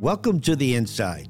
Welcome 0.00 0.40
to 0.40 0.56
The 0.56 0.76
Inside. 0.76 1.28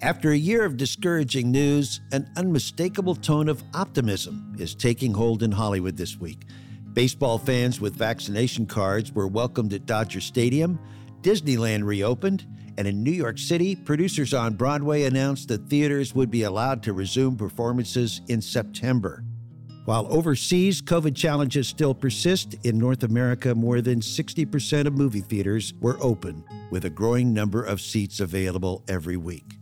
After 0.00 0.30
a 0.30 0.36
year 0.36 0.64
of 0.64 0.78
discouraging 0.78 1.50
news, 1.50 2.00
an 2.12 2.30
unmistakable 2.34 3.14
tone 3.14 3.46
of 3.46 3.62
optimism 3.74 4.56
is 4.58 4.74
taking 4.74 5.12
hold 5.12 5.42
in 5.42 5.52
Hollywood 5.52 5.98
this 5.98 6.16
week. 6.16 6.46
Baseball 6.94 7.36
fans 7.36 7.78
with 7.78 7.94
vaccination 7.94 8.64
cards 8.64 9.12
were 9.12 9.28
welcomed 9.28 9.74
at 9.74 9.84
Dodger 9.84 10.22
Stadium, 10.22 10.78
Disneyland 11.20 11.84
reopened, 11.84 12.46
and 12.78 12.88
in 12.88 13.02
New 13.02 13.10
York 13.10 13.36
City, 13.36 13.76
producers 13.76 14.32
on 14.32 14.54
Broadway 14.54 15.02
announced 15.02 15.48
that 15.48 15.68
theaters 15.68 16.14
would 16.14 16.30
be 16.30 16.44
allowed 16.44 16.82
to 16.84 16.94
resume 16.94 17.36
performances 17.36 18.22
in 18.28 18.40
September. 18.40 19.22
While 19.90 20.06
overseas, 20.08 20.80
COVID 20.80 21.16
challenges 21.16 21.66
still 21.66 21.94
persist, 21.94 22.54
in 22.62 22.78
North 22.78 23.02
America, 23.02 23.56
more 23.56 23.80
than 23.80 23.98
60% 23.98 24.86
of 24.86 24.96
movie 24.96 25.20
theaters 25.20 25.74
were 25.80 25.98
open, 26.00 26.44
with 26.70 26.84
a 26.84 26.90
growing 26.90 27.34
number 27.34 27.64
of 27.64 27.80
seats 27.80 28.20
available 28.20 28.84
every 28.86 29.16
week. 29.16 29.56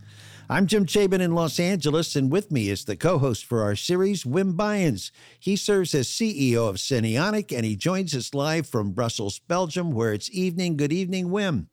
I'm 0.47 0.67
Jim 0.67 0.85
Chabin 0.85 1.19
in 1.19 1.33
Los 1.33 1.59
Angeles, 1.59 2.15
and 2.15 2.31
with 2.31 2.51
me 2.51 2.69
is 2.69 2.85
the 2.85 2.95
co 2.95 3.17
host 3.17 3.43
for 3.43 3.63
our 3.63 3.75
series, 3.75 4.23
Wim 4.23 4.55
Beyens. 4.55 5.09
He 5.39 5.55
serves 5.55 5.95
as 5.95 6.07
CEO 6.07 6.69
of 6.69 6.75
Cinionic, 6.75 7.51
and 7.51 7.65
he 7.65 7.75
joins 7.75 8.15
us 8.15 8.35
live 8.35 8.67
from 8.67 8.91
Brussels, 8.91 9.39
Belgium, 9.39 9.89
where 9.89 10.13
it's 10.13 10.29
evening. 10.29 10.77
Good 10.77 10.93
evening, 10.93 11.29
Wim. 11.29 11.69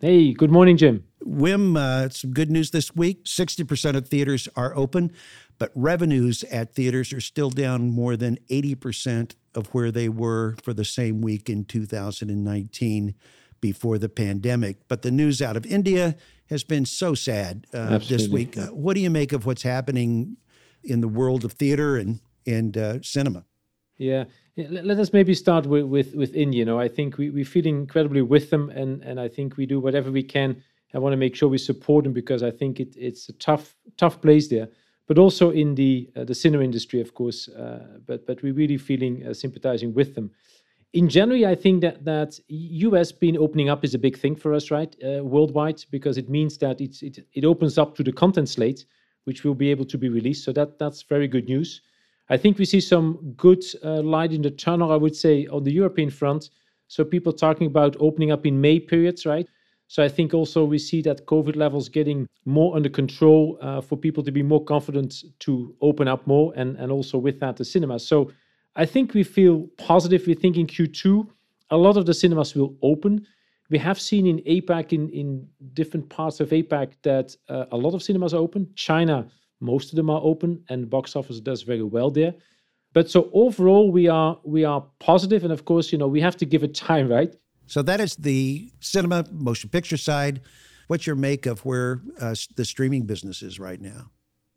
Hey, 0.00 0.32
good 0.32 0.50
morning, 0.50 0.76
Jim. 0.76 1.04
Wim, 1.24 1.76
uh, 1.76 2.08
some 2.08 2.32
good 2.32 2.50
news 2.50 2.70
this 2.70 2.94
week 2.94 3.24
60% 3.24 3.96
of 3.96 4.08
theaters 4.08 4.48
are 4.56 4.76
open, 4.76 5.12
but 5.58 5.72
revenues 5.74 6.44
at 6.44 6.74
theaters 6.74 7.12
are 7.12 7.20
still 7.20 7.50
down 7.50 7.90
more 7.90 8.16
than 8.16 8.38
80% 8.50 9.34
of 9.54 9.66
where 9.68 9.90
they 9.90 10.08
were 10.08 10.56
for 10.62 10.72
the 10.72 10.84
same 10.84 11.20
week 11.20 11.50
in 11.50 11.64
2019 11.64 13.14
before 13.60 13.98
the 13.98 14.08
pandemic. 14.08 14.76
But 14.88 15.02
the 15.02 15.10
news 15.10 15.42
out 15.42 15.56
of 15.56 15.66
India 15.66 16.16
has 16.48 16.64
been 16.64 16.86
so 16.86 17.14
sad 17.14 17.66
uh, 17.74 17.98
this 17.98 18.28
week. 18.28 18.56
Uh, 18.56 18.66
what 18.66 18.94
do 18.94 19.00
you 19.00 19.10
make 19.10 19.32
of 19.32 19.46
what's 19.46 19.62
happening 19.62 20.36
in 20.84 21.00
the 21.00 21.08
world 21.08 21.44
of 21.44 21.52
theater 21.52 21.96
and, 21.96 22.20
and 22.46 22.76
uh, 22.76 23.02
cinema? 23.02 23.44
Yeah, 23.96 24.24
let 24.56 24.98
us 24.98 25.12
maybe 25.12 25.34
start 25.34 25.66
with, 25.66 25.84
with, 25.84 26.14
with 26.14 26.32
India. 26.34 26.60
You 26.60 26.64
know, 26.64 26.78
I 26.78 26.86
think 26.86 27.18
we, 27.18 27.30
we 27.30 27.42
feel 27.42 27.66
incredibly 27.66 28.22
with 28.22 28.50
them, 28.50 28.70
and, 28.70 29.02
and 29.02 29.18
I 29.18 29.26
think 29.26 29.56
we 29.56 29.66
do 29.66 29.80
whatever 29.80 30.12
we 30.12 30.22
can. 30.22 30.62
I 30.94 30.98
want 30.98 31.12
to 31.12 31.16
make 31.16 31.34
sure 31.34 31.48
we 31.48 31.58
support 31.58 32.04
them 32.04 32.12
because 32.12 32.42
I 32.42 32.50
think 32.50 32.80
it, 32.80 32.94
it's 32.96 33.28
a 33.28 33.32
tough 33.34 33.74
tough 33.96 34.22
place 34.22 34.48
there, 34.48 34.68
but 35.08 35.18
also 35.18 35.50
in 35.50 35.74
the 35.74 36.08
uh, 36.14 36.24
the 36.24 36.34
cinema 36.34 36.62
industry, 36.62 37.00
of 37.00 37.14
course. 37.14 37.48
Uh, 37.48 37.98
but 38.06 38.26
but 38.26 38.42
we're 38.42 38.52
really 38.52 38.76
feeling 38.76 39.26
uh, 39.26 39.34
sympathizing 39.34 39.92
with 39.94 40.14
them. 40.14 40.30
In 40.92 41.08
January, 41.08 41.44
I 41.44 41.54
think 41.54 41.80
that 41.80 42.04
that 42.04 42.38
US 42.48 43.10
being 43.10 43.36
opening 43.36 43.68
up 43.68 43.84
is 43.84 43.94
a 43.94 43.98
big 43.98 44.16
thing 44.16 44.36
for 44.36 44.54
us, 44.54 44.70
right, 44.70 44.94
uh, 45.02 45.24
worldwide, 45.24 45.84
because 45.90 46.16
it 46.16 46.28
means 46.28 46.58
that 46.58 46.80
it, 46.80 47.02
it 47.02 47.26
it 47.32 47.44
opens 47.44 47.78
up 47.78 47.96
to 47.96 48.04
the 48.04 48.12
content 48.12 48.48
slate, 48.48 48.84
which 49.24 49.44
will 49.44 49.54
be 49.54 49.70
able 49.70 49.86
to 49.86 49.98
be 49.98 50.08
released. 50.08 50.44
So 50.44 50.52
that 50.52 50.78
that's 50.78 51.02
very 51.02 51.28
good 51.28 51.46
news. 51.46 51.82
I 52.30 52.36
think 52.36 52.58
we 52.58 52.66
see 52.66 52.80
some 52.80 53.34
good 53.36 53.64
uh, 53.82 54.02
light 54.02 54.32
in 54.32 54.42
the 54.42 54.50
tunnel, 54.50 54.92
I 54.92 54.96
would 54.96 55.16
say, 55.16 55.46
on 55.46 55.64
the 55.64 55.72
European 55.72 56.10
front. 56.10 56.50
So 56.86 57.04
people 57.04 57.32
talking 57.32 57.66
about 57.66 57.96
opening 58.00 58.32
up 58.32 58.46
in 58.46 58.60
May 58.60 58.80
periods, 58.80 59.24
right? 59.24 59.46
So 59.88 60.02
I 60.02 60.08
think 60.08 60.34
also 60.34 60.64
we 60.64 60.78
see 60.78 61.02
that 61.02 61.26
COVID 61.26 61.56
levels 61.56 61.88
getting 61.88 62.28
more 62.44 62.76
under 62.76 62.90
control 62.90 63.58
uh, 63.60 63.80
for 63.80 63.96
people 63.96 64.22
to 64.22 64.30
be 64.30 64.42
more 64.42 64.62
confident 64.62 65.24
to 65.40 65.74
open 65.80 66.06
up 66.08 66.26
more, 66.26 66.52
and 66.56 66.76
and 66.76 66.92
also 66.92 67.18
with 67.18 67.40
that 67.40 67.56
the 67.56 67.64
cinema. 67.64 67.98
So 67.98 68.30
I 68.76 68.86
think 68.86 69.14
we 69.14 69.24
feel 69.24 69.66
positive. 69.78 70.26
We 70.26 70.34
think 70.34 70.56
in 70.56 70.66
Q2 70.66 71.26
a 71.70 71.76
lot 71.76 71.96
of 71.96 72.06
the 72.06 72.14
cinemas 72.14 72.54
will 72.54 72.76
open. 72.82 73.26
We 73.70 73.78
have 73.78 74.00
seen 74.00 74.26
in 74.26 74.38
APAC, 74.40 74.92
in 74.92 75.08
in 75.10 75.48
different 75.74 76.08
parts 76.08 76.40
of 76.40 76.50
APAC, 76.50 76.92
that 77.02 77.36
uh, 77.48 77.66
a 77.72 77.76
lot 77.76 77.94
of 77.94 78.02
cinemas 78.02 78.32
are 78.34 78.40
open. 78.40 78.68
China 78.74 79.26
most 79.60 79.90
of 79.90 79.96
them 79.96 80.10
are 80.10 80.20
open, 80.22 80.62
and 80.68 80.88
box 80.88 81.16
office 81.16 81.40
does 81.40 81.62
very 81.62 81.82
well 81.82 82.10
there. 82.10 82.34
But 82.92 83.10
so 83.10 83.30
overall, 83.32 83.90
we 83.90 84.08
are 84.08 84.38
we 84.44 84.64
are 84.64 84.84
positive, 84.98 85.44
and 85.44 85.52
of 85.52 85.64
course, 85.64 85.92
you 85.92 85.98
know, 85.98 86.08
we 86.08 86.20
have 86.20 86.36
to 86.36 86.46
give 86.46 86.62
it 86.62 86.74
time, 86.74 87.08
right? 87.08 87.34
So 87.68 87.82
that 87.82 88.00
is 88.00 88.16
the 88.16 88.70
cinema 88.80 89.24
motion 89.30 89.70
picture 89.70 89.96
side. 89.96 90.40
What's 90.88 91.06
your 91.06 91.16
make 91.16 91.46
of 91.46 91.64
where 91.64 92.00
uh, 92.20 92.34
the 92.56 92.64
streaming 92.64 93.02
business 93.02 93.42
is 93.42 93.60
right 93.60 93.80
now? 93.80 94.10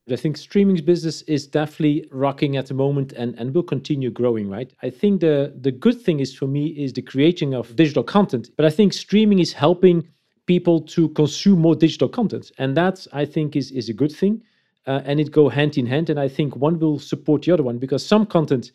I 0.09 0.15
think 0.15 0.37
streaming 0.37 0.83
business 0.83 1.21
is 1.23 1.45
definitely 1.45 2.07
rocking 2.11 2.57
at 2.57 2.65
the 2.65 2.73
moment 2.73 3.13
and, 3.13 3.35
and 3.37 3.53
will 3.53 3.63
continue 3.63 4.09
growing, 4.09 4.49
right? 4.49 4.73
I 4.81 4.89
think 4.89 5.21
the 5.21 5.53
the 5.61 5.71
good 5.71 6.01
thing 6.01 6.19
is 6.19 6.33
for 6.33 6.47
me 6.47 6.67
is 6.67 6.91
the 6.93 7.03
creating 7.03 7.53
of 7.53 7.75
digital 7.75 8.03
content, 8.03 8.49
but 8.57 8.65
I 8.65 8.71
think 8.71 8.93
streaming 8.93 9.39
is 9.39 9.53
helping 9.53 10.07
people 10.47 10.81
to 10.95 11.09
consume 11.09 11.59
more 11.59 11.75
digital 11.75 12.09
content, 12.09 12.51
and 12.57 12.75
that 12.75 13.07
I 13.13 13.25
think 13.25 13.55
is 13.55 13.71
is 13.71 13.89
a 13.89 13.93
good 13.93 14.11
thing 14.11 14.41
uh, 14.87 15.01
and 15.05 15.19
it 15.19 15.31
go 15.31 15.49
hand 15.49 15.77
in 15.77 15.85
hand. 15.85 16.09
And 16.09 16.19
I 16.19 16.27
think 16.27 16.55
one 16.55 16.79
will 16.79 16.99
support 16.99 17.43
the 17.43 17.51
other 17.51 17.63
one 17.63 17.77
because 17.77 18.05
some 18.05 18.25
content, 18.25 18.71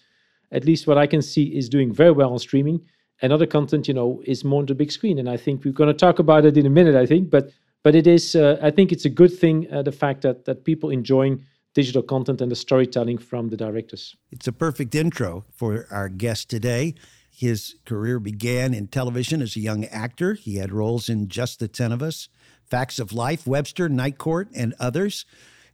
at 0.53 0.65
least 0.65 0.87
what 0.87 0.99
I 0.99 1.07
can 1.07 1.23
see, 1.23 1.45
is 1.57 1.69
doing 1.69 1.93
very 1.93 2.13
well 2.13 2.33
on 2.33 2.39
streaming, 2.39 2.81
and 3.23 3.33
other 3.33 3.47
content, 3.47 3.89
you 3.89 3.95
know, 3.95 4.23
is 4.25 4.45
more 4.45 4.61
on 4.61 4.67
the 4.67 4.75
big 4.75 4.93
screen. 4.93 5.19
And 5.19 5.29
I 5.29 5.37
think 5.37 5.65
we're 5.65 5.73
going 5.73 5.89
to 5.89 5.95
talk 5.95 6.19
about 6.19 6.45
it 6.45 6.57
in 6.57 6.67
a 6.67 6.71
minute. 6.71 6.95
I 6.95 7.07
think, 7.07 7.31
but 7.31 7.51
but 7.83 7.95
it 7.95 8.07
is. 8.07 8.35
Uh, 8.35 8.59
I 8.63 8.71
think 8.71 8.93
it's 8.93 9.05
a 9.05 9.11
good 9.11 9.33
thing 9.33 9.67
uh, 9.73 9.83
the 9.83 9.93
fact 9.93 10.23
that 10.23 10.45
that 10.45 10.65
people 10.65 10.91
enjoying 10.91 11.45
digital 11.75 12.03
content 12.03 12.41
and 12.41 12.51
the 12.51 12.57
storytelling 12.57 13.19
from 13.19 13.51
the 13.51 13.57
directors. 13.57 14.17
It's 14.31 14.49
a 14.49 14.53
perfect 14.53 14.95
intro 14.95 15.45
for 15.53 15.87
our 15.91 16.09
guest 16.09 16.49
today. 16.49 16.95
His 17.31 17.77
career 17.85 18.19
began 18.19 18.73
in 18.73 18.87
television 18.87 19.43
as 19.43 19.57
a 19.57 19.61
young 19.61 19.85
actor. 19.85 20.33
He 20.33 20.57
had 20.57 20.73
roles 20.73 21.11
in 21.11 21.29
Just 21.29 21.61
the 21.61 21.69
Ten 21.69 21.93
of 21.93 22.03
Us, 22.03 22.31
Facts 22.65 22.99
of 22.99 23.13
Life, 23.13 23.47
Webster, 23.47 23.91
Night 23.91 24.17
Court, 24.17 24.49
and 24.57 24.75
others. 24.81 25.27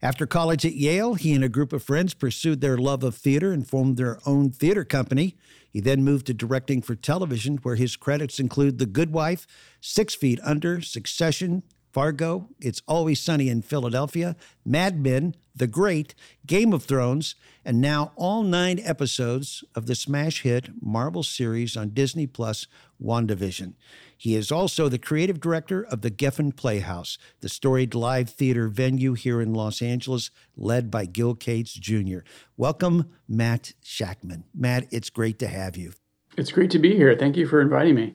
After 0.04 0.26
college 0.26 0.66
at 0.66 0.74
Yale, 0.74 1.14
he 1.14 1.32
and 1.32 1.44
a 1.44 1.48
group 1.48 1.72
of 1.72 1.84
friends 1.84 2.12
pursued 2.12 2.60
their 2.60 2.76
love 2.76 3.04
of 3.04 3.14
theater 3.14 3.52
and 3.52 3.64
formed 3.64 3.96
their 3.96 4.18
own 4.26 4.50
theater 4.50 4.84
company. 4.84 5.36
He 5.70 5.80
then 5.80 6.02
moved 6.02 6.26
to 6.26 6.34
directing 6.34 6.82
for 6.82 6.96
television, 6.96 7.58
where 7.58 7.76
his 7.76 7.94
credits 7.94 8.40
include 8.40 8.78
The 8.78 8.86
Good 8.86 9.12
Wife, 9.12 9.46
Six 9.80 10.16
Feet 10.16 10.40
Under, 10.42 10.80
Succession, 10.80 11.62
Fargo, 11.92 12.48
It's 12.60 12.82
Always 12.88 13.20
Sunny 13.20 13.48
in 13.48 13.62
Philadelphia, 13.62 14.34
Mad 14.64 14.98
Men, 14.98 15.36
The 15.54 15.68
Great, 15.68 16.16
Game 16.46 16.72
of 16.72 16.82
Thrones, 16.82 17.36
and 17.64 17.80
now 17.80 18.10
all 18.16 18.42
nine 18.42 18.80
episodes 18.82 19.62
of 19.76 19.86
the 19.86 19.94
smash 19.94 20.42
hit 20.42 20.70
Marvel 20.82 21.22
series 21.22 21.76
on 21.76 21.90
Disney 21.90 22.26
Plus, 22.26 22.66
WandaVision. 23.00 23.74
He 24.22 24.36
is 24.36 24.52
also 24.52 24.88
the 24.88 25.00
creative 25.00 25.40
director 25.40 25.82
of 25.82 26.02
the 26.02 26.10
Geffen 26.12 26.54
Playhouse, 26.54 27.18
the 27.40 27.48
storied 27.48 27.92
live 27.92 28.30
theater 28.30 28.68
venue 28.68 29.14
here 29.14 29.40
in 29.40 29.52
Los 29.52 29.82
Angeles, 29.82 30.30
led 30.56 30.92
by 30.92 31.06
Gil 31.06 31.34
Cates 31.34 31.74
Jr. 31.74 32.18
Welcome, 32.56 33.10
Matt 33.26 33.72
Shakman. 33.84 34.44
Matt, 34.54 34.86
it's 34.92 35.10
great 35.10 35.40
to 35.40 35.48
have 35.48 35.76
you. 35.76 35.94
It's 36.36 36.52
great 36.52 36.70
to 36.70 36.78
be 36.78 36.94
here. 36.94 37.16
Thank 37.18 37.36
you 37.36 37.48
for 37.48 37.60
inviting 37.60 37.96
me. 37.96 38.14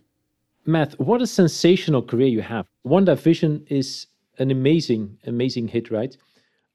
Matt, 0.66 0.98
what 0.98 1.22
a 1.22 1.28
sensational 1.28 2.02
career 2.02 2.30
you 2.30 2.42
have. 2.42 2.68
WandaVision 2.86 3.70
is 3.70 4.08
an 4.40 4.50
amazing, 4.50 5.18
amazing 5.26 5.68
hit, 5.68 5.92
right? 5.92 6.16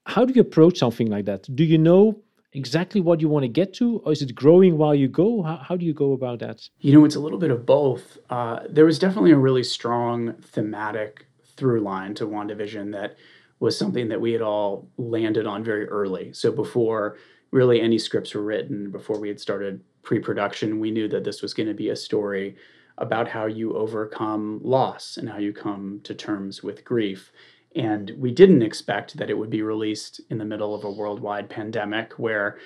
How 0.05 0.25
do 0.25 0.33
you 0.35 0.41
approach 0.41 0.77
something 0.77 1.07
like 1.07 1.25
that? 1.25 1.47
Do 1.55 1.63
you 1.63 1.79
know 1.79 2.21
exactly 2.53 3.01
what 3.01 3.19
you 3.19 3.29
want 3.29 3.43
to 3.43 3.49
get 3.49 3.73
to, 3.75 4.01
or 4.05 4.11
is 4.11 4.21
it 4.21 4.33
growing 4.35 4.77
while 4.77 4.95
you 4.95 5.07
go? 5.07 5.41
How, 5.41 5.57
how 5.57 5.75
do 5.75 5.85
you 5.85 5.93
go 5.93 6.13
about 6.13 6.39
that? 6.39 6.61
You 6.79 6.93
know, 6.93 7.05
it's 7.05 7.15
a 7.15 7.19
little 7.19 7.39
bit 7.39 7.51
of 7.51 7.65
both. 7.65 8.17
Uh, 8.29 8.59
there 8.69 8.85
was 8.85 8.99
definitely 8.99 9.31
a 9.31 9.37
really 9.37 9.63
strong 9.63 10.33
thematic 10.41 11.25
through 11.55 11.81
line 11.81 12.13
to 12.15 12.25
WandaVision 12.25 12.91
that 12.93 13.17
was 13.59 13.77
something 13.77 14.09
that 14.09 14.19
we 14.19 14.33
had 14.33 14.41
all 14.41 14.89
landed 14.97 15.47
on 15.47 15.63
very 15.63 15.87
early. 15.87 16.33
So 16.33 16.51
before 16.51 17.17
really 17.51 17.79
any 17.81 17.97
scripts 17.97 18.33
were 18.33 18.41
written, 18.41 18.91
before 18.91 19.19
we 19.19 19.27
had 19.27 19.39
started 19.39 19.81
pre 20.01 20.19
production, 20.19 20.79
we 20.79 20.91
knew 20.91 21.07
that 21.07 21.23
this 21.23 21.41
was 21.41 21.53
going 21.53 21.67
to 21.67 21.73
be 21.73 21.89
a 21.89 21.95
story 21.95 22.55
about 22.97 23.27
how 23.27 23.45
you 23.45 23.75
overcome 23.75 24.59
loss 24.63 25.17
and 25.17 25.29
how 25.29 25.37
you 25.37 25.53
come 25.53 26.01
to 26.03 26.13
terms 26.13 26.61
with 26.61 26.83
grief. 26.83 27.31
And 27.75 28.11
we 28.17 28.31
didn't 28.31 28.61
expect 28.61 29.17
that 29.17 29.29
it 29.29 29.37
would 29.37 29.49
be 29.49 29.61
released 29.61 30.21
in 30.29 30.37
the 30.37 30.45
middle 30.45 30.75
of 30.75 30.83
a 30.83 30.91
worldwide 30.91 31.49
pandemic 31.49 32.13
where 32.13 32.59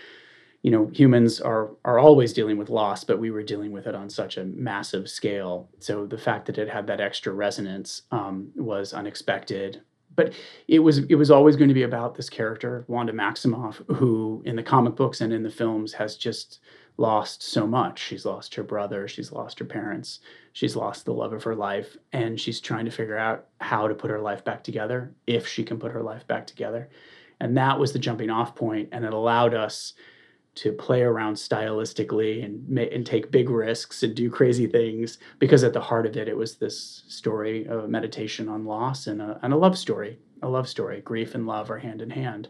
you 0.64 0.72
know 0.72 0.88
humans 0.94 1.40
are 1.40 1.72
are 1.86 2.00
always 2.00 2.34
dealing 2.34 2.58
with 2.58 2.70
loss 2.70 3.04
but 3.04 3.20
we 3.20 3.30
were 3.32 3.44
dealing 3.44 3.72
with 3.72 3.86
it 3.88 3.96
on 3.96 4.10
such 4.10 4.38
a 4.38 4.44
massive 4.46 5.10
scale. 5.10 5.70
So 5.80 6.06
the 6.06 6.18
fact 6.18 6.46
that 6.48 6.58
it 6.58 6.70
had 6.70 6.88
that 6.88 7.00
extra 7.00 7.34
resonance 7.34 8.02
um, 8.12 8.50
was 8.56 8.94
unexpected. 8.94 9.82
But 10.16 10.34
it 10.68 10.80
was 10.80 10.98
it 10.98 11.16
was 11.16 11.30
always 11.30 11.56
going 11.56 11.68
to 11.68 11.76
be 11.76 11.84
about 11.84 12.16
this 12.16 12.30
character 12.30 12.84
wanda 12.88 13.14
maximoff 13.14 13.76
who 13.96 14.42
in 14.46 14.56
the 14.56 14.64
comic 14.64 14.96
books 14.96 15.22
and 15.22 15.32
in 15.32 15.44
the 15.44 15.52
films 15.52 15.94
has 15.94 16.18
just 16.18 16.60
lost 16.98 17.44
so 17.44 17.68
much. 17.68 18.00
She's 18.00 18.26
lost 18.26 18.56
her 18.56 18.64
brother, 18.64 19.08
she's 19.08 19.32
lost 19.32 19.60
her 19.60 19.66
parents, 19.66 20.20
she's 20.54 20.76
lost 20.76 21.06
the 21.06 21.14
love 21.14 21.32
of 21.32 21.44
her 21.44 21.56
life, 21.56 21.96
and 22.12 22.40
she's 22.40 22.60
trying 22.60 22.86
to 22.86 22.92
figure 22.92 23.18
out 23.18 23.46
how 23.62 23.88
to 23.88 23.96
put 23.96 24.10
her 24.10 24.20
life 24.20 24.44
back 24.44 24.64
together, 24.64 25.14
if 25.28 25.48
she 25.48 25.64
can 25.64 25.78
put 25.78 25.92
her 25.92 26.02
life 26.02 26.26
back 26.28 26.48
together. 26.48 26.90
And 27.40 27.56
that 27.58 27.80
was 27.80 27.94
the 27.94 28.00
jumping 28.00 28.32
off 28.32 28.56
point, 28.56 28.90
and 28.92 29.06
it 29.06 29.14
allowed 29.14 29.54
us 29.54 29.94
to 30.58 30.72
play 30.72 31.04
around 31.04 31.36
stylistically 31.36 32.44
and 32.44 32.80
and 32.80 33.06
take 33.06 33.30
big 33.30 33.48
risks 33.48 34.02
and 34.02 34.16
do 34.16 34.28
crazy 34.28 34.66
things 34.66 35.20
because 35.38 35.64
at 35.64 35.72
the 35.72 35.80
heart 35.80 36.08
of 36.08 36.18
it 36.18 36.28
it 36.28 36.36
was 36.36 36.56
this 36.56 37.04
story 37.08 37.68
of 37.68 37.88
meditation 37.90 38.50
on 38.50 38.66
loss 38.66 39.06
and 39.06 39.22
a, 39.22 39.40
and 39.44 39.54
a 39.54 39.58
love 39.58 39.78
story 39.78 40.18
a 40.42 40.50
love 40.50 40.68
story 40.68 41.00
grief 41.02 41.36
and 41.36 41.46
love 41.46 41.70
are 41.70 41.78
hand 41.78 42.02
in 42.02 42.10
hand 42.10 42.50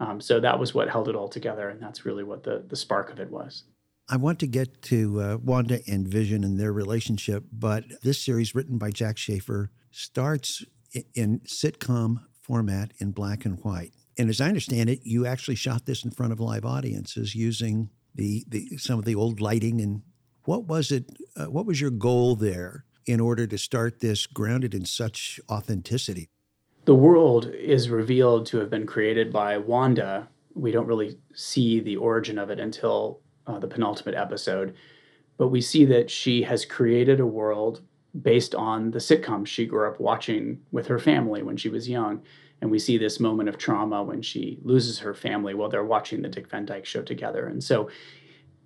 um, 0.00 0.20
so 0.20 0.38
that 0.38 0.58
was 0.58 0.74
what 0.74 0.90
held 0.90 1.08
it 1.08 1.16
all 1.16 1.28
together 1.28 1.70
and 1.70 1.80
that's 1.80 2.04
really 2.04 2.24
what 2.24 2.42
the 2.42 2.62
the 2.68 2.76
spark 2.76 3.10
of 3.10 3.20
it 3.20 3.30
was 3.30 3.64
I 4.08 4.16
want 4.16 4.38
to 4.40 4.46
get 4.46 4.82
to 4.82 5.20
uh, 5.20 5.36
Wanda 5.42 5.80
and 5.88 6.06
Vision 6.06 6.44
and 6.44 6.60
their 6.60 6.72
relationship, 6.72 7.44
but 7.52 7.84
this 8.02 8.22
series, 8.22 8.54
written 8.54 8.78
by 8.78 8.90
Jac 8.90 9.18
Schaeffer, 9.18 9.72
starts 9.90 10.64
in 11.14 11.40
sitcom 11.40 12.20
format 12.40 12.92
in 12.98 13.10
black 13.10 13.44
and 13.44 13.58
white. 13.64 13.92
And 14.16 14.30
as 14.30 14.40
I 14.40 14.46
understand 14.46 14.88
it, 14.88 15.00
you 15.02 15.26
actually 15.26 15.56
shot 15.56 15.86
this 15.86 16.04
in 16.04 16.12
front 16.12 16.32
of 16.32 16.38
live 16.38 16.64
audiences 16.64 17.34
using 17.34 17.90
the, 18.14 18.44
the 18.48 18.76
some 18.78 18.98
of 18.98 19.04
the 19.04 19.16
old 19.16 19.40
lighting. 19.40 19.80
And 19.80 20.02
what 20.44 20.64
was 20.64 20.92
it? 20.92 21.10
Uh, 21.36 21.46
what 21.46 21.66
was 21.66 21.80
your 21.80 21.90
goal 21.90 22.36
there 22.36 22.84
in 23.06 23.20
order 23.20 23.46
to 23.48 23.58
start 23.58 24.00
this 24.00 24.26
grounded 24.26 24.72
in 24.72 24.84
such 24.84 25.40
authenticity? 25.50 26.28
The 26.84 26.94
world 26.94 27.46
is 27.52 27.90
revealed 27.90 28.46
to 28.46 28.58
have 28.58 28.70
been 28.70 28.86
created 28.86 29.32
by 29.32 29.58
Wanda. 29.58 30.28
We 30.54 30.70
don't 30.70 30.86
really 30.86 31.18
see 31.34 31.80
the 31.80 31.96
origin 31.96 32.38
of 32.38 32.48
it 32.50 32.60
until 32.60 33.20
uh, 33.46 33.58
the 33.58 33.68
penultimate 33.68 34.14
episode, 34.14 34.74
but 35.36 35.48
we 35.48 35.60
see 35.60 35.84
that 35.84 36.10
she 36.10 36.42
has 36.42 36.64
created 36.64 37.20
a 37.20 37.26
world 37.26 37.82
based 38.22 38.54
on 38.54 38.90
the 38.90 38.98
sitcoms 38.98 39.46
she 39.46 39.66
grew 39.66 39.88
up 39.88 40.00
watching 40.00 40.60
with 40.72 40.86
her 40.86 40.98
family 40.98 41.42
when 41.42 41.56
she 41.56 41.68
was 41.68 41.88
young. 41.88 42.22
And 42.62 42.70
we 42.70 42.78
see 42.78 42.96
this 42.96 43.20
moment 43.20 43.50
of 43.50 43.58
trauma 43.58 44.02
when 44.02 44.22
she 44.22 44.58
loses 44.62 44.98
her 45.00 45.12
family 45.12 45.52
while 45.52 45.68
they're 45.68 45.84
watching 45.84 46.22
the 46.22 46.28
Dick 46.28 46.48
Van 46.48 46.64
Dyke 46.64 46.86
show 46.86 47.02
together. 47.02 47.46
And 47.46 47.62
so, 47.62 47.90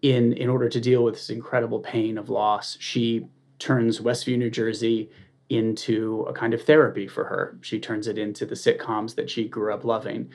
in, 0.03 0.33
in 0.35 0.49
order 0.49 0.69
to 0.69 0.81
deal 0.81 1.03
with 1.05 1.15
this 1.15 1.29
incredible 1.29 1.81
pain 1.81 2.17
of 2.17 2.31
loss, 2.31 2.79
she 2.81 3.27
turns 3.59 4.01
Westview, 4.01 4.39
New 4.39 4.49
Jersey 4.49 5.11
into 5.51 6.23
a 6.23 6.33
kind 6.33 6.55
of 6.55 6.63
therapy 6.63 7.07
for 7.07 7.25
her. 7.25 7.59
She 7.61 7.81
turns 7.81 8.07
it 8.07 8.17
into 8.17 8.47
the 8.47 8.55
sitcoms 8.55 9.17
that 9.17 9.29
she 9.29 9.49
grew 9.49 9.75
up 9.75 9.85
loving 9.85 10.31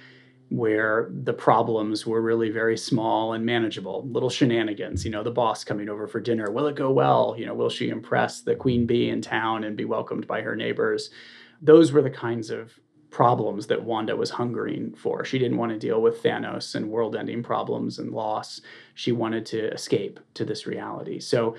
where 0.49 1.09
the 1.23 1.33
problems 1.33 2.05
were 2.05 2.21
really 2.21 2.49
very 2.49 2.77
small 2.77 3.33
and 3.33 3.45
manageable. 3.45 4.07
Little 4.07 4.29
shenanigans 4.29 5.03
you 5.03 5.11
know 5.11 5.23
the 5.23 5.31
boss 5.31 5.63
coming 5.63 5.89
over 5.89 6.07
for 6.07 6.19
dinner 6.19 6.51
will 6.51 6.67
it 6.67 6.75
go 6.75 6.91
well? 6.91 7.35
You 7.37 7.45
know 7.45 7.53
will 7.53 7.69
she 7.69 7.89
impress 7.89 8.41
the 8.41 8.55
queen 8.55 8.85
bee 8.85 9.09
in 9.09 9.21
town 9.21 9.63
and 9.63 9.75
be 9.75 9.85
welcomed 9.85 10.27
by 10.27 10.41
her 10.41 10.55
neighbors? 10.55 11.09
Those 11.61 11.91
were 11.91 12.01
the 12.01 12.09
kinds 12.09 12.49
of 12.49 12.79
problems 13.09 13.67
that 13.67 13.83
wanda 13.83 14.13
was 14.13 14.31
hungering 14.31 14.93
for. 14.93 15.23
She 15.23 15.39
didn't 15.39 15.57
want 15.57 15.71
to 15.71 15.79
deal 15.79 16.01
with 16.01 16.21
thanos 16.21 16.75
and 16.75 16.89
world 16.89 17.15
ending 17.15 17.43
problems 17.43 17.97
and 17.97 18.11
loss. 18.11 18.59
She 18.93 19.13
wanted 19.13 19.45
to 19.47 19.71
escape 19.71 20.19
to 20.33 20.43
this 20.43 20.67
reality. 20.67 21.21
So 21.21 21.55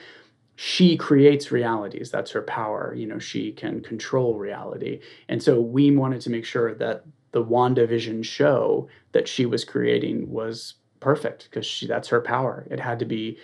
she 0.55 0.99
creates 0.99 1.50
realities. 1.50 2.11
That's 2.11 2.31
her 2.33 2.43
power. 2.43 2.94
You 2.94 3.06
know 3.06 3.19
she 3.19 3.53
can 3.53 3.81
control 3.81 4.35
reality. 4.35 5.00
And 5.29 5.43
so 5.43 5.61
we 5.61 5.91
wanted 5.91 6.21
to 6.23 6.31
make 6.31 6.44
sure 6.44 6.75
that 6.75 7.05
the 7.37 7.44
WandaVision 7.44 8.25
show 8.25 8.88
that 9.12 9.29
she 9.29 9.44
was 9.44 9.62
creating 9.62 10.31
was 10.31 10.77
perfect 11.00 11.50
because 11.50 11.67
she 11.67 11.87
that's 11.87 12.09
her 12.09 12.23
power. 12.23 12.67
It 12.71 12.81
had 12.81 12.99
to 13.00 13.05
be 13.05 13.37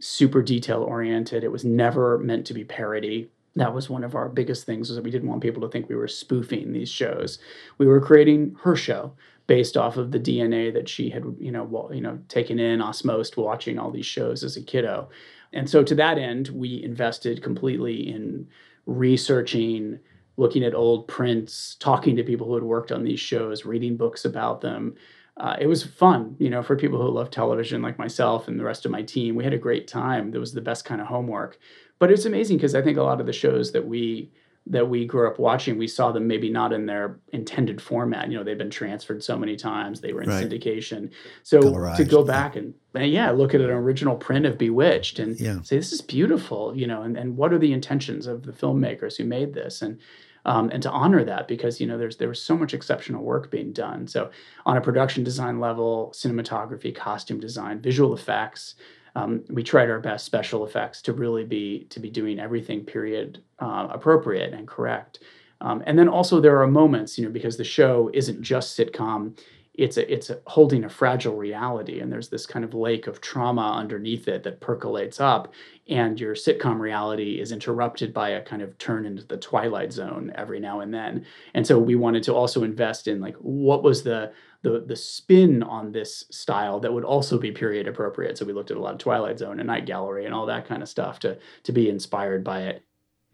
super 0.00 0.42
detail 0.42 0.82
oriented. 0.82 1.44
It 1.44 1.52
was 1.52 1.64
never 1.64 2.18
meant 2.18 2.44
to 2.46 2.54
be 2.54 2.64
parody. 2.64 3.30
That 3.54 3.72
was 3.72 3.88
one 3.88 4.02
of 4.02 4.16
our 4.16 4.28
biggest 4.28 4.66
things 4.66 4.88
was 4.88 4.96
that 4.96 5.04
we 5.04 5.12
didn't 5.12 5.28
want 5.28 5.42
people 5.42 5.62
to 5.62 5.68
think 5.68 5.88
we 5.88 5.94
were 5.94 6.08
spoofing 6.08 6.72
these 6.72 6.88
shows. 6.88 7.38
We 7.78 7.86
were 7.86 8.00
creating 8.00 8.56
her 8.64 8.74
show 8.74 9.12
based 9.46 9.76
off 9.76 9.96
of 9.96 10.10
the 10.10 10.18
DNA 10.18 10.74
that 10.74 10.88
she 10.88 11.08
had, 11.08 11.22
you 11.38 11.52
know, 11.52 11.62
well, 11.62 11.90
you 11.94 12.00
know, 12.00 12.18
taken 12.26 12.58
in 12.58 12.80
osmosed 12.80 13.36
watching 13.36 13.78
all 13.78 13.92
these 13.92 14.06
shows 14.06 14.42
as 14.42 14.56
a 14.56 14.60
kiddo. 14.60 15.08
And 15.52 15.70
so 15.70 15.84
to 15.84 15.94
that 15.94 16.18
end, 16.18 16.48
we 16.48 16.82
invested 16.82 17.44
completely 17.44 18.12
in 18.12 18.48
researching 18.86 20.00
looking 20.36 20.64
at 20.64 20.74
old 20.74 21.08
prints, 21.08 21.76
talking 21.78 22.16
to 22.16 22.22
people 22.22 22.46
who 22.46 22.54
had 22.54 22.62
worked 22.62 22.92
on 22.92 23.04
these 23.04 23.20
shows, 23.20 23.64
reading 23.64 23.96
books 23.96 24.24
about 24.24 24.60
them. 24.60 24.94
Uh, 25.38 25.56
it 25.60 25.66
was 25.66 25.84
fun, 25.84 26.34
you 26.38 26.48
know, 26.48 26.62
for 26.62 26.76
people 26.76 27.00
who 27.00 27.10
love 27.10 27.30
television 27.30 27.82
like 27.82 27.98
myself 27.98 28.48
and 28.48 28.58
the 28.58 28.64
rest 28.64 28.84
of 28.84 28.90
my 28.90 29.02
team. 29.02 29.34
We 29.34 29.44
had 29.44 29.52
a 29.52 29.58
great 29.58 29.86
time. 29.86 30.34
It 30.34 30.38
was 30.38 30.54
the 30.54 30.60
best 30.60 30.84
kind 30.84 31.00
of 31.00 31.06
homework. 31.06 31.58
But 31.98 32.10
it's 32.10 32.24
amazing 32.24 32.56
because 32.56 32.74
I 32.74 32.82
think 32.82 32.96
a 32.98 33.02
lot 33.02 33.20
of 33.20 33.26
the 33.26 33.32
shows 33.32 33.72
that 33.72 33.86
we 33.86 34.30
that 34.68 34.88
we 34.88 35.06
grew 35.06 35.28
up 35.28 35.38
watching, 35.38 35.78
we 35.78 35.86
saw 35.86 36.10
them 36.10 36.26
maybe 36.26 36.50
not 36.50 36.72
in 36.72 36.86
their 36.86 37.20
intended 37.32 37.80
format. 37.80 38.28
You 38.28 38.36
know, 38.36 38.42
they've 38.42 38.58
been 38.58 38.68
transferred 38.68 39.22
so 39.22 39.38
many 39.38 39.54
times, 39.54 40.00
they 40.00 40.12
were 40.12 40.22
in 40.22 40.28
right. 40.28 40.44
syndication. 40.44 41.10
So 41.44 41.60
Colorized, 41.60 41.98
to 41.98 42.04
go 42.04 42.24
back 42.24 42.56
yeah. 42.56 42.62
and, 42.62 42.74
and, 42.94 43.12
yeah, 43.12 43.30
look 43.30 43.54
at 43.54 43.60
an 43.60 43.70
original 43.70 44.16
print 44.16 44.44
of 44.44 44.58
Bewitched 44.58 45.20
and 45.20 45.38
yeah. 45.38 45.62
say, 45.62 45.76
this 45.76 45.92
is 45.92 46.00
beautiful, 46.00 46.76
you 46.76 46.86
know, 46.86 47.02
and, 47.02 47.16
and 47.16 47.36
what 47.36 47.52
are 47.52 47.58
the 47.58 47.72
intentions 47.72 48.26
of 48.26 48.42
the 48.42 48.52
filmmakers 48.52 49.16
who 49.16 49.24
made 49.24 49.54
this? 49.54 49.82
And 49.82 50.00
um, 50.46 50.70
and 50.70 50.82
to 50.82 50.90
honor 50.90 51.24
that 51.24 51.48
because 51.48 51.80
you 51.80 51.86
know 51.86 51.98
there's 51.98 52.16
there 52.16 52.28
was 52.28 52.40
so 52.40 52.56
much 52.56 52.72
exceptional 52.72 53.22
work 53.22 53.50
being 53.50 53.72
done. 53.72 54.06
So 54.06 54.30
on 54.64 54.76
a 54.76 54.80
production 54.80 55.22
design 55.24 55.60
level, 55.60 56.12
cinematography, 56.14 56.94
costume 56.94 57.40
design, 57.40 57.80
visual 57.80 58.14
effects, 58.14 58.76
um, 59.16 59.44
we 59.50 59.62
tried 59.62 59.90
our 59.90 60.00
best 60.00 60.24
special 60.24 60.64
effects 60.64 61.02
to 61.02 61.12
really 61.12 61.44
be 61.44 61.86
to 61.90 62.00
be 62.00 62.08
doing 62.08 62.38
everything 62.38 62.84
period 62.84 63.42
uh, 63.58 63.88
appropriate 63.90 64.54
and 64.54 64.66
correct. 64.66 65.18
Um, 65.60 65.82
and 65.86 65.98
then 65.98 66.08
also 66.08 66.40
there 66.40 66.60
are 66.60 66.66
moments, 66.66 67.18
you 67.18 67.24
know, 67.24 67.30
because 67.30 67.56
the 67.56 67.64
show 67.64 68.10
isn't 68.14 68.42
just 68.42 68.78
sitcom 68.78 69.38
it's 69.76 69.96
a, 69.96 70.12
it's 70.12 70.30
a 70.30 70.40
holding 70.46 70.84
a 70.84 70.88
fragile 70.88 71.36
reality 71.36 72.00
and 72.00 72.10
there's 72.10 72.28
this 72.28 72.46
kind 72.46 72.64
of 72.64 72.74
lake 72.74 73.06
of 73.06 73.20
trauma 73.20 73.74
underneath 73.76 74.26
it 74.28 74.42
that 74.42 74.60
percolates 74.60 75.20
up 75.20 75.52
and 75.88 76.18
your 76.18 76.34
sitcom 76.34 76.80
reality 76.80 77.40
is 77.40 77.52
interrupted 77.52 78.12
by 78.12 78.30
a 78.30 78.42
kind 78.42 78.62
of 78.62 78.76
turn 78.78 79.06
into 79.06 79.24
the 79.24 79.36
twilight 79.36 79.92
zone 79.92 80.32
every 80.34 80.58
now 80.58 80.80
and 80.80 80.92
then. 80.92 81.24
And 81.54 81.66
so 81.66 81.78
we 81.78 81.94
wanted 81.94 82.22
to 82.24 82.34
also 82.34 82.64
invest 82.64 83.06
in 83.06 83.20
like 83.20 83.36
what 83.36 83.82
was 83.82 84.02
the 84.02 84.32
the 84.62 84.84
the 84.86 84.96
spin 84.96 85.62
on 85.62 85.92
this 85.92 86.24
style 86.30 86.80
that 86.80 86.92
would 86.92 87.04
also 87.04 87.38
be 87.38 87.52
period 87.52 87.86
appropriate? 87.86 88.38
So 88.38 88.44
we 88.44 88.52
looked 88.52 88.70
at 88.70 88.76
a 88.76 88.80
lot 88.80 88.94
of 88.94 88.98
twilight 88.98 89.38
zone 89.38 89.60
and 89.60 89.66
night 89.68 89.86
gallery 89.86 90.24
and 90.24 90.34
all 90.34 90.46
that 90.46 90.66
kind 90.66 90.82
of 90.82 90.88
stuff 90.88 91.18
to 91.20 91.38
to 91.64 91.72
be 91.72 91.88
inspired 91.88 92.42
by 92.42 92.62
it 92.62 92.85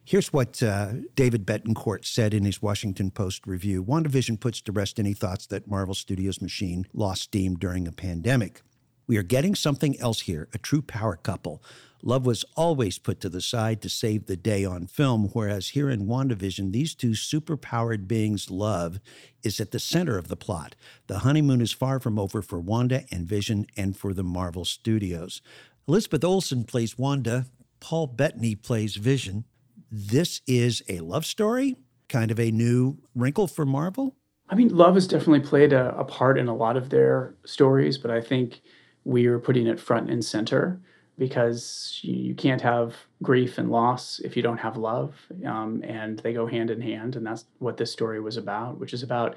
Here's 0.05 0.33
what 0.33 0.61
uh, 0.63 0.95
David 1.15 1.47
Betancourt 1.47 2.05
said 2.05 2.35
in 2.35 2.45
his 2.45 2.61
Washington 2.61 3.13
Post 3.13 3.47
review 3.47 3.85
WandaVision 3.85 4.41
puts 4.41 4.61
to 4.63 4.73
rest 4.73 4.99
any 4.99 5.15
thoughts 5.15 5.47
that 5.47 5.69
Marvel 5.69 5.95
Studios' 5.95 6.43
machine 6.43 6.87
lost 6.93 7.23
steam 7.23 7.55
during 7.55 7.87
a 7.87 7.93
pandemic. 7.93 8.63
We 9.07 9.17
are 9.17 9.23
getting 9.23 9.55
something 9.55 9.99
else 10.01 10.23
here 10.23 10.49
a 10.53 10.59
true 10.59 10.83
power 10.83 11.17
couple. 11.17 11.63
Love 12.03 12.27
was 12.27 12.45
always 12.57 12.99
put 12.99 13.21
to 13.21 13.29
the 13.29 13.41
side 13.41 13.81
to 13.83 13.89
save 13.89 14.27
the 14.27 14.37
day 14.37 14.65
on 14.65 14.89
film, 14.89 15.31
whereas 15.35 15.69
here 15.69 15.89
in 15.89 16.09
WandaVision, 16.09 16.73
these 16.73 16.97
two 16.97 17.11
superpowered 17.11 18.09
beings' 18.09 18.51
love 18.51 18.99
is 19.45 19.61
at 19.61 19.71
the 19.71 19.79
center 19.79 20.19
of 20.19 20.27
the 20.27 20.37
plot. 20.37 20.75
The 21.07 21.21
honeymoon 21.21 21.61
is 21.61 21.71
far 21.71 22.01
from 22.01 22.19
over 22.19 22.43
for 22.43 22.59
Wanda 22.59 23.05
and 23.13 23.25
Vision 23.25 23.69
and 23.77 23.97
for 23.97 24.13
the 24.13 24.25
Marvel 24.25 24.65
Studios. 24.65 25.43
Elizabeth 25.87 26.25
Olsen 26.25 26.65
plays 26.65 26.99
Wanda, 26.99 27.47
Paul 27.79 28.09
Bettany 28.09 28.57
plays 28.57 28.97
Vision 28.97 29.45
this 29.93 30.41
is 30.47 30.83
a 30.89 31.01
love 31.01 31.27
story, 31.27 31.77
kind 32.09 32.31
of 32.31 32.41
a 32.41 32.51
new 32.51 32.99
wrinkle 33.15 33.47
for 33.47 33.67
Marvel? 33.67 34.17
I 34.49 34.55
mean, 34.55 34.75
love 34.75 34.95
has 34.95 35.07
definitely 35.07 35.47
played 35.47 35.73
a, 35.73 35.97
a 35.97 36.05
part 36.05 36.39
in 36.39 36.49
a 36.49 36.57
lot 36.57 36.77
of 36.77 36.89
their 36.89 37.35
stories, 37.45 37.99
but 37.99 38.11
I 38.11 38.21
think 38.21 38.63
we 39.05 39.27
are 39.27 39.39
putting 39.39 39.67
it 39.67 39.79
front 39.79 40.11
and 40.11 40.25
center 40.25 40.81
because 41.19 42.01
you, 42.03 42.15
you 42.15 42.35
can't 42.35 42.61
have 42.63 42.97
grief 43.23 43.59
and 43.59 43.71
loss 43.71 44.19
if 44.21 44.37
you 44.37 44.43
don't 44.43 44.59
have 44.59 44.77
love. 44.77 45.15
Um, 45.47 45.83
and 45.85 46.19
they 46.21 46.33
go 46.33 46.47
hand 46.47 46.71
in 46.71 46.81
hand. 46.81 47.17
And 47.17 47.27
that's 47.27 47.45
what 47.59 47.77
this 47.77 47.93
story 47.93 48.21
was 48.21 48.37
about, 48.37 48.79
which 48.79 48.95
is 48.95 49.03
about 49.03 49.37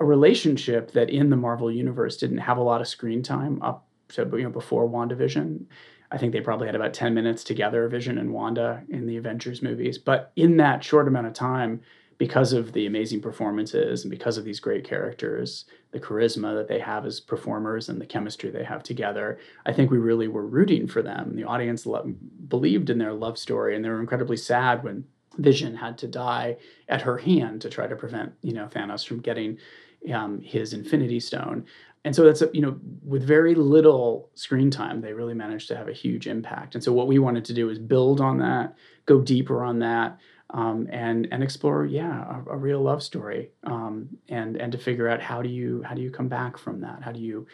a 0.00 0.04
relationship 0.04 0.92
that 0.92 1.10
in 1.10 1.30
the 1.30 1.36
Marvel 1.36 1.70
universe 1.70 2.16
didn't 2.16 2.38
have 2.38 2.58
a 2.58 2.62
lot 2.62 2.80
of 2.80 2.88
screen 2.88 3.22
time 3.22 3.60
up 3.62 3.86
to 4.08 4.28
you 4.32 4.44
know 4.44 4.50
before 4.50 4.88
WandaVision. 4.88 5.64
I 6.10 6.18
think 6.18 6.32
they 6.32 6.40
probably 6.40 6.66
had 6.66 6.76
about 6.76 6.94
10 6.94 7.14
minutes 7.14 7.44
together, 7.44 7.88
Vision 7.88 8.18
and 8.18 8.32
Wanda, 8.32 8.82
in 8.88 9.06
the 9.06 9.16
Avengers 9.16 9.62
movies. 9.62 9.98
But 9.98 10.32
in 10.36 10.56
that 10.58 10.84
short 10.84 11.08
amount 11.08 11.26
of 11.26 11.32
time, 11.32 11.80
because 12.18 12.52
of 12.52 12.72
the 12.72 12.86
amazing 12.86 13.20
performances 13.20 14.04
and 14.04 14.10
because 14.10 14.38
of 14.38 14.44
these 14.44 14.60
great 14.60 14.84
characters, 14.84 15.66
the 15.90 16.00
charisma 16.00 16.54
that 16.54 16.68
they 16.68 16.78
have 16.78 17.04
as 17.04 17.20
performers 17.20 17.88
and 17.88 18.00
the 18.00 18.06
chemistry 18.06 18.50
they 18.50 18.64
have 18.64 18.82
together, 18.82 19.38
I 19.66 19.72
think 19.72 19.90
we 19.90 19.98
really 19.98 20.28
were 20.28 20.46
rooting 20.46 20.86
for 20.86 21.02
them. 21.02 21.36
The 21.36 21.44
audience 21.44 21.84
lo- 21.84 22.14
believed 22.48 22.88
in 22.88 22.98
their 22.98 23.12
love 23.12 23.36
story, 23.36 23.76
and 23.76 23.84
they 23.84 23.90
were 23.90 24.00
incredibly 24.00 24.36
sad 24.36 24.82
when 24.82 25.04
Vision 25.36 25.76
had 25.76 25.98
to 25.98 26.08
die 26.08 26.56
at 26.88 27.02
her 27.02 27.18
hand 27.18 27.60
to 27.62 27.68
try 27.68 27.86
to 27.86 27.96
prevent, 27.96 28.32
you 28.40 28.54
know, 28.54 28.66
Thanos 28.66 29.06
from 29.06 29.20
getting 29.20 29.58
um, 30.12 30.40
his 30.40 30.72
Infinity 30.72 31.20
Stone 31.20 31.66
and 32.06 32.16
so 32.16 32.24
that's 32.24 32.42
you 32.54 32.62
know 32.62 32.78
with 33.04 33.22
very 33.22 33.54
little 33.54 34.30
screen 34.34 34.70
time 34.70 35.02
they 35.02 35.12
really 35.12 35.34
managed 35.34 35.68
to 35.68 35.76
have 35.76 35.88
a 35.88 35.92
huge 35.92 36.26
impact 36.26 36.74
and 36.74 36.82
so 36.82 36.92
what 36.92 37.06
we 37.06 37.18
wanted 37.18 37.44
to 37.44 37.52
do 37.52 37.68
is 37.68 37.78
build 37.78 38.20
on 38.20 38.38
that 38.38 38.74
go 39.04 39.20
deeper 39.20 39.62
on 39.62 39.78
that 39.80 40.18
um, 40.50 40.88
and 40.90 41.28
and 41.30 41.42
explore 41.42 41.84
yeah 41.84 42.40
a, 42.46 42.52
a 42.52 42.56
real 42.56 42.80
love 42.80 43.02
story 43.02 43.50
um, 43.64 44.08
and 44.28 44.56
and 44.56 44.72
to 44.72 44.78
figure 44.78 45.08
out 45.08 45.20
how 45.20 45.42
do 45.42 45.50
you 45.50 45.82
how 45.82 45.94
do 45.94 46.00
you 46.00 46.10
come 46.10 46.28
back 46.28 46.56
from 46.56 46.80
that 46.80 47.02
how 47.02 47.12
do 47.12 47.20
you 47.20 47.46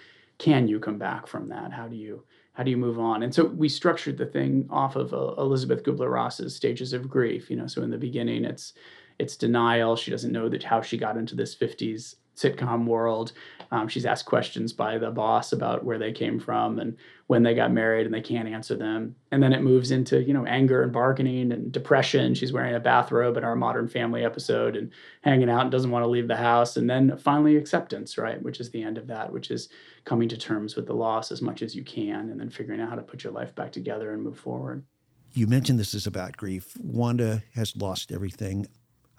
can 0.43 0.67
you 0.67 0.81
come 0.81 0.99
back 0.99 1.29
from 1.29 1.49
that? 1.51 1.73
How 1.73 1.87
do 1.87 1.95
you 1.95 2.25
how 2.55 2.65
do 2.65 2.71
you 2.73 2.77
move 2.77 2.99
on? 2.99 3.23
And 3.23 3.33
so 3.33 3.45
we 3.45 3.69
structured 3.69 4.19
the 4.19 4.27
thing 4.27 4.67
off 4.71 4.97
of 4.97 5.15
uh, 5.15 5.35
Elizabeth 5.39 5.85
Kubler 5.85 6.11
Ross's 6.11 6.57
stages 6.57 6.93
of 6.93 7.09
grief. 7.09 7.49
You 7.49 7.57
know, 7.57 7.69
so 7.69 7.81
in 7.81 7.91
the 7.91 7.97
beginning, 7.97 8.45
it's 8.45 8.73
it's 9.21 9.37
denial. 9.37 9.95
She 9.95 10.11
doesn't 10.11 10.33
know 10.33 10.49
that 10.49 10.65
how 10.65 10.83
she 10.83 10.99
got 10.99 11.17
into 11.17 11.37
this 11.37 11.55
50s 11.55 12.17
sitcom 12.37 12.87
world. 12.87 13.33
Um, 13.71 13.89
she's 13.89 14.05
asked 14.05 14.27
questions 14.27 14.73
by 14.73 14.99
the 14.99 15.11
boss 15.11 15.53
about 15.53 15.83
where 15.83 15.99
they 15.99 16.13
came 16.13 16.39
from 16.39 16.79
and 16.79 16.97
when 17.27 17.43
they 17.43 17.55
got 17.55 17.73
married, 17.73 18.05
and 18.05 18.15
they 18.15 18.21
can't 18.21 18.49
answer 18.49 18.77
them. 18.77 19.17
And 19.31 19.43
then 19.43 19.55
it 19.55 19.63
moves 19.63 19.91
into 19.91 20.23
you 20.23 20.35
know 20.35 20.45
anger 20.45 20.83
and 20.83 20.93
bargaining 20.93 21.53
and 21.53 21.73
depression. 21.73 22.35
She's 22.35 22.53
wearing 22.53 22.75
a 22.75 22.81
bathrobe 22.81 23.39
in 23.39 23.45
our 23.45 23.57
Modern 23.57 23.89
Family 23.89 24.25
episode 24.25 24.77
and 24.77 24.91
hanging 25.23 25.49
out 25.49 25.63
and 25.63 25.71
doesn't 25.71 25.91
want 25.91 26.03
to 26.05 26.11
leave 26.11 26.29
the 26.29 26.37
house. 26.37 26.77
And 26.77 26.91
then 26.91 27.17
finally 27.17 27.57
acceptance, 27.57 28.19
right, 28.19 28.43
which 28.43 28.61
is 28.61 28.71
the 28.71 28.83
end 28.83 28.99
of 28.99 29.07
that, 29.07 29.33
which 29.33 29.51
is 29.51 29.71
coming 30.05 30.29
to 30.29 30.37
terms 30.37 30.77
with 30.77 30.87
the 30.87 30.95
loss 30.95 31.33
as 31.33 31.41
much 31.41 31.63
as 31.63 31.75
you 31.75 31.83
can, 31.83 32.29
and 32.29 32.39
then 32.39 32.51
figuring 32.51 32.81
out 32.81 32.91
how 32.91 32.97
to 32.97 33.03
put 33.03 33.25
your 33.25 33.33
life 33.33 33.55
back 33.55 33.73
together 33.73 34.13
and 34.13 34.23
move 34.23 34.39
forward. 34.39 34.85
You 35.33 35.47
mentioned 35.47 35.79
this 35.79 35.95
is 35.95 36.07
about 36.07 36.37
grief. 36.37 36.77
Wanda 36.79 37.43
has 37.55 37.75
lost 37.75 38.13
everything. 38.13 38.67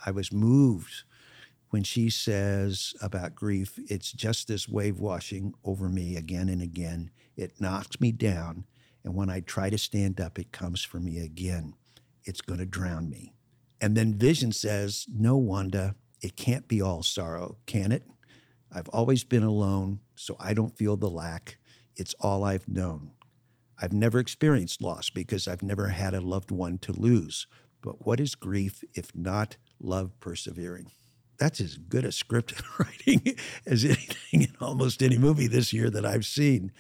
I 0.06 0.12
was 0.12 0.32
moved 0.32 1.04
when 1.74 1.82
she 1.84 2.08
says 2.08 2.94
about 3.02 3.34
grief, 3.34 3.80
it's 3.90 4.12
just 4.12 4.48
this 4.48 4.70
wave 4.70 5.00
washing 5.00 5.56
over 5.64 5.90
me 5.90 6.16
again 6.16 6.48
and 6.48 6.62
again. 6.62 7.10
It 7.36 7.60
knocks 7.60 8.00
me 8.00 8.12
down, 8.12 8.66
and 9.04 9.16
when 9.16 9.32
I 9.32 9.40
try 9.40 9.72
to 9.72 9.78
stand 9.80 10.22
up, 10.22 10.38
it 10.38 10.52
comes 10.52 10.84
for 10.84 11.00
me 11.00 11.18
again. 11.18 11.74
It's 12.26 12.42
going 12.42 12.60
to 12.60 12.68
drown 12.68 13.10
me. 13.10 13.34
And 13.82 13.98
then 13.98 14.14
Vision 14.14 14.52
says, 14.52 15.08
No, 15.12 15.36
Wanda, 15.36 15.96
it 16.22 16.36
can't 16.36 16.68
be 16.68 16.80
all 16.80 17.02
sorrow, 17.02 17.58
can 17.66 17.92
it? 17.92 18.04
I've 18.72 18.90
always 18.90 19.24
been 19.24 19.42
alone, 19.42 20.00
so 20.14 20.36
I 20.40 20.54
don't 20.54 20.78
feel 20.78 20.96
the 20.96 21.10
lack. 21.10 21.58
It's 21.96 22.14
all 22.20 22.44
I've 22.44 22.68
known. 22.68 23.14
I've 23.82 23.94
never 23.94 24.20
experienced 24.20 24.84
loss 24.84 25.10
because 25.10 25.48
I've 25.48 25.64
never 25.64 25.88
had 25.88 26.14
a 26.14 26.22
loved 26.22 26.52
one 26.52 26.78
to 26.78 26.92
lose. 26.92 27.48
But 27.82 28.06
what 28.06 28.20
is 28.20 28.36
grief 28.36 28.84
if 28.94 29.16
not 29.16 29.58
love 29.80 30.12
persevering? 30.20 30.92
That's 31.38 31.60
as 31.60 31.78
good 31.78 32.06
a 32.06 32.12
script 32.12 32.62
writing 32.80 33.36
as 33.66 33.84
anything 33.84 34.44
in 34.44 34.54
almost 34.60 35.02
any 35.02 35.18
movie 35.18 35.48
this 35.48 35.74
year 35.74 35.90
that 35.90 36.06
I've 36.06 36.26
seen. 36.26 36.72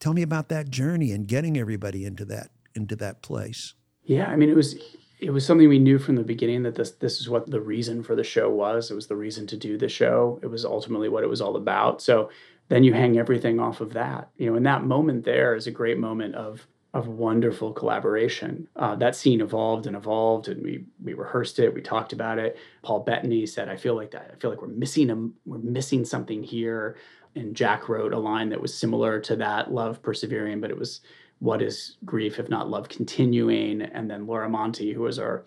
Tell 0.00 0.12
me 0.12 0.22
about 0.22 0.48
that 0.48 0.70
journey 0.70 1.12
and 1.12 1.26
getting 1.26 1.58
everybody 1.58 2.04
into 2.04 2.24
that 2.26 2.50
into 2.74 2.96
that 2.96 3.22
place. 3.22 3.74
Yeah, 4.04 4.26
I 4.26 4.36
mean 4.36 4.50
it 4.50 4.56
was 4.56 4.76
it 5.20 5.30
was 5.30 5.46
something 5.46 5.68
we 5.68 5.78
knew 5.78 5.98
from 5.98 6.16
the 6.16 6.22
beginning 6.22 6.62
that 6.64 6.74
this 6.74 6.92
this 6.92 7.20
is 7.20 7.28
what 7.28 7.50
the 7.50 7.60
reason 7.60 8.02
for 8.02 8.14
the 8.14 8.24
show 8.24 8.50
was. 8.50 8.90
It 8.90 8.94
was 8.94 9.06
the 9.06 9.16
reason 9.16 9.46
to 9.48 9.56
do 9.56 9.78
the 9.78 9.88
show. 9.88 10.38
It 10.42 10.48
was 10.48 10.64
ultimately 10.64 11.08
what 11.08 11.24
it 11.24 11.30
was 11.30 11.40
all 11.40 11.56
about. 11.56 12.02
So 12.02 12.30
then 12.68 12.84
you 12.84 12.92
hang 12.92 13.18
everything 13.18 13.60
off 13.60 13.80
of 13.80 13.92
that. 13.92 14.30
You 14.36 14.50
know, 14.50 14.56
and 14.56 14.66
that 14.66 14.84
moment 14.84 15.24
there 15.24 15.54
is 15.54 15.66
a 15.66 15.70
great 15.70 15.98
moment 15.98 16.34
of 16.34 16.66
of 16.94 17.08
wonderful 17.08 17.72
collaboration. 17.72 18.68
Uh, 18.76 18.94
that 18.94 19.16
scene 19.16 19.40
evolved 19.40 19.86
and 19.86 19.96
evolved, 19.96 20.46
and 20.46 20.62
we 20.62 20.84
we 21.02 21.12
rehearsed 21.12 21.58
it. 21.58 21.74
We 21.74 21.82
talked 21.82 22.12
about 22.12 22.38
it. 22.38 22.56
Paul 22.82 23.00
Bettany 23.00 23.44
said, 23.46 23.68
"I 23.68 23.76
feel 23.76 23.96
like 23.96 24.12
that. 24.12 24.30
I 24.32 24.36
feel 24.36 24.50
like 24.50 24.62
we're 24.62 24.68
missing 24.68 25.10
a 25.10 25.28
we're 25.44 25.58
missing 25.58 26.04
something 26.04 26.42
here." 26.42 26.96
And 27.34 27.56
Jac 27.56 27.88
wrote 27.88 28.12
a 28.12 28.18
line 28.18 28.48
that 28.50 28.60
was 28.62 28.72
similar 28.72 29.18
to 29.20 29.34
that, 29.36 29.72
"Love 29.72 30.02
persevering," 30.02 30.60
but 30.60 30.70
it 30.70 30.78
was, 30.78 31.00
"What 31.40 31.60
is 31.60 31.96
grief 32.04 32.38
if 32.38 32.48
not 32.48 32.70
love 32.70 32.88
continuing?" 32.88 33.82
And 33.82 34.08
then 34.08 34.28
Laura 34.28 34.48
Monti, 34.48 34.92
who 34.92 35.02
was 35.02 35.18
our 35.18 35.44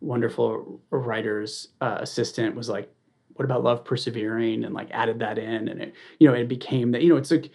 wonderful 0.00 0.80
writer's 0.90 1.68
uh, 1.82 1.98
assistant, 2.00 2.56
was 2.56 2.70
like, 2.70 2.90
"What 3.34 3.44
about 3.44 3.62
love 3.64 3.84
persevering?" 3.84 4.64
And 4.64 4.74
like 4.74 4.88
added 4.92 5.18
that 5.18 5.36
in, 5.36 5.68
and 5.68 5.82
it 5.82 5.94
you 6.18 6.26
know 6.26 6.34
it 6.34 6.48
became 6.48 6.92
that 6.92 7.02
you 7.02 7.10
know 7.10 7.16
it's 7.18 7.30
like 7.30 7.50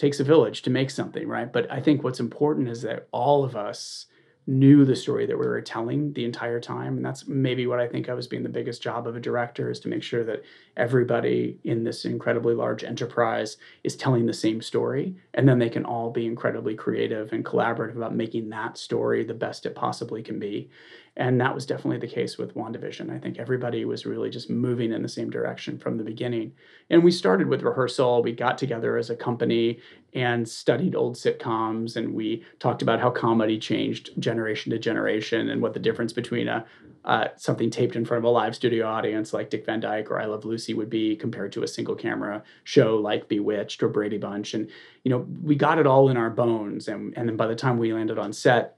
takes 0.00 0.18
a 0.18 0.24
village 0.24 0.62
to 0.62 0.70
make 0.70 0.90
something, 0.90 1.28
right? 1.28 1.52
But 1.52 1.70
I 1.70 1.80
think 1.80 2.02
what's 2.02 2.20
important 2.20 2.68
is 2.68 2.82
that 2.82 3.06
all 3.12 3.44
of 3.44 3.54
us 3.54 4.06
knew 4.46 4.84
the 4.84 4.96
story 4.96 5.26
that 5.26 5.38
we 5.38 5.46
were 5.46 5.60
telling 5.60 6.12
the 6.14 6.24
entire 6.24 6.58
time. 6.58 6.96
And 6.96 7.04
that's 7.04 7.28
maybe 7.28 7.66
what 7.66 7.78
I 7.78 7.86
think 7.86 8.08
I 8.08 8.14
was 8.14 8.26
being 8.26 8.42
the 8.42 8.48
biggest 8.48 8.82
job 8.82 9.06
of 9.06 9.14
a 9.14 9.20
director 9.20 9.70
is 9.70 9.78
to 9.80 9.88
make 9.88 10.02
sure 10.02 10.24
that 10.24 10.42
everybody 10.76 11.58
in 11.64 11.84
this 11.84 12.06
incredibly 12.06 12.54
large 12.54 12.82
enterprise 12.82 13.58
is 13.84 13.94
telling 13.94 14.24
the 14.24 14.32
same 14.32 14.62
story. 14.62 15.14
And 15.34 15.46
then 15.46 15.58
they 15.58 15.68
can 15.68 15.84
all 15.84 16.10
be 16.10 16.26
incredibly 16.26 16.74
creative 16.74 17.32
and 17.32 17.44
collaborative 17.44 17.96
about 17.96 18.14
making 18.14 18.48
that 18.48 18.78
story 18.78 19.22
the 19.22 19.34
best 19.34 19.66
it 19.66 19.74
possibly 19.74 20.22
can 20.22 20.38
be. 20.38 20.70
And 21.20 21.38
that 21.38 21.54
was 21.54 21.66
definitely 21.66 21.98
the 21.98 22.12
case 22.12 22.38
with 22.38 22.54
WandaVision. 22.54 23.14
I 23.14 23.18
think 23.18 23.38
everybody 23.38 23.84
was 23.84 24.06
really 24.06 24.30
just 24.30 24.48
moving 24.48 24.90
in 24.90 25.02
the 25.02 25.08
same 25.08 25.28
direction 25.28 25.78
from 25.78 25.98
the 25.98 26.02
beginning. 26.02 26.54
And 26.88 27.04
we 27.04 27.10
started 27.10 27.46
with 27.46 27.60
rehearsal. 27.60 28.22
We 28.22 28.32
got 28.32 28.56
together 28.56 28.96
as 28.96 29.10
a 29.10 29.16
company 29.16 29.80
and 30.14 30.48
studied 30.48 30.94
old 30.94 31.16
sitcoms. 31.16 31.96
And 31.96 32.14
we 32.14 32.42
talked 32.58 32.80
about 32.80 33.00
how 33.00 33.10
comedy 33.10 33.58
changed 33.58 34.18
generation 34.18 34.72
to 34.72 34.78
generation 34.78 35.50
and 35.50 35.60
what 35.60 35.74
the 35.74 35.78
difference 35.78 36.14
between 36.14 36.48
a 36.48 36.64
uh, 37.04 37.28
something 37.36 37.70
taped 37.70 37.96
in 37.96 38.04
front 38.04 38.18
of 38.18 38.24
a 38.24 38.30
live 38.30 38.54
studio 38.54 38.86
audience 38.86 39.32
like 39.32 39.48
Dick 39.48 39.64
Van 39.64 39.80
Dyke 39.80 40.10
or 40.10 40.20
I 40.20 40.26
Love 40.26 40.44
Lucy 40.44 40.74
would 40.74 40.90
be 40.90 41.16
compared 41.16 41.52
to 41.52 41.62
a 41.62 41.68
single 41.68 41.94
camera 41.94 42.42
show 42.64 42.96
like 42.96 43.28
Bewitched 43.28 43.82
or 43.82 43.88
Brady 43.88 44.18
Bunch. 44.18 44.52
And, 44.52 44.70
you 45.04 45.10
know, 45.10 45.26
we 45.42 45.54
got 45.54 45.78
it 45.78 45.86
all 45.86 46.10
in 46.10 46.18
our 46.18 46.28
bones. 46.28 46.88
And, 46.88 47.16
and 47.16 47.28
then 47.28 47.36
by 47.36 47.46
the 47.46 47.56
time 47.56 47.78
we 47.78 47.92
landed 47.92 48.18
on 48.18 48.34
set, 48.34 48.76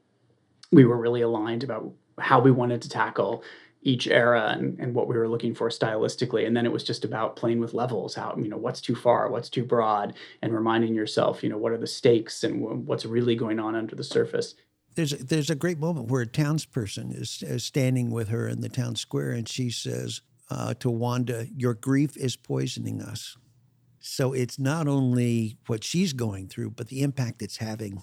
we 0.71 0.85
were 0.85 0.97
really 0.97 1.21
aligned 1.21 1.65
about 1.65 1.93
how 2.19 2.41
we 2.41 2.51
wanted 2.51 2.83
to 2.83 2.89
tackle 2.89 3.43
each 3.85 4.07
era 4.07 4.55
and, 4.57 4.79
and 4.79 4.95
what 4.95 5.09
we 5.09 5.17
were 5.17 5.29
looking 5.29 5.55
for 5.55 5.69
stylistically 5.69 6.47
and 6.47 6.57
then 6.57 6.65
it 6.65 6.71
was 6.71 6.85
just 6.85 7.05
about 7.05 7.35
playing 7.35 7.59
with 7.59 7.75
levels 7.75 8.15
how 8.15 8.33
you 8.37 8.49
know 8.49 8.57
what's 8.57 8.81
too 8.81 8.95
far 8.95 9.29
what's 9.29 9.49
too 9.49 9.65
broad 9.65 10.15
and 10.41 10.55
reminding 10.55 10.95
yourself 10.95 11.43
you 11.43 11.49
know 11.49 11.59
what 11.59 11.73
are 11.73 11.79
the 11.79 11.87
stakes 11.87 12.45
and 12.45 12.87
what's 12.87 13.05
really 13.05 13.35
going 13.35 13.59
on 13.59 13.75
under 13.75 13.97
the 13.97 14.05
surface 14.05 14.55
there's 14.95 15.13
a, 15.13 15.25
there's 15.25 15.51
a 15.51 15.57
great 15.57 15.79
moment 15.79 16.11
where 16.11 16.23
a 16.23 16.27
townsperson 16.27 17.19
is, 17.19 17.43
is 17.43 17.65
standing 17.65 18.11
with 18.11 18.29
her 18.29 18.47
in 18.47 18.61
the 18.61 18.69
town 18.69 18.95
square 18.95 19.31
and 19.31 19.49
she 19.49 19.71
says 19.71 20.21
uh, 20.53 20.75
to 20.75 20.91
Wanda, 20.91 21.47
"Your 21.57 21.73
grief 21.73 22.17
is 22.17 22.37
poisoning 22.37 23.01
us." 23.01 23.37
So 24.01 24.33
it's 24.33 24.59
not 24.59 24.87
only 24.87 25.57
what 25.67 25.83
she's 25.83 26.13
going 26.13 26.49
through, 26.49 26.71
but 26.71 26.89
the 26.89 27.03
impact 27.03 27.41
it's 27.41 27.59
having 27.59 28.03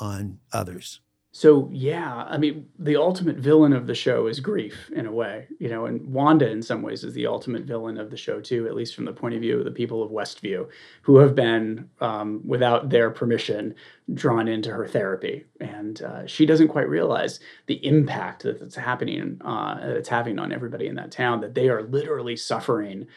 on 0.00 0.40
others. 0.52 1.00
So 1.36 1.68
yeah, 1.72 2.26
I 2.28 2.38
mean, 2.38 2.68
the 2.78 2.94
ultimate 2.94 3.38
villain 3.38 3.72
of 3.72 3.88
the 3.88 3.94
show 3.96 4.28
is 4.28 4.38
grief 4.38 4.88
in 4.94 5.04
a 5.04 5.10
way, 5.10 5.48
you 5.58 5.68
know, 5.68 5.84
and 5.86 6.12
Wanda 6.12 6.48
in 6.48 6.62
some 6.62 6.80
ways 6.80 7.02
is 7.02 7.12
the 7.12 7.26
ultimate 7.26 7.64
villain 7.64 7.98
of 7.98 8.12
the 8.12 8.16
show 8.16 8.40
too, 8.40 8.68
at 8.68 8.76
least 8.76 8.94
from 8.94 9.04
the 9.04 9.12
point 9.12 9.34
of 9.34 9.40
view 9.40 9.58
of 9.58 9.64
the 9.64 9.72
people 9.72 10.00
of 10.00 10.12
Westview, 10.12 10.68
who 11.02 11.16
have 11.16 11.34
been, 11.34 11.90
um, 12.00 12.40
without 12.46 12.90
their 12.90 13.10
permission, 13.10 13.74
drawn 14.14 14.46
into 14.46 14.70
her 14.70 14.86
therapy, 14.86 15.44
and 15.58 16.02
uh, 16.02 16.24
she 16.24 16.46
doesn't 16.46 16.68
quite 16.68 16.88
realize 16.88 17.40
the 17.66 17.84
impact 17.84 18.44
that 18.44 18.62
it's 18.62 18.76
happening, 18.76 19.40
uh, 19.44 19.80
it's 19.82 20.10
having 20.10 20.38
on 20.38 20.52
everybody 20.52 20.86
in 20.86 20.94
that 20.94 21.10
town. 21.10 21.40
That 21.40 21.56
they 21.56 21.68
are 21.68 21.82
literally 21.82 22.36
suffering 22.36 23.08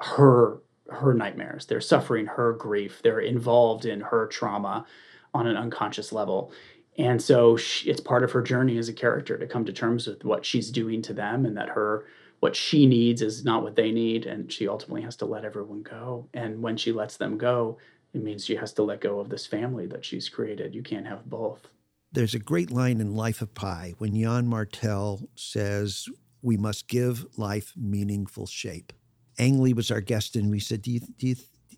her 0.00 0.62
her 0.88 1.12
nightmares. 1.12 1.66
They're 1.66 1.82
suffering 1.82 2.24
her 2.24 2.54
grief. 2.54 3.02
They're 3.02 3.20
involved 3.20 3.84
in 3.84 4.00
her 4.00 4.26
trauma 4.28 4.86
on 5.34 5.46
an 5.46 5.56
unconscious 5.56 6.12
level 6.12 6.50
and 6.98 7.20
so 7.20 7.56
she, 7.56 7.90
it's 7.90 8.00
part 8.00 8.24
of 8.24 8.32
her 8.32 8.42
journey 8.42 8.78
as 8.78 8.88
a 8.88 8.92
character 8.92 9.36
to 9.36 9.46
come 9.46 9.64
to 9.64 9.72
terms 9.72 10.06
with 10.06 10.24
what 10.24 10.44
she's 10.44 10.70
doing 10.70 11.02
to 11.02 11.12
them 11.12 11.44
and 11.44 11.56
that 11.56 11.68
her 11.70 12.06
what 12.40 12.56
she 12.56 12.86
needs 12.86 13.22
is 13.22 13.44
not 13.44 13.62
what 13.62 13.76
they 13.76 13.90
need 13.90 14.26
and 14.26 14.52
she 14.52 14.68
ultimately 14.68 15.02
has 15.02 15.16
to 15.16 15.24
let 15.24 15.44
everyone 15.44 15.82
go. 15.82 16.28
And 16.34 16.62
when 16.62 16.76
she 16.76 16.92
lets 16.92 17.16
them 17.16 17.38
go 17.38 17.78
it 18.14 18.22
means 18.22 18.46
she 18.46 18.56
has 18.56 18.72
to 18.74 18.82
let 18.82 19.00
go 19.00 19.20
of 19.20 19.28
this 19.28 19.46
family 19.46 19.86
that 19.88 20.04
she's 20.04 20.28
created. 20.28 20.74
You 20.74 20.82
can't 20.82 21.06
have 21.06 21.28
both. 21.28 21.68
There's 22.12 22.34
a 22.34 22.38
great 22.38 22.70
line 22.70 23.00
in 23.00 23.14
life 23.14 23.42
of 23.42 23.54
pi 23.54 23.92
when 23.98 24.14
Yann 24.14 24.46
Martel 24.46 25.28
says 25.34 26.08
we 26.40 26.56
must 26.56 26.88
give 26.88 27.26
life 27.36 27.74
meaningful 27.76 28.46
shape. 28.46 28.92
Ang 29.38 29.60
lee 29.60 29.74
was 29.74 29.90
our 29.90 30.00
guest 30.00 30.34
and 30.34 30.50
we 30.50 30.60
said 30.60 30.80
do 30.80 30.92
you, 30.92 31.00
do 31.00 31.26
you 31.26 31.36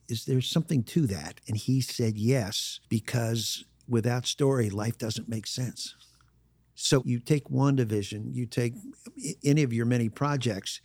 is 0.08 0.24
there 0.24 0.40
something 0.40 0.84
to 0.84 1.06
that? 1.08 1.40
And 1.48 1.56
he 1.56 1.80
said 1.80 2.16
yes 2.16 2.80
because 2.88 3.64
without 3.88 4.26
story, 4.26 4.70
life 4.70 4.98
doesn't 4.98 5.28
make 5.28 5.46
sense. 5.46 5.94
So 6.74 7.02
you 7.04 7.18
take 7.18 7.48
WandaVision, 7.48 8.34
you 8.34 8.46
take 8.46 8.74
any 9.44 9.64
of 9.64 9.72
your 9.72 9.84
many 9.84 10.08
projects. 10.08 10.80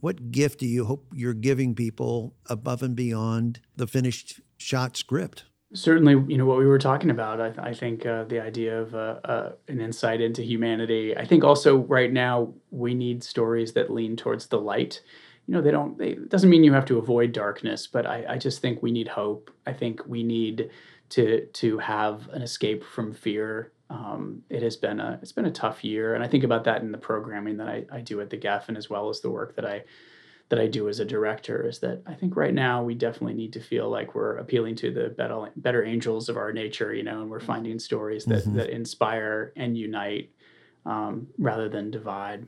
What 0.00 0.30
gift 0.30 0.60
do 0.60 0.66
you 0.66 0.84
hope 0.84 1.06
you're 1.14 1.32
giving 1.32 1.74
people 1.74 2.34
above 2.46 2.82
and 2.82 2.94
beyond 2.94 3.60
the 3.74 3.86
finished 3.86 4.40
shot 4.58 4.96
script? 4.96 5.44
Certainly, 5.72 6.32
you 6.32 6.38
know 6.38 6.46
what 6.46 6.58
we 6.58 6.66
were 6.66 6.78
talking 6.78 7.10
about. 7.10 7.40
I, 7.40 7.52
I 7.70 7.74
think 7.74 8.06
uh, 8.06 8.24
the 8.24 8.40
idea 8.40 8.80
of 8.80 8.94
uh, 8.94 9.20
uh, 9.24 9.52
an 9.68 9.80
insight 9.80 10.20
into 10.20 10.42
humanity. 10.42 11.16
I 11.16 11.24
think 11.26 11.44
also 11.44 11.78
right 11.78 12.12
now 12.12 12.52
we 12.70 12.94
need 12.94 13.22
stories 13.22 13.72
that 13.72 13.90
lean 13.90 14.16
towards 14.16 14.46
the 14.46 14.60
light. 14.60 15.02
You 15.46 15.54
know, 15.54 15.60
they 15.60 15.70
don't. 15.70 15.98
They, 15.98 16.10
it 16.10 16.28
doesn't 16.28 16.48
mean 16.48 16.64
you 16.64 16.72
have 16.72 16.86
to 16.86 16.98
avoid 16.98 17.32
darkness, 17.32 17.86
but 17.86 18.06
I, 18.06 18.24
I 18.28 18.38
just 18.38 18.62
think 18.62 18.82
we 18.82 18.92
need 18.92 19.08
hope. 19.08 19.50
I 19.66 19.72
think 19.72 20.06
we 20.06 20.22
need 20.22 20.70
to 21.10 21.46
to 21.46 21.78
have 21.78 22.28
an 22.30 22.42
escape 22.42 22.84
from 22.84 23.12
fear. 23.12 23.72
Um, 23.90 24.42
it 24.50 24.62
has 24.62 24.76
been 24.76 25.00
a 25.00 25.18
it's 25.22 25.32
been 25.32 25.46
a 25.46 25.50
tough 25.50 25.82
year, 25.84 26.14
and 26.14 26.22
I 26.22 26.28
think 26.28 26.44
about 26.44 26.64
that 26.64 26.82
in 26.82 26.92
the 26.92 26.98
programming 26.98 27.56
that 27.58 27.68
I, 27.68 27.84
I 27.90 28.00
do 28.00 28.20
at 28.20 28.30
the 28.30 28.36
Geffen 28.36 28.76
as 28.76 28.90
well 28.90 29.08
as 29.08 29.20
the 29.20 29.30
work 29.30 29.56
that 29.56 29.64
I 29.64 29.84
that 30.48 30.58
I 30.58 30.66
do 30.66 30.88
as 30.88 30.98
a 31.00 31.04
director 31.04 31.66
is 31.66 31.78
that 31.80 32.02
I 32.06 32.14
think 32.14 32.36
right 32.36 32.54
now 32.54 32.82
we 32.82 32.94
definitely 32.94 33.34
need 33.34 33.52
to 33.52 33.60
feel 33.60 33.90
like 33.90 34.14
we're 34.14 34.36
appealing 34.38 34.76
to 34.76 34.90
the 34.90 35.10
better, 35.10 35.50
better 35.56 35.84
angels 35.84 36.28
of 36.28 36.36
our 36.36 36.52
nature, 36.52 36.94
you 36.94 37.02
know, 37.02 37.20
and 37.20 37.30
we're 37.30 37.40
finding 37.40 37.78
stories 37.78 38.24
that, 38.24 38.44
mm-hmm. 38.44 38.56
that 38.56 38.70
inspire 38.70 39.52
and 39.56 39.76
unite 39.76 40.30
um, 40.86 41.26
rather 41.36 41.68
than 41.68 41.90
divide. 41.90 42.46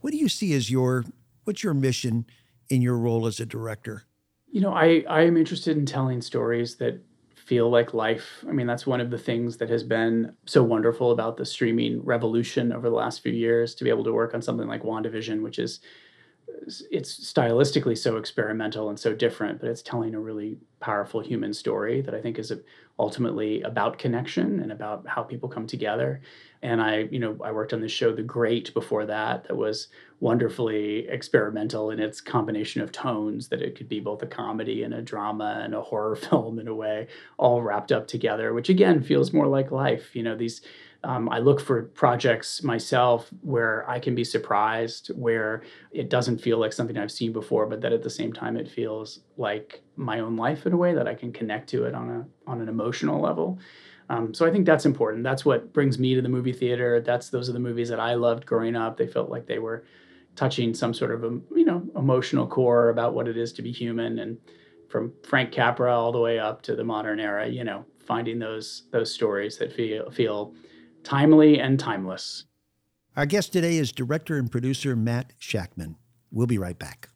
What 0.00 0.12
do 0.12 0.16
you 0.16 0.28
see 0.28 0.54
as 0.54 0.70
your 0.70 1.04
what's 1.44 1.62
your 1.62 1.74
mission 1.74 2.26
in 2.68 2.82
your 2.82 2.96
role 2.98 3.26
as 3.26 3.40
a 3.40 3.46
director? 3.46 4.04
You 4.50 4.60
know, 4.60 4.72
I 4.72 5.04
I 5.08 5.22
am 5.22 5.36
interested 5.36 5.76
in 5.76 5.86
telling 5.86 6.20
stories 6.20 6.76
that 6.76 7.02
feel 7.44 7.70
like 7.70 7.92
life. 7.92 8.44
I 8.48 8.52
mean, 8.52 8.66
that's 8.66 8.86
one 8.86 9.00
of 9.00 9.10
the 9.10 9.18
things 9.18 9.58
that 9.58 9.68
has 9.68 9.82
been 9.82 10.34
so 10.46 10.62
wonderful 10.62 11.10
about 11.10 11.36
the 11.36 11.44
streaming 11.44 12.02
revolution 12.02 12.72
over 12.72 12.88
the 12.88 12.96
last 12.96 13.22
few 13.22 13.32
years 13.32 13.74
to 13.76 13.84
be 13.84 13.90
able 13.90 14.04
to 14.04 14.12
work 14.12 14.34
on 14.34 14.42
something 14.42 14.66
like 14.66 14.82
WandaVision, 14.82 15.42
which 15.42 15.58
is 15.58 15.80
it's 16.90 17.32
stylistically 17.32 17.96
so 17.96 18.16
experimental 18.16 18.88
and 18.88 18.98
so 18.98 19.14
different, 19.14 19.60
but 19.60 19.68
it's 19.68 19.82
telling 19.82 20.14
a 20.14 20.20
really 20.20 20.56
powerful 20.80 21.20
human 21.20 21.52
story 21.52 22.00
that 22.00 22.14
I 22.14 22.20
think 22.20 22.38
is 22.38 22.52
ultimately 22.98 23.60
about 23.62 23.98
connection 23.98 24.60
and 24.60 24.70
about 24.70 25.06
how 25.06 25.22
people 25.22 25.48
come 25.48 25.66
together. 25.66 26.20
And 26.62 26.80
I, 26.80 27.08
you 27.10 27.18
know, 27.18 27.36
I 27.42 27.52
worked 27.52 27.72
on 27.72 27.80
this 27.80 27.92
show, 27.92 28.14
The 28.14 28.22
Great, 28.22 28.72
before 28.72 29.04
that, 29.06 29.44
that 29.44 29.56
was 29.56 29.88
wonderfully 30.20 31.08
experimental 31.08 31.90
in 31.90 32.00
its 32.00 32.20
combination 32.20 32.80
of 32.80 32.92
tones, 32.92 33.48
that 33.48 33.62
it 33.62 33.76
could 33.76 33.88
be 33.88 34.00
both 34.00 34.22
a 34.22 34.26
comedy 34.26 34.82
and 34.82 34.94
a 34.94 35.02
drama 35.02 35.60
and 35.62 35.74
a 35.74 35.82
horror 35.82 36.16
film 36.30 36.58
in 36.58 36.68
a 36.68 36.74
way, 36.74 37.08
all 37.36 37.62
wrapped 37.62 37.92
up 37.92 38.06
together, 38.06 38.54
which 38.54 38.68
again 38.68 39.02
feels 39.02 39.32
more 39.32 39.48
like 39.48 39.70
life. 39.70 40.14
You 40.14 40.22
know, 40.22 40.36
these 40.36 40.62
um, 41.04 41.28
I 41.28 41.38
look 41.38 41.60
for 41.60 41.82
projects 41.82 42.62
myself 42.62 43.28
where 43.42 43.88
I 43.88 43.98
can 43.98 44.14
be 44.14 44.24
surprised, 44.24 45.08
where 45.14 45.62
it 45.92 46.08
doesn't 46.08 46.38
feel 46.38 46.58
like 46.58 46.72
something 46.72 46.96
I've 46.96 47.12
seen 47.12 47.32
before, 47.32 47.66
but 47.66 47.80
that 47.82 47.92
at 47.92 48.02
the 48.02 48.10
same 48.10 48.32
time 48.32 48.56
it 48.56 48.68
feels 48.68 49.20
like 49.36 49.82
my 49.96 50.20
own 50.20 50.36
life 50.36 50.66
in 50.66 50.72
a 50.72 50.76
way 50.76 50.94
that 50.94 51.06
I 51.06 51.14
can 51.14 51.32
connect 51.32 51.68
to 51.70 51.84
it 51.84 51.94
on 51.94 52.10
a 52.10 52.50
on 52.50 52.60
an 52.60 52.68
emotional 52.68 53.20
level. 53.20 53.58
Um, 54.08 54.34
so 54.34 54.46
I 54.46 54.50
think 54.50 54.66
that's 54.66 54.84
important. 54.84 55.24
That's 55.24 55.44
what 55.44 55.72
brings 55.72 55.98
me 55.98 56.14
to 56.14 56.22
the 56.22 56.28
movie 56.28 56.52
theater. 56.52 57.00
That's 57.00 57.28
those 57.30 57.48
are 57.48 57.54
the 57.54 57.58
movies 57.58 57.88
that 57.88 58.00
I 58.00 58.14
loved 58.14 58.46
growing 58.46 58.76
up. 58.76 58.96
They 58.96 59.06
felt 59.06 59.30
like 59.30 59.46
they 59.46 59.58
were 59.58 59.84
touching 60.36 60.74
some 60.74 60.92
sort 60.92 61.12
of 61.12 61.24
a 61.24 61.38
you 61.54 61.64
know 61.64 61.82
emotional 61.96 62.46
core 62.46 62.88
about 62.88 63.14
what 63.14 63.28
it 63.28 63.36
is 63.36 63.52
to 63.54 63.62
be 63.62 63.72
human, 63.72 64.18
and 64.18 64.38
from 64.88 65.12
Frank 65.22 65.52
Capra 65.52 65.94
all 65.94 66.12
the 66.12 66.20
way 66.20 66.38
up 66.38 66.62
to 66.62 66.74
the 66.74 66.84
modern 66.84 67.20
era. 67.20 67.46
You 67.46 67.64
know, 67.64 67.84
finding 68.06 68.38
those 68.38 68.84
those 68.90 69.12
stories 69.12 69.58
that 69.58 69.72
feel 69.72 70.10
feel 70.10 70.54
timely 71.04 71.60
and 71.60 71.78
timeless. 71.78 72.46
Our 73.16 73.26
guest 73.26 73.52
today 73.52 73.76
is 73.76 73.92
director 73.92 74.36
and 74.36 74.50
producer 74.50 74.96
Matt 74.96 75.32
Shakman. 75.38 75.94
We'll 76.32 76.48
be 76.48 76.58
right 76.58 76.78
back. 76.78 77.10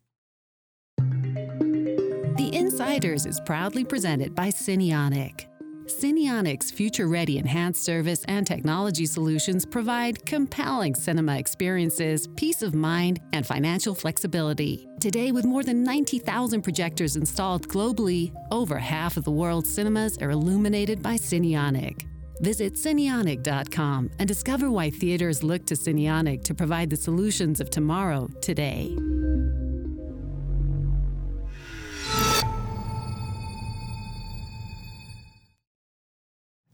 The 0.99 2.50
Insiders 2.52 3.26
is 3.26 3.40
proudly 3.40 3.85
presented 3.85 4.35
by 4.35 4.50
Cinionic. 4.50 5.47
Cinionic's 5.88 6.71
future 6.71 7.09
ready 7.09 7.38
enhanced 7.38 7.83
service 7.83 8.23
and 8.28 8.47
technology 8.47 9.07
solutions 9.07 9.64
provide 9.64 10.25
compelling 10.26 10.95
cinema 10.95 11.38
experiences, 11.38 12.28
peace 12.37 12.62
of 12.62 12.75
mind, 12.75 13.21
and 13.33 13.47
financial 13.47 13.95
flexibility. 13.95 14.87
Today, 15.00 15.33
with 15.33 15.47
more 15.47 15.64
than 15.64 15.83
90,000 15.83 16.61
projectors 16.61 17.16
installed 17.16 17.66
globally, 17.68 18.33
over 18.50 18.76
half 18.76 19.16
of 19.16 19.25
the 19.25 19.30
world's 19.30 19.73
cinemas 19.73 20.18
are 20.18 20.30
illuminated 20.30 21.02
by 21.02 21.14
Cinionic. 21.14 22.07
Visit 22.40 22.75
Cinionic.com 22.75 24.11
and 24.18 24.28
discover 24.28 24.71
why 24.71 24.90
theaters 24.90 25.42
look 25.42 25.66
to 25.66 25.75
Cinionic 25.75 26.45
to 26.45 26.54
provide 26.54 26.90
the 26.90 26.97
solutions 26.97 27.61
of 27.61 27.71
tomorrow 27.71 28.28
today. 28.40 28.97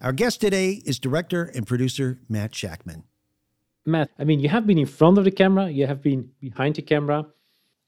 Our 0.04 0.12
guest 0.12 0.42
today 0.42 0.82
is 0.84 0.98
director 0.98 1.44
and 1.54 1.66
producer 1.66 2.18
Matt 2.28 2.52
Shakman. 2.52 3.04
Matt, 3.86 4.10
I 4.18 4.24
mean, 4.24 4.38
you 4.38 4.50
have 4.50 4.66
been 4.66 4.76
in 4.76 4.84
front 4.84 5.16
of 5.16 5.24
the 5.24 5.30
camera, 5.30 5.70
you 5.70 5.86
have 5.86 6.02
been 6.02 6.30
behind 6.40 6.74
the 6.74 6.82
camera. 6.82 7.24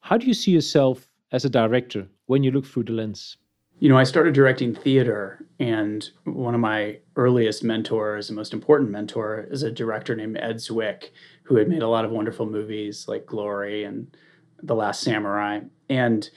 How 0.00 0.16
do 0.16 0.26
you 0.26 0.32
see 0.32 0.52
yourself 0.52 1.10
as 1.32 1.44
a 1.44 1.50
director 1.50 2.08
when 2.24 2.42
you 2.42 2.52
look 2.52 2.64
through 2.64 2.84
the 2.84 2.92
lens? 2.92 3.36
You 3.78 3.90
know, 3.90 3.98
I 3.98 4.04
started 4.04 4.32
directing 4.32 4.74
theater, 4.74 5.44
and 5.60 6.08
one 6.24 6.54
of 6.54 6.60
my 6.60 6.98
earliest 7.14 7.62
mentors 7.62 8.30
and 8.30 8.36
most 8.36 8.54
important 8.54 8.90
mentor 8.90 9.46
is 9.50 9.62
a 9.62 9.70
director 9.70 10.16
named 10.16 10.38
Ed 10.38 10.56
Zwick, 10.56 11.10
who 11.42 11.56
had 11.56 11.68
made 11.68 11.82
a 11.82 11.88
lot 11.88 12.06
of 12.06 12.10
wonderful 12.10 12.46
movies 12.46 13.06
like 13.06 13.26
Glory 13.26 13.84
and 13.84 14.16
The 14.62 14.74
Last 14.74 15.02
Samurai. 15.02 15.60
And 15.90 16.28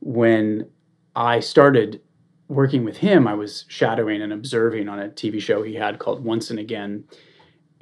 when 0.00 0.70
I 1.14 1.40
started 1.40 2.00
working 2.48 2.82
with 2.82 2.96
him, 2.96 3.26
I 3.26 3.34
was 3.34 3.66
shadowing 3.68 4.22
and 4.22 4.32
observing 4.32 4.88
on 4.88 4.98
a 4.98 5.08
TV 5.08 5.40
show 5.40 5.62
he 5.62 5.74
had 5.74 5.98
called 5.98 6.24
Once 6.24 6.48
and 6.48 6.58
Again. 6.58 7.04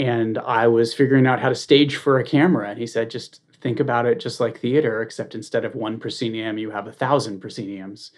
And 0.00 0.38
I 0.38 0.66
was 0.66 0.92
figuring 0.92 1.26
out 1.26 1.38
how 1.38 1.50
to 1.50 1.54
stage 1.54 1.96
for 1.96 2.18
a 2.18 2.24
camera. 2.24 2.70
And 2.70 2.80
he 2.80 2.86
said, 2.86 3.10
just 3.10 3.42
think 3.60 3.78
about 3.78 4.06
it 4.06 4.18
just 4.18 4.40
like 4.40 4.58
theater, 4.58 5.02
except 5.02 5.36
instead 5.36 5.64
of 5.64 5.76
one 5.76 6.00
proscenium, 6.00 6.58
you 6.58 6.70
have 6.70 6.88
a 6.88 6.92
thousand 6.92 7.40
prosceniums. 7.40 8.10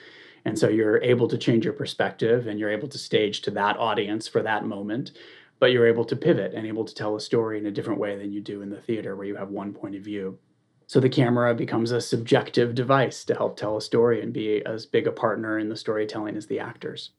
And 0.47 0.57
so 0.57 0.69
you're 0.69 1.03
able 1.03 1.27
to 1.27 1.37
change 1.37 1.65
your 1.65 1.75
perspective 1.75 2.47
and 2.47 2.61
you're 2.61 2.71
able 2.71 2.87
to 2.87 2.99
stage 2.99 3.43
to 3.43 3.51
that 3.51 3.77
audience 3.79 4.29
for 4.29 4.45
that 4.45 4.65
moment, 4.65 5.11
but 5.59 5.73
you're 5.73 5.89
able 5.89 6.05
to 6.05 6.15
pivot 6.15 6.55
and 6.55 6.65
able 6.69 6.85
to 6.85 6.95
tell 6.95 7.17
a 7.17 7.21
story 7.21 7.59
in 7.59 7.67
a 7.67 7.71
different 7.73 7.99
way 7.99 8.17
than 8.17 8.31
you 8.31 8.41
do 8.41 8.63
in 8.63 8.71
the 8.71 8.81
theater 8.81 9.17
where 9.17 9.27
you 9.27 9.35
have 9.35 9.51
one 9.51 9.75
point 9.75 9.97
of 9.97 10.03
view. 10.03 10.39
So 10.87 11.01
the 11.01 11.09
camera 11.09 11.53
becomes 11.53 11.91
a 11.91 12.01
subjective 12.01 12.77
device 12.77 13.25
to 13.25 13.35
help 13.35 13.57
tell 13.57 13.77
a 13.77 13.83
story 13.83 14.23
and 14.23 14.33
be 14.33 14.65
as 14.65 14.87
big 14.87 15.09
a 15.09 15.11
partner 15.11 15.59
in 15.59 15.69
the 15.69 15.77
storytelling 15.77 16.37
as 16.37 16.47
the 16.47 16.61
actors. 16.61 17.11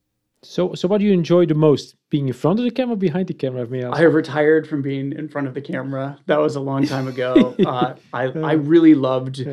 So, 0.42 0.74
so 0.74 0.88
what 0.88 1.00
do 1.00 1.06
you 1.06 1.12
enjoy 1.12 1.48
the 1.48 1.54
most? 1.54 1.98
Being 2.10 2.30
in 2.30 2.34
front 2.34 2.60
of 2.60 2.64
the 2.64 2.72
camera, 2.72 2.96
behind 2.96 3.28
the 3.28 3.34
camera? 3.34 3.68
May 3.68 3.84
I, 3.84 3.90
I 3.90 4.02
retired 4.04 4.70
from 4.70 4.82
being 4.82 5.12
in 5.12 5.28
front 5.28 5.50
of 5.50 5.54
the 5.54 5.62
camera. 5.62 6.18
That 6.28 6.40
was 6.40 6.56
a 6.56 6.62
long 6.62 6.88
time 6.88 7.10
ago. 7.10 7.58
uh, 7.66 7.96
I 8.14 8.28
I 8.28 8.54
really 8.54 8.96
loved 8.96 9.46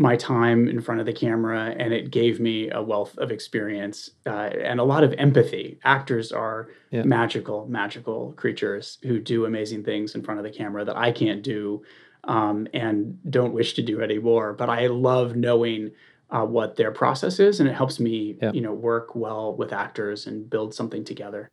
my 0.00 0.16
time 0.16 0.66
in 0.66 0.80
front 0.80 0.98
of 0.98 1.04
the 1.04 1.12
camera 1.12 1.74
and 1.78 1.92
it 1.92 2.10
gave 2.10 2.40
me 2.40 2.70
a 2.70 2.82
wealth 2.82 3.16
of 3.18 3.30
experience 3.30 4.08
uh, 4.26 4.48
and 4.64 4.80
a 4.80 4.82
lot 4.82 5.04
of 5.04 5.12
empathy 5.18 5.78
actors 5.84 6.32
are 6.32 6.70
yeah. 6.90 7.02
magical 7.02 7.66
magical 7.66 8.32
creatures 8.32 8.96
who 9.02 9.20
do 9.20 9.44
amazing 9.44 9.84
things 9.84 10.14
in 10.14 10.22
front 10.22 10.40
of 10.40 10.44
the 10.44 10.50
camera 10.50 10.86
that 10.86 10.96
i 10.96 11.12
can't 11.12 11.42
do 11.42 11.82
um, 12.24 12.66
and 12.72 13.18
don't 13.30 13.52
wish 13.52 13.74
to 13.74 13.82
do 13.82 14.00
anymore 14.00 14.54
but 14.54 14.70
i 14.70 14.86
love 14.86 15.36
knowing 15.36 15.90
uh, 16.30 16.46
what 16.46 16.76
their 16.76 16.92
process 16.92 17.38
is 17.38 17.60
and 17.60 17.68
it 17.68 17.74
helps 17.74 18.00
me 18.00 18.38
yeah. 18.40 18.52
you 18.52 18.62
know 18.62 18.72
work 18.72 19.14
well 19.14 19.54
with 19.54 19.70
actors 19.70 20.26
and 20.26 20.48
build 20.48 20.72
something 20.72 21.04
together 21.04 21.50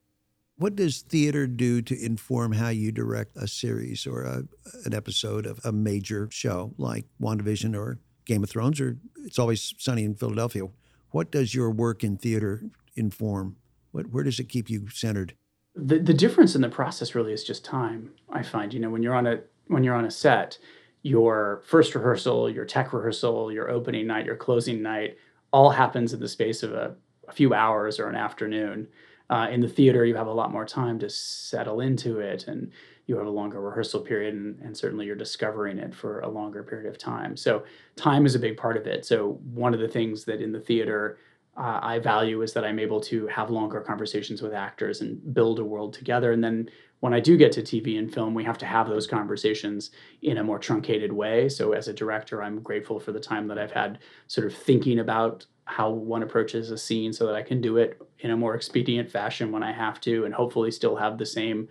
what 0.55 0.75
does 0.75 1.01
theater 1.01 1.47
do 1.47 1.81
to 1.81 2.01
inform 2.01 2.53
how 2.53 2.69
you 2.69 2.93
direct 2.93 3.35
a 3.35 3.47
series 3.47 4.07
or 4.07 4.23
a, 4.23 4.43
an 4.85 4.93
episode 4.93 5.45
of 5.45 5.59
a 5.65 5.73
major 5.73 6.29
show 6.31 6.73
like 6.77 7.05
WandaVision 7.21 7.75
or 7.75 7.99
Game 8.27 8.43
of 8.43 8.49
Thrones 8.49 8.79
or 8.79 8.97
It's 9.23 9.39
Always 9.39 9.73
Sunny 9.77 10.03
in 10.03 10.13
Philadelphia. 10.13 10.67
What 11.11 11.31
does 11.31 11.55
your 11.55 11.71
work 11.71 12.03
in 12.03 12.17
theater 12.17 12.61
inform? 12.95 13.55
What, 13.91 14.11
where 14.11 14.23
does 14.23 14.39
it 14.39 14.49
keep 14.49 14.69
you 14.69 14.89
centered? 14.89 15.33
The, 15.75 15.99
the 15.99 16.13
difference 16.13 16.53
in 16.53 16.61
the 16.61 16.69
process 16.69 17.15
really 17.15 17.33
is 17.33 17.43
just 17.43 17.63
time. 17.63 18.11
I 18.29 18.43
find, 18.43 18.73
you 18.73 18.79
know, 18.79 18.89
when 18.89 19.01
you're 19.01 19.15
on 19.15 19.25
a 19.25 19.39
when 19.67 19.83
you're 19.83 19.95
on 19.95 20.05
a 20.05 20.11
set, 20.11 20.57
your 21.03 21.61
first 21.65 21.93
rehearsal, 21.93 22.49
your 22.49 22.65
tech 22.65 22.93
rehearsal, 22.93 23.51
your 23.51 23.69
opening 23.69 24.07
night, 24.07 24.25
your 24.25 24.35
closing 24.35 24.81
night, 24.81 25.17
all 25.51 25.69
happens 25.69 26.13
in 26.13 26.19
the 26.19 26.27
space 26.27 26.63
of 26.63 26.73
a, 26.73 26.95
a 27.27 27.33
few 27.33 27.53
hours 27.53 27.99
or 27.99 28.07
an 28.07 28.15
afternoon. 28.15 28.87
Uh, 29.29 29.47
in 29.51 29.59
the 29.59 29.67
theater, 29.67 30.05
you 30.05 30.15
have 30.15 30.27
a 30.27 30.33
lot 30.33 30.51
more 30.51 30.65
time 30.65 30.97
to 30.99 31.09
settle 31.09 31.81
into 31.81 32.19
it 32.19 32.47
and 32.47 32.71
you 33.07 33.17
have 33.17 33.25
a 33.25 33.31
longer 33.31 33.61
rehearsal 33.61 34.01
period 34.01 34.35
and, 34.35 34.59
and, 34.59 34.77
certainly 34.77 35.05
you're 35.05 35.15
discovering 35.15 35.79
it 35.79 35.95
for 35.95 36.19
a 36.19 36.27
longer 36.27 36.61
period 36.61 36.89
of 36.89 36.97
time. 36.97 37.35
So 37.35 37.63
time 37.95 38.25
is 38.25 38.35
a 38.35 38.39
big 38.39 38.57
part 38.57 38.77
of 38.77 38.85
it. 38.85 39.05
So 39.05 39.39
one 39.53 39.73
of 39.73 39.79
the 39.79 39.87
things 39.87 40.25
that 40.25 40.41
in 40.41 40.51
the 40.51 40.59
theater 40.59 41.17
uh, 41.55 41.79
i 41.81 41.97
value 41.97 42.43
is 42.43 42.53
that 42.53 42.63
i'm 42.63 42.77
able 42.77 43.01
to 43.01 43.25
have 43.27 43.49
longer 43.49 43.81
conversations 43.81 44.43
with 44.43 44.53
actors 44.53 45.01
and 45.01 45.33
build 45.33 45.57
a 45.57 45.63
world 45.63 45.93
together. 45.93 46.31
And 46.31 46.43
then 46.43 46.69
when 46.99 47.13
i 47.13 47.19
do 47.19 47.35
get 47.35 47.51
to 47.53 47.61
tv 47.61 47.97
and 47.97 48.13
film 48.13 48.33
we 48.35 48.43
have 48.43 48.59
to 48.59 48.65
have 48.65 48.87
those 48.87 49.07
conversations 49.07 49.91
in 50.21 50.37
a 50.37 50.43
more 50.43 50.59
truncated 50.59 51.11
way. 51.11 51.49
So 51.49 51.71
as 51.71 51.87
a 51.87 51.93
director 51.93 52.43
i'm 52.43 52.61
grateful 52.61 52.99
for 52.99 53.11
the 53.11 53.19
time 53.19 53.47
that 53.47 53.57
i've 53.57 53.71
had 53.71 53.99
sort 54.27 54.45
of 54.45 54.55
thinking 54.55 54.99
about 54.99 55.45
how 55.67 55.89
one 55.89 56.23
approaches 56.23 56.71
a 56.71 56.77
scene 56.77 57.11
so 57.11 57.27
that 57.27 57.35
I 57.35 57.43
can 57.43 57.59
do 57.59 57.77
it 57.77 58.01
in 58.19 58.31
a 58.31 58.37
more 58.37 58.55
expedient 58.55 59.11
fashion 59.11 59.51
when 59.51 59.63
I 59.63 59.73
have 59.73 59.99
to, 60.01 60.23
and 60.23 60.33
hopefully 60.33 60.71
still 60.71 60.95
have 60.95 61.17
the 61.17 61.25
same 61.25 61.67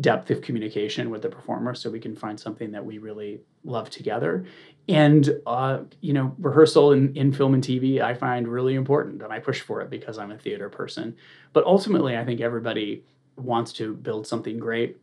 depth 0.00 0.30
of 0.30 0.42
communication 0.42 1.10
with 1.10 1.22
the 1.22 1.28
performer 1.28 1.74
so 1.74 1.88
we 1.88 2.00
can 2.00 2.14
find 2.14 2.38
something 2.38 2.72
that 2.72 2.84
we 2.84 2.98
really 2.98 3.40
love 3.64 3.88
together. 3.88 4.44
And, 4.88 5.40
uh, 5.46 5.80
you 6.00 6.12
know, 6.12 6.34
rehearsal 6.38 6.92
in, 6.92 7.16
in 7.16 7.32
film 7.32 7.54
and 7.54 7.62
TV, 7.62 8.00
I 8.00 8.14
find 8.14 8.48
really 8.48 8.74
important, 8.74 9.22
and 9.22 9.32
I 9.32 9.38
push 9.38 9.60
for 9.60 9.80
it 9.80 9.90
because 9.90 10.18
I'm 10.18 10.32
a 10.32 10.38
theater 10.38 10.68
person. 10.68 11.16
But 11.52 11.64
ultimately, 11.64 12.16
I 12.16 12.24
think 12.24 12.40
everybody 12.40 13.04
wants 13.36 13.72
to 13.74 13.94
build 13.94 14.26
something 14.26 14.58
great 14.58 14.98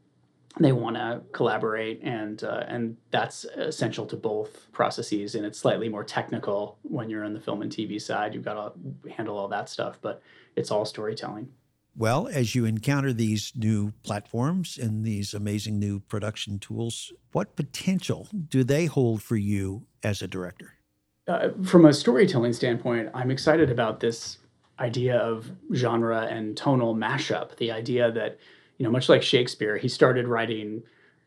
they 0.59 0.71
want 0.71 0.95
to 0.95 1.21
collaborate 1.31 2.01
and 2.03 2.43
uh, 2.43 2.63
and 2.67 2.95
that's 3.11 3.45
essential 3.55 4.05
to 4.05 4.15
both 4.15 4.71
processes 4.71 5.35
and 5.35 5.45
it's 5.45 5.57
slightly 5.59 5.89
more 5.89 6.03
technical 6.03 6.77
when 6.83 7.09
you're 7.09 7.23
on 7.23 7.33
the 7.33 7.39
film 7.39 7.61
and 7.61 7.71
tv 7.71 7.99
side 7.99 8.33
you've 8.33 8.45
got 8.45 8.53
to 8.53 9.09
handle 9.11 9.37
all 9.37 9.47
that 9.47 9.69
stuff 9.69 9.97
but 10.01 10.21
it's 10.55 10.69
all 10.69 10.85
storytelling. 10.85 11.49
Well 11.95 12.27
as 12.27 12.55
you 12.55 12.65
encounter 12.65 13.13
these 13.13 13.51
new 13.55 13.93
platforms 14.03 14.77
and 14.77 15.05
these 15.05 15.33
amazing 15.33 15.79
new 15.79 15.99
production 15.99 16.59
tools 16.59 17.11
what 17.31 17.55
potential 17.55 18.27
do 18.49 18.63
they 18.63 18.85
hold 18.85 19.23
for 19.23 19.37
you 19.37 19.85
as 20.03 20.21
a 20.21 20.27
director? 20.27 20.75
Uh, 21.27 21.49
from 21.63 21.85
a 21.85 21.93
storytelling 21.93 22.53
standpoint 22.53 23.09
i'm 23.13 23.31
excited 23.31 23.71
about 23.71 24.01
this 24.01 24.39
idea 24.79 25.17
of 25.17 25.49
genre 25.73 26.27
and 26.29 26.57
tonal 26.57 26.93
mashup 26.93 27.55
the 27.57 27.71
idea 27.71 28.11
that 28.11 28.37
you 28.77 28.85
know, 28.85 28.91
much 28.91 29.09
like 29.09 29.23
Shakespeare, 29.23 29.77
he 29.77 29.87
started 29.87 30.27
writing 30.27 30.83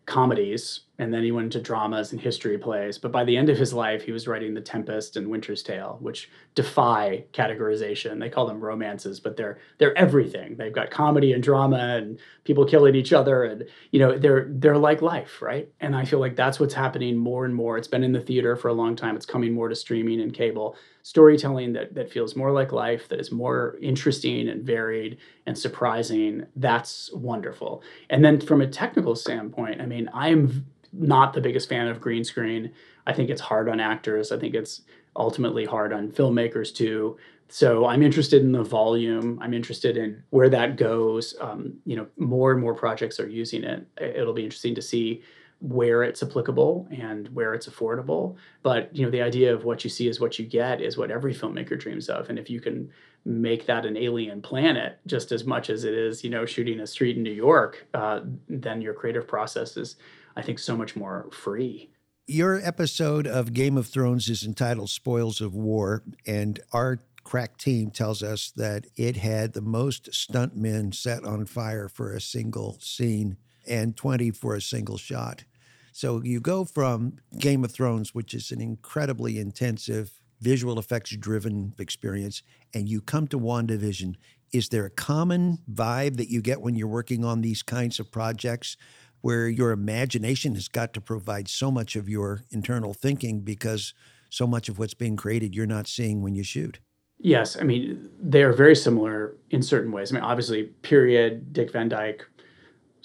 comedies 0.07 0.83
and 0.99 1.13
then 1.13 1.23
he 1.23 1.33
went 1.33 1.47
into 1.47 1.61
dramas 1.61 2.13
and 2.13 2.21
history 2.21 2.57
plays. 2.57 2.97
But 2.97 3.13
by 3.13 3.25
the 3.25 3.37
end 3.37 3.51
of 3.51 3.59
his 3.59 3.75
life, 3.75 4.03
he 4.03 4.13
was 4.13 4.27
writing 4.27 4.55
The 4.55 4.61
Tempest 4.61 5.17
and 5.17 5.29
Winter's 5.29 5.63
Tale, 5.63 5.99
which 6.01 6.31
defy 6.55 7.25
categorization. 7.33 8.19
They 8.19 8.31
call 8.31 8.47
them 8.47 8.61
romances, 8.61 9.21
but 9.21 9.37
they're 9.37 9.59
they're 9.79 9.99
everything. 9.99 10.57
They've 10.57 10.73
got 10.73 10.91
comedy 10.91 11.33
and 11.33 11.43
drama 11.43 11.97
and 11.97 12.19
people 12.45 12.65
killing 12.65 12.95
each 12.95 13.13
other, 13.13 13.45
and 13.45 13.65
you 13.91 13.99
know 13.99 14.17
they're 14.17 14.47
they're 14.49 14.79
like 14.79 15.03
life, 15.03 15.43
right? 15.43 15.69
And 15.81 15.95
I 15.95 16.05
feel 16.05 16.21
like 16.21 16.37
that's 16.37 16.59
what's 16.59 16.75
happening 16.75 17.17
more 17.17 17.45
and 17.45 17.55
more. 17.55 17.77
It's 17.77 17.89
been 17.89 18.05
in 18.05 18.13
the 18.13 18.21
theater 18.21 18.57
for 18.57 18.69
a 18.69 18.75
long 18.75 18.97
time. 18.97 19.17
It's 19.17 19.27
coming 19.27 19.53
more 19.53 19.69
to 19.69 19.75
streaming 19.75 20.21
and 20.21 20.33
cable 20.33 20.77
storytelling 21.07 21.73
that 21.73 21.95
that 21.95 22.11
feels 22.11 22.35
more 22.35 22.51
like 22.51 22.73
life, 22.73 23.09
that 23.09 23.21
is 23.21 23.31
more 23.31 23.77
interesting 23.81 24.49
and 24.49 24.65
varied 24.65 25.19
and 25.47 25.57
surprising. 25.57 26.45
That's 26.57 27.13
wonderful. 27.13 27.85
And 28.11 28.25
then 28.25 28.41
from 28.41 28.61
a 28.61 28.67
technical 28.67 29.15
standpoint, 29.15 29.81
I 29.81 29.87
mean, 29.87 30.11
I'm 30.13 30.67
not 30.93 31.33
the 31.33 31.41
biggest 31.41 31.69
fan 31.69 31.87
of 31.87 32.01
green 32.01 32.25
screen. 32.25 32.73
I 33.07 33.13
think 33.13 33.31
it's 33.31 33.41
hard 33.41 33.69
on 33.69 33.79
actors. 33.79 34.33
I 34.33 34.39
think 34.41 34.57
it's 34.57 34.83
ultimately 35.15 35.65
hard 35.65 35.93
on 35.93 36.11
filmmakers 36.11 36.75
too. 36.75 37.17
So 37.49 37.87
I'm 37.87 38.03
interested 38.03 38.43
in 38.43 38.51
the 38.51 38.65
volume. 38.65 39.39
I'm 39.41 39.55
interested 39.55 39.97
in 39.97 40.25
where 40.31 40.49
that 40.49 40.77
goes. 40.77 41.37
Um, 41.41 41.75
you 41.85 41.95
know, 41.95 42.09
more 42.17 42.51
and 42.51 42.61
more 42.61 42.75
projects 42.75 43.21
are 43.21 43.29
using 43.29 43.63
it. 43.63 43.87
It'll 44.01 44.35
be 44.35 44.43
interesting 44.43 44.75
to 44.75 44.83
see 44.83 45.23
where 45.61 46.03
it's 46.03 46.23
applicable 46.23 46.87
and 46.91 47.29
where 47.29 47.55
it's 47.55 47.69
affordable. 47.69 48.37
But 48.63 48.95
you 48.95 49.05
know, 49.05 49.11
the 49.11 49.23
idea 49.23 49.55
of 49.55 49.65
what 49.65 49.85
you 49.85 49.91
see 49.91 50.09
is 50.09 50.21
what 50.21 50.39
you 50.39 50.47
get 50.47 50.81
is 50.81 50.97
what 50.97 51.11
every 51.11 51.35
filmmaker 51.35 51.79
dreams 51.79 52.09
of. 52.09 52.29
And 52.29 52.39
if 52.39 52.51
you 52.51 52.61
can 52.61 52.91
make 53.25 53.67
that 53.67 53.85
an 53.85 53.97
alien 53.97 54.41
planet 54.43 54.99
just 55.07 55.33
as 55.33 55.45
much 55.45 55.71
as 55.71 55.85
it 55.85 55.95
is, 55.95 56.23
you 56.23 56.31
know, 56.31 56.47
shooting 56.47 56.81
a 56.81 56.87
street 56.87 57.17
in 57.17 57.23
New 57.23 57.33
York, 57.33 57.87
uh, 57.95 58.21
then 58.49 58.81
your 58.81 58.95
creative 58.95 59.27
process 59.27 59.77
is 59.77 59.97
I 60.37 60.43
think, 60.43 60.59
so 60.59 60.77
much 60.77 60.95
more 60.95 61.29
free. 61.33 61.91
Your 62.27 62.61
episode 62.63 63.27
of 63.27 63.55
Game 63.55 63.77
of 63.77 63.87
Thrones 63.87 64.29
is 64.29 64.45
entitled 64.45 64.91
Spoils 64.91 65.41
of 65.41 65.55
War, 65.55 66.03
and 66.27 66.61
our 66.73 67.01
crack 67.25 67.57
team 67.57 67.91
tells 67.91 68.23
us 68.23 68.53
that 68.57 68.87
it 68.97 69.17
had 69.17 69.53
the 69.53 69.61
most 69.61 70.11
stuntmen 70.11 70.95
set 70.95 71.25
on 71.25 71.47
fire 71.47 71.89
for 71.89 72.13
a 72.13 72.21
single 72.21 72.79
scene 72.81 73.37
and 73.67 73.97
20 73.97 74.31
for 74.33 74.55
a 74.55 74.61
single 74.61 74.97
shot. 74.97 75.45
So 75.93 76.23
you 76.23 76.41
go 76.41 76.65
from 76.65 77.19
Game 77.39 77.65
of 77.65 77.73
Thrones, 77.73 78.15
which 78.15 78.35
is 78.35 78.51
an 78.51 78.61
incredibly 78.61 79.39
intensive 79.39 80.21
visual 80.41 80.79
effects 80.79 81.17
driven 81.17 81.73
experience, 81.79 82.43
and 82.75 82.89
you 82.89 83.01
come 83.01 83.27
to 83.29 83.39
WandaVision. 83.39 84.17
Is 84.53 84.69
there 84.69 84.85
a 84.85 84.91
common 84.91 85.59
vibe 85.71 86.17
that 86.19 86.31
you 86.31 86.43
get 86.43 86.61
when 86.61 86.75
you're 86.75 86.87
working 86.87 87.25
on 87.25 87.41
these 87.41 87.63
kinds 87.63 87.99
of 87.99 88.11
projects 88.11 88.77
where 89.23 89.49
your 89.49 89.73
imagination 89.73 90.55
has 90.55 90.69
got 90.69 90.93
to 90.93 91.01
provide 91.01 91.49
so 91.49 91.71
much 91.71 91.97
of 91.97 92.09
your 92.09 92.43
internal 92.51 92.95
thinking 92.95 93.41
because 93.41 93.95
so 94.31 94.47
much 94.47 94.69
of 94.69 94.79
what's 94.79 94.95
being 94.95 95.17
created 95.17 95.55
you're 95.55 95.67
not 95.67 95.89
seeing 95.89 96.23
when 96.23 96.35
you 96.35 96.43
shoot. 96.43 96.79
Yes, 97.19 97.57
I 97.59 97.65
mean 97.65 98.11
they 98.21 98.43
are 98.43 98.53
very 98.53 98.77
similar 98.77 99.37
in 99.51 99.63
certain 99.63 99.91
ways. 99.91 100.13
I 100.13 100.17
mean, 100.17 100.25
obviously, 100.25 100.65
period 100.65 101.53
Dick 101.53 101.73
Van 101.73 101.89
Dyke 101.89 102.27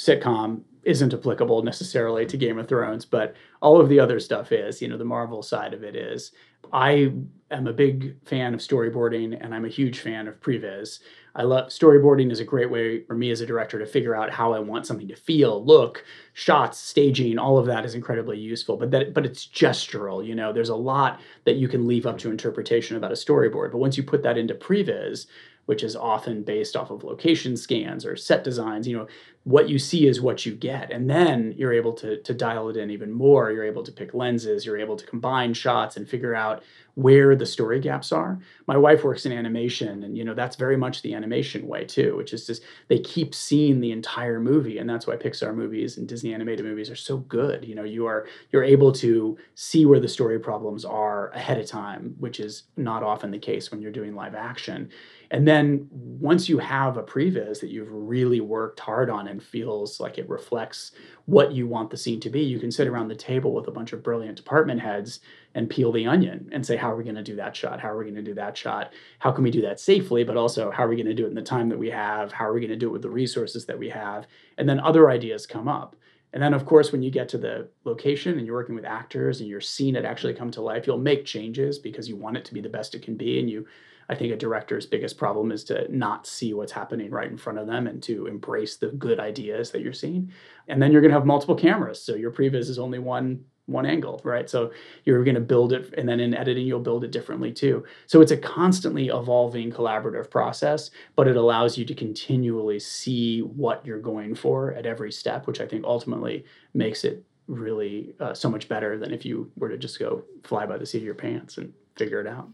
sitcom 0.02 0.62
isn't 0.84 1.14
applicable 1.14 1.62
necessarily 1.62 2.26
to 2.26 2.38
Game 2.38 2.58
of 2.58 2.68
Thrones, 2.68 3.06
but 3.06 3.36
all 3.62 3.80
of 3.80 3.88
the 3.88 4.00
other 4.00 4.20
stuff 4.20 4.52
is. 4.52 4.82
You 4.82 4.88
know, 4.88 4.98
the 4.98 5.06
Marvel 5.06 5.44
side 5.44 5.74
of 5.74 5.84
it 5.84 5.96
is. 5.96 6.32
I 6.74 7.12
am 7.52 7.68
a 7.68 7.74
big 7.74 8.16
fan 8.26 8.54
of 8.54 8.62
storyboarding, 8.62 9.38
and 9.44 9.54
I'm 9.54 9.66
a 9.66 9.70
huge 9.70 10.00
fan 10.00 10.28
of 10.28 10.40
previs. 10.40 11.00
I 11.36 11.44
love 11.44 11.68
storyboarding 11.70 12.32
is 12.32 12.40
a 12.40 12.46
great 12.46 12.70
way 12.70 13.04
for 13.04 13.14
me 13.14 13.30
as 13.32 13.42
a 13.42 13.46
director 13.46 13.80
to 13.80 13.86
figure 13.86 14.16
out 14.16 14.32
how 14.32 14.54
I 14.54 14.60
want 14.60 14.86
something 14.86 15.08
to 15.08 15.16
feel, 15.16 15.64
look, 15.64 16.04
shots, 16.34 16.78
staging, 16.78 17.38
all 17.38 17.58
of 17.58 17.66
that 17.68 17.86
is 17.86 17.96
incredibly 17.96 18.38
useful. 18.38 18.76
But 18.78 18.92
that 18.92 19.14
but 19.14 19.26
it's 19.26 19.46
gestural, 19.46 20.26
you 20.26 20.36
know, 20.36 20.52
there's 20.52 20.70
a 20.70 20.76
lot 20.76 21.20
that 21.46 21.56
you 21.56 21.68
can 21.68 21.88
leave 21.88 22.06
up 22.06 22.18
to 22.20 22.32
interpretation 22.32 22.98
about 22.98 23.12
a 23.12 23.16
storyboard. 23.16 23.72
But 23.72 23.78
once 23.78 23.98
you 23.98 24.04
put 24.04 24.24
that 24.24 24.38
into 24.38 24.56
previs, 24.56 25.28
which 25.66 25.84
is 25.84 25.96
often 25.96 26.44
based 26.44 26.76
off 26.76 26.92
of 26.92 27.04
location 27.04 27.56
scans 27.56 28.06
or 28.06 28.16
set 28.16 28.44
designs, 28.44 28.88
you 28.88 28.98
know, 28.98 29.08
what 29.44 29.70
you 29.70 29.80
see 29.80 30.08
is 30.08 30.22
what 30.22 30.46
you 30.46 30.54
get. 30.54 30.92
And 30.92 31.10
then 31.10 31.54
you're 31.58 31.74
able 31.74 31.94
to 31.94 32.22
to 32.22 32.34
dial 32.34 32.70
it 32.70 32.78
in 32.78 32.90
even 32.92 33.12
more. 33.12 33.52
You're 33.52 33.66
able 33.66 33.84
to 33.84 33.92
pick 33.92 34.14
lenses, 34.14 34.66
you're 34.66 34.80
able 34.80 34.98
to 34.98 35.06
combine 35.06 35.54
shots 35.54 35.98
and 35.98 36.08
figure 36.08 36.36
out 36.36 36.64
where 36.96 37.36
the 37.36 37.46
story 37.46 37.80
gaps 37.80 38.12
are. 38.12 38.40
My 38.68 38.78
wife 38.78 39.04
works 39.04 39.26
in 39.26 39.32
animation, 39.32 40.04
and 40.04 40.18
you 40.18 40.24
know 40.24 40.34
that's 40.34 40.56
very 40.56 40.78
much 40.78 41.02
the 41.02 41.14
animation 41.14 41.68
way 41.68 41.86
too, 41.86 42.16
which 42.18 42.34
is 42.34 42.46
just 42.46 42.64
they 42.88 43.00
keep 43.00 43.34
seeing 43.34 43.80
the 43.80 43.92
entire 43.92 44.40
movie, 44.40 44.78
and 44.78 44.90
that's 44.90 45.08
why 45.08 45.16
Pixar 45.16 45.56
movies 45.56 45.98
and 45.98 46.08
Disney 46.08 46.34
animated 46.34 46.66
movies 46.66 46.90
are 46.90 46.96
so 46.96 47.18
good. 47.18 47.66
You 47.66 47.76
know, 47.76 47.84
you 47.84 48.06
are 48.06 48.28
you're 48.52 48.64
able 48.64 48.92
to 48.94 49.38
see 49.56 49.86
where 49.86 50.00
the 50.00 50.08
story 50.08 50.40
problems 50.40 50.86
are 50.86 51.30
ahead 51.32 51.60
of 51.60 51.68
time, 51.68 52.16
which 52.20 52.40
is 52.40 52.64
not 52.78 53.04
often 53.04 53.32
the 53.32 53.40
case 53.40 53.72
when 53.72 53.82
you're 53.82 53.92
doing 53.92 54.16
live 54.16 54.36
action. 54.36 54.90
And 55.32 55.48
then 55.48 55.88
once 55.90 56.50
you 56.50 56.58
have 56.58 56.98
a 56.98 57.04
previs 57.04 57.62
that 57.62 57.70
you've 57.70 57.92
really 57.92 58.42
worked 58.42 58.82
hard 58.82 59.10
on 59.10 59.30
and 59.30 59.42
feels 59.42 60.00
like 60.02 60.18
it 60.18 60.28
reflects 60.28 60.92
what 61.26 61.54
you 61.54 61.68
want 61.68 61.90
the 61.90 61.96
scene 61.96 62.20
to 62.20 62.30
be, 62.30 62.42
you 62.42 62.60
can 62.60 62.70
sit 62.70 62.88
around 62.88 63.08
the 63.08 63.16
table 63.16 63.54
with 63.54 63.68
a 63.68 63.72
bunch 63.72 63.94
of 63.94 64.04
brilliant 64.04 64.36
department 64.36 64.82
heads 64.82 65.22
and 65.54 65.70
peel 65.70 65.92
the 65.92 66.06
onion 66.06 66.50
and 66.52 66.66
say, 66.66 66.78
how 66.78 66.92
are 66.92 66.96
we 66.96 67.04
going 67.04 67.16
to 67.16 67.24
do 67.24 67.36
that 67.36 67.56
shot? 67.56 67.80
How 67.80 67.90
are 67.90 67.98
we 67.98 68.06
going 68.06 68.16
to 68.16 68.22
do 68.22 68.34
that 68.36 68.58
shot? 68.58 68.94
How 69.20 69.32
can 69.32 69.44
we 69.44 69.52
do 69.52 69.62
that 69.62 69.80
safely? 69.80 70.24
But 70.24 70.38
also, 70.38 70.72
how 70.72 70.86
are 70.86 70.88
we 70.88 70.96
going 70.96 71.08
to 71.08 71.14
do 71.14 71.26
it 71.26 71.30
in 71.30 71.36
the 71.36 71.42
time 71.42 71.70
that 71.70 71.80
we 71.80 71.90
have? 71.90 72.32
How 72.32 72.46
are 72.46 72.54
we 72.54 72.62
going 72.62 72.70
to 72.70 72.78
do 72.78 72.88
it 72.88 72.94
with 72.94 73.02
the 73.02 73.10
resources 73.10 73.66
that 73.66 73.78
we 73.78 73.90
have? 73.90 74.28
And 74.58 74.68
then 74.68 74.80
other 74.80 75.10
ideas 75.10 75.46
come 75.46 75.68
up. 75.68 75.96
And 76.34 76.42
then, 76.42 76.54
of 76.54 76.66
course, 76.66 76.94
when 76.94 77.04
you 77.04 77.12
get 77.12 77.28
to 77.30 77.38
the 77.38 77.68
location 77.84 78.38
and 78.38 78.48
you're 78.48 78.56
working 78.56 78.76
with 78.76 78.86
actors 78.86 79.42
and 79.42 79.50
you're 79.50 79.60
seeing 79.60 79.96
it 79.96 80.06
actually 80.06 80.34
come 80.34 80.52
to 80.52 80.62
life, 80.62 80.88
you'll 80.88 80.98
make 80.98 81.26
changes 81.26 81.78
because 81.78 82.08
you 82.08 82.16
want 82.16 82.38
it 82.38 82.46
to 82.46 82.54
be 82.54 82.62
the 82.62 82.70
best 82.70 82.96
it 82.96 83.02
can 83.02 83.18
be. 83.18 83.40
And 83.40 83.50
you 83.50 83.68
I 84.12 84.16
think 84.16 84.34
a 84.34 84.38
director's 84.38 84.86
biggest 84.86 85.18
problem 85.18 85.54
is 85.54 85.64
to 85.66 85.88
not 85.90 86.28
see 86.28 86.54
what's 86.54 86.74
happening 86.74 87.12
right 87.12 87.32
in 87.32 87.38
front 87.38 87.60
of 87.60 87.66
them 87.66 87.88
and 87.88 88.04
to 88.04 88.28
embrace 88.28 88.76
the 88.76 88.88
good 88.88 89.22
ideas 89.22 89.72
that 89.72 89.82
you're 89.82 89.94
seeing. 89.94 90.34
And 90.68 90.82
then 90.82 90.92
you're 90.92 91.00
going 91.00 91.12
to 91.12 91.18
have 91.18 91.26
multiple 91.26 91.56
cameras. 91.56 92.04
So 92.04 92.16
your 92.16 92.30
previs 92.30 92.68
is 92.68 92.78
only 92.78 93.00
one 93.00 93.46
one 93.66 93.86
angle, 93.86 94.20
right? 94.24 94.50
So 94.50 94.72
you're 95.06 95.24
going 95.24 95.36
to 95.36 95.42
build 95.42 95.74
it 95.74 95.94
and 95.98 96.08
then 96.08 96.20
in 96.20 96.34
editing 96.34 96.66
you'll 96.66 96.80
build 96.80 97.04
it 97.04 97.12
differently 97.12 97.52
too. 97.52 97.86
So 98.08 98.22
it's 98.22 98.32
a 98.32 98.38
constantly 98.38 99.08
evolving 99.08 99.72
collaborative 99.72 100.30
process, 100.30 100.92
but 101.16 101.28
it 101.28 101.38
allows 101.38 101.78
you 101.78 101.86
to 101.86 101.94
continually 101.94 102.80
see 102.80 103.42
what 103.42 103.86
you're 103.86 104.00
going 104.00 104.36
for 104.36 104.74
at 104.74 104.86
every 104.86 105.12
step, 105.12 105.48
which 105.48 105.62
I 105.62 105.68
think 105.68 105.86
ultimately 105.86 106.46
makes 106.74 107.04
it 107.04 107.24
really 107.48 108.14
uh, 108.20 108.34
so 108.34 108.50
much 108.50 108.68
better 108.68 108.98
than 108.98 109.14
if 109.14 109.26
you 109.26 109.52
were 109.58 109.70
to 109.70 109.78
just 109.78 110.00
go 110.00 110.24
fly 110.44 110.66
by 110.66 110.78
the 110.78 110.86
seat 110.86 111.00
of 111.00 111.04
your 111.04 111.16
pants 111.16 111.58
and 111.58 111.74
figure 111.98 112.22
it 112.22 112.28
out 112.28 112.50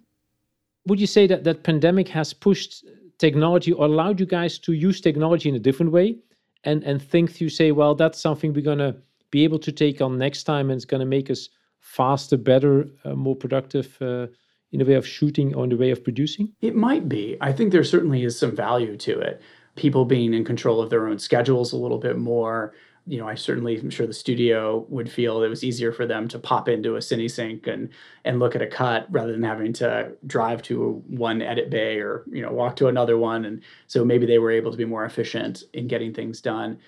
would 0.88 1.00
you 1.00 1.08
say 1.08 1.28
that 1.28 1.43
that 1.43 1.63
pandemic 1.63 2.08
has 2.08 2.34
pushed 2.34 2.86
technology 3.20 3.74
or 3.74 3.86
allowed 3.86 4.20
you 4.20 4.26
guys 4.26 4.58
to 4.60 4.74
use 4.74 5.02
technology 5.02 5.50
in 5.50 5.56
a 5.56 5.60
different 5.60 5.91
way 5.91 6.17
and 6.63 6.84
and 6.84 7.02
think 7.02 7.39
you 7.41 7.50
say 7.50 7.72
well 7.72 7.93
that's 7.93 8.20
something 8.20 8.54
we're 8.54 8.62
going 8.62 8.78
to 8.78 8.96
be 9.32 9.44
able 9.44 9.60
to 9.60 9.72
take 9.72 10.02
on 10.02 10.18
next 10.18 10.44
time 10.44 10.70
and 10.70 10.78
it's 10.78 10.86
going 10.86 11.00
to 11.00 11.06
make 11.06 11.30
us 11.30 11.50
faster 11.80 12.38
better 12.38 12.88
uh, 13.06 13.13
more 13.13 13.36
productive 13.36 13.98
uh, 14.02 14.28
in 14.72 14.80
the 14.80 14.86
way 14.86 14.96
of 14.96 15.08
shooting 15.08 15.56
or 15.56 15.63
in 15.63 15.70
the 15.70 15.78
way 15.78 15.92
of 15.92 16.04
producing 16.04 16.52
it 16.62 16.76
might 16.76 17.08
be 17.08 17.38
i 17.42 17.52
think 17.52 17.72
there 17.72 17.84
certainly 17.84 18.24
is 18.24 18.38
some 18.38 18.56
value 18.56 18.98
to 18.98 19.18
it 19.20 19.42
people 19.76 20.06
being 20.06 20.34
in 20.34 20.44
control 20.44 20.82
of 20.82 20.90
their 20.90 21.08
own 21.08 21.20
schedules 21.20 21.72
a 21.72 21.78
little 21.78 22.00
bit 22.00 22.18
more 22.18 22.74
you 23.08 23.18
know, 23.18 23.28
I 23.28 23.36
certainly 23.36 23.80
am 23.80 23.90
sure 23.90 24.06
the 24.06 24.13
studio 24.13 24.86
would 24.90 25.10
feel 25.10 25.42
it 25.42 25.48
was 25.48 25.63
easier 25.63 25.94
for 25.94 26.06
them 26.06 26.28
to 26.28 26.38
pop 26.38 26.68
into 26.68 26.98
a 26.98 27.00
CineSync 27.00 27.66
and 27.66 27.90
and 28.26 28.40
look 28.40 28.54
at 28.54 28.62
a 28.62 28.68
cut 28.68 29.08
rather 29.10 29.32
than 29.32 29.44
having 29.44 29.72
to 29.74 30.12
drive 30.28 30.62
to 30.63 31.02
one 31.08 31.42
edit 31.42 31.70
bay 31.70 32.00
or 32.00 32.26
you 32.30 32.42
know 32.42 32.52
walk 32.52 32.76
to 32.76 32.88
another 32.88 33.18
one. 33.18 33.46
And 33.46 33.63
so 33.88 34.04
maybe 34.04 34.26
they 34.26 34.40
were 34.40 34.52
able 34.52 34.72
to 34.72 34.78
be 34.78 34.86
more 34.86 35.06
efficient 35.06 35.63
in 35.74 35.88
getting 35.88 36.13
things 36.13 36.42
done. 36.42 36.80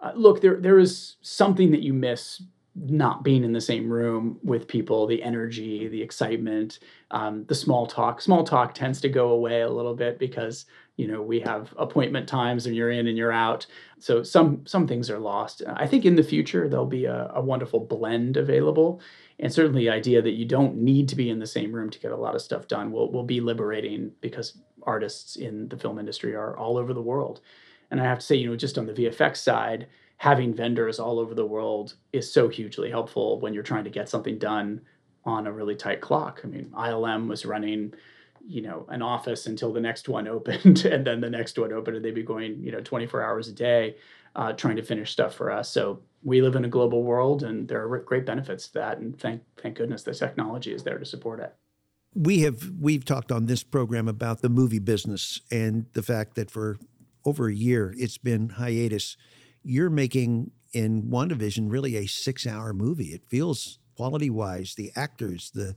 Uh, 0.00 0.12
look, 0.14 0.40
there 0.40 0.60
there 0.60 0.78
is 0.78 1.16
something 1.20 1.70
that 1.72 1.82
you 1.82 1.92
miss 1.92 2.42
not 2.76 3.24
being 3.24 3.44
in 3.44 3.52
the 3.52 3.60
same 3.60 3.92
room 3.92 4.38
with 4.42 4.68
people, 4.68 5.06
the 5.06 5.22
energy, 5.22 5.88
the 5.88 6.00
excitement, 6.00 6.78
um, 7.10 7.44
the 7.46 7.54
small 7.54 7.86
talk. 7.86 8.20
Small 8.20 8.44
talk 8.44 8.74
tends 8.74 9.00
to 9.00 9.08
go 9.08 9.30
away 9.30 9.62
a 9.62 9.68
little 9.68 9.94
bit 9.94 10.18
because 10.18 10.66
you 10.96 11.06
know 11.06 11.20
we 11.20 11.40
have 11.40 11.74
appointment 11.76 12.28
times 12.28 12.66
and 12.66 12.74
you're 12.76 12.90
in 12.90 13.06
and 13.06 13.18
you're 13.18 13.32
out. 13.32 13.66
So 13.98 14.22
some 14.22 14.64
some 14.66 14.86
things 14.86 15.10
are 15.10 15.18
lost. 15.18 15.62
I 15.66 15.86
think 15.86 16.04
in 16.04 16.16
the 16.16 16.22
future 16.22 16.68
there'll 16.68 16.86
be 16.86 17.04
a, 17.04 17.30
a 17.34 17.40
wonderful 17.42 17.80
blend 17.80 18.36
available, 18.36 19.00
and 19.38 19.52
certainly 19.52 19.82
the 19.82 19.90
idea 19.90 20.22
that 20.22 20.32
you 20.32 20.46
don't 20.46 20.76
need 20.76 21.08
to 21.10 21.16
be 21.16 21.28
in 21.28 21.40
the 21.40 21.46
same 21.46 21.72
room 21.72 21.90
to 21.90 21.98
get 21.98 22.12
a 22.12 22.16
lot 22.16 22.34
of 22.34 22.40
stuff 22.42 22.68
done 22.68 22.92
will 22.92 23.10
will 23.12 23.24
be 23.24 23.40
liberating 23.40 24.12
because 24.20 24.56
artists 24.84 25.36
in 25.36 25.68
the 25.68 25.76
film 25.76 25.98
industry 25.98 26.34
are 26.34 26.56
all 26.56 26.78
over 26.78 26.94
the 26.94 27.02
world. 27.02 27.40
And 27.90 28.00
I 28.00 28.04
have 28.04 28.20
to 28.20 28.26
say, 28.26 28.36
you 28.36 28.48
know, 28.48 28.56
just 28.56 28.78
on 28.78 28.86
the 28.86 28.92
VFX 28.92 29.38
side 29.38 29.86
having 30.20 30.52
vendors 30.52 30.98
all 31.00 31.18
over 31.18 31.34
the 31.34 31.46
world 31.46 31.94
is 32.12 32.30
so 32.30 32.46
hugely 32.46 32.90
helpful 32.90 33.40
when 33.40 33.54
you're 33.54 33.62
trying 33.62 33.84
to 33.84 33.90
get 33.90 34.06
something 34.06 34.38
done 34.38 34.78
on 35.24 35.46
a 35.46 35.52
really 35.52 35.74
tight 35.74 36.02
clock. 36.02 36.42
I 36.44 36.46
mean, 36.46 36.66
ILM 36.76 37.26
was 37.26 37.46
running, 37.46 37.94
you 38.46 38.60
know, 38.60 38.84
an 38.90 39.00
office 39.00 39.46
until 39.46 39.72
the 39.72 39.80
next 39.80 40.10
one 40.10 40.28
opened, 40.36 40.84
and 40.84 41.06
then 41.06 41.22
the 41.22 41.30
next 41.30 41.58
one 41.58 41.72
opened, 41.72 41.96
and 41.96 42.04
they'd 42.04 42.14
be 42.14 42.22
going, 42.22 42.62
you 42.62 42.70
know, 42.70 42.80
24 42.82 43.24
hours 43.24 43.48
a 43.48 43.52
day 43.52 43.96
uh, 44.36 44.52
trying 44.52 44.76
to 44.76 44.82
finish 44.82 45.10
stuff 45.10 45.34
for 45.34 45.50
us. 45.50 45.70
So 45.70 46.00
we 46.22 46.42
live 46.42 46.54
in 46.54 46.66
a 46.66 46.68
global 46.68 47.02
world, 47.02 47.42
and 47.42 47.66
there 47.66 47.82
are 47.82 47.98
great 48.00 48.26
benefits 48.26 48.68
to 48.68 48.74
that. 48.74 48.98
And 48.98 49.18
thank 49.18 49.42
thank 49.56 49.76
goodness 49.76 50.02
the 50.02 50.14
technology 50.14 50.72
is 50.72 50.82
there 50.82 50.98
to 50.98 51.04
support 51.06 51.40
it. 51.40 51.54
We 52.14 52.40
have 52.40 52.70
we've 52.78 53.04
talked 53.04 53.32
on 53.32 53.46
this 53.46 53.62
program 53.62 54.06
about 54.06 54.42
the 54.42 54.48
movie 54.48 54.80
business 54.80 55.40
and 55.50 55.86
the 55.94 56.02
fact 56.02 56.34
that 56.34 56.50
for 56.50 56.78
over 57.24 57.48
a 57.48 57.54
year 57.54 57.94
it's 57.98 58.18
been 58.18 58.50
hiatus 58.50 59.16
you're 59.62 59.90
making 59.90 60.50
in 60.72 61.04
WandaVision 61.04 61.70
really 61.70 61.96
a 61.96 62.06
six 62.06 62.46
hour 62.46 62.72
movie. 62.72 63.08
It 63.08 63.22
feels 63.28 63.78
quality 63.96 64.30
wise, 64.30 64.74
the 64.74 64.92
actors, 64.96 65.50
the 65.54 65.74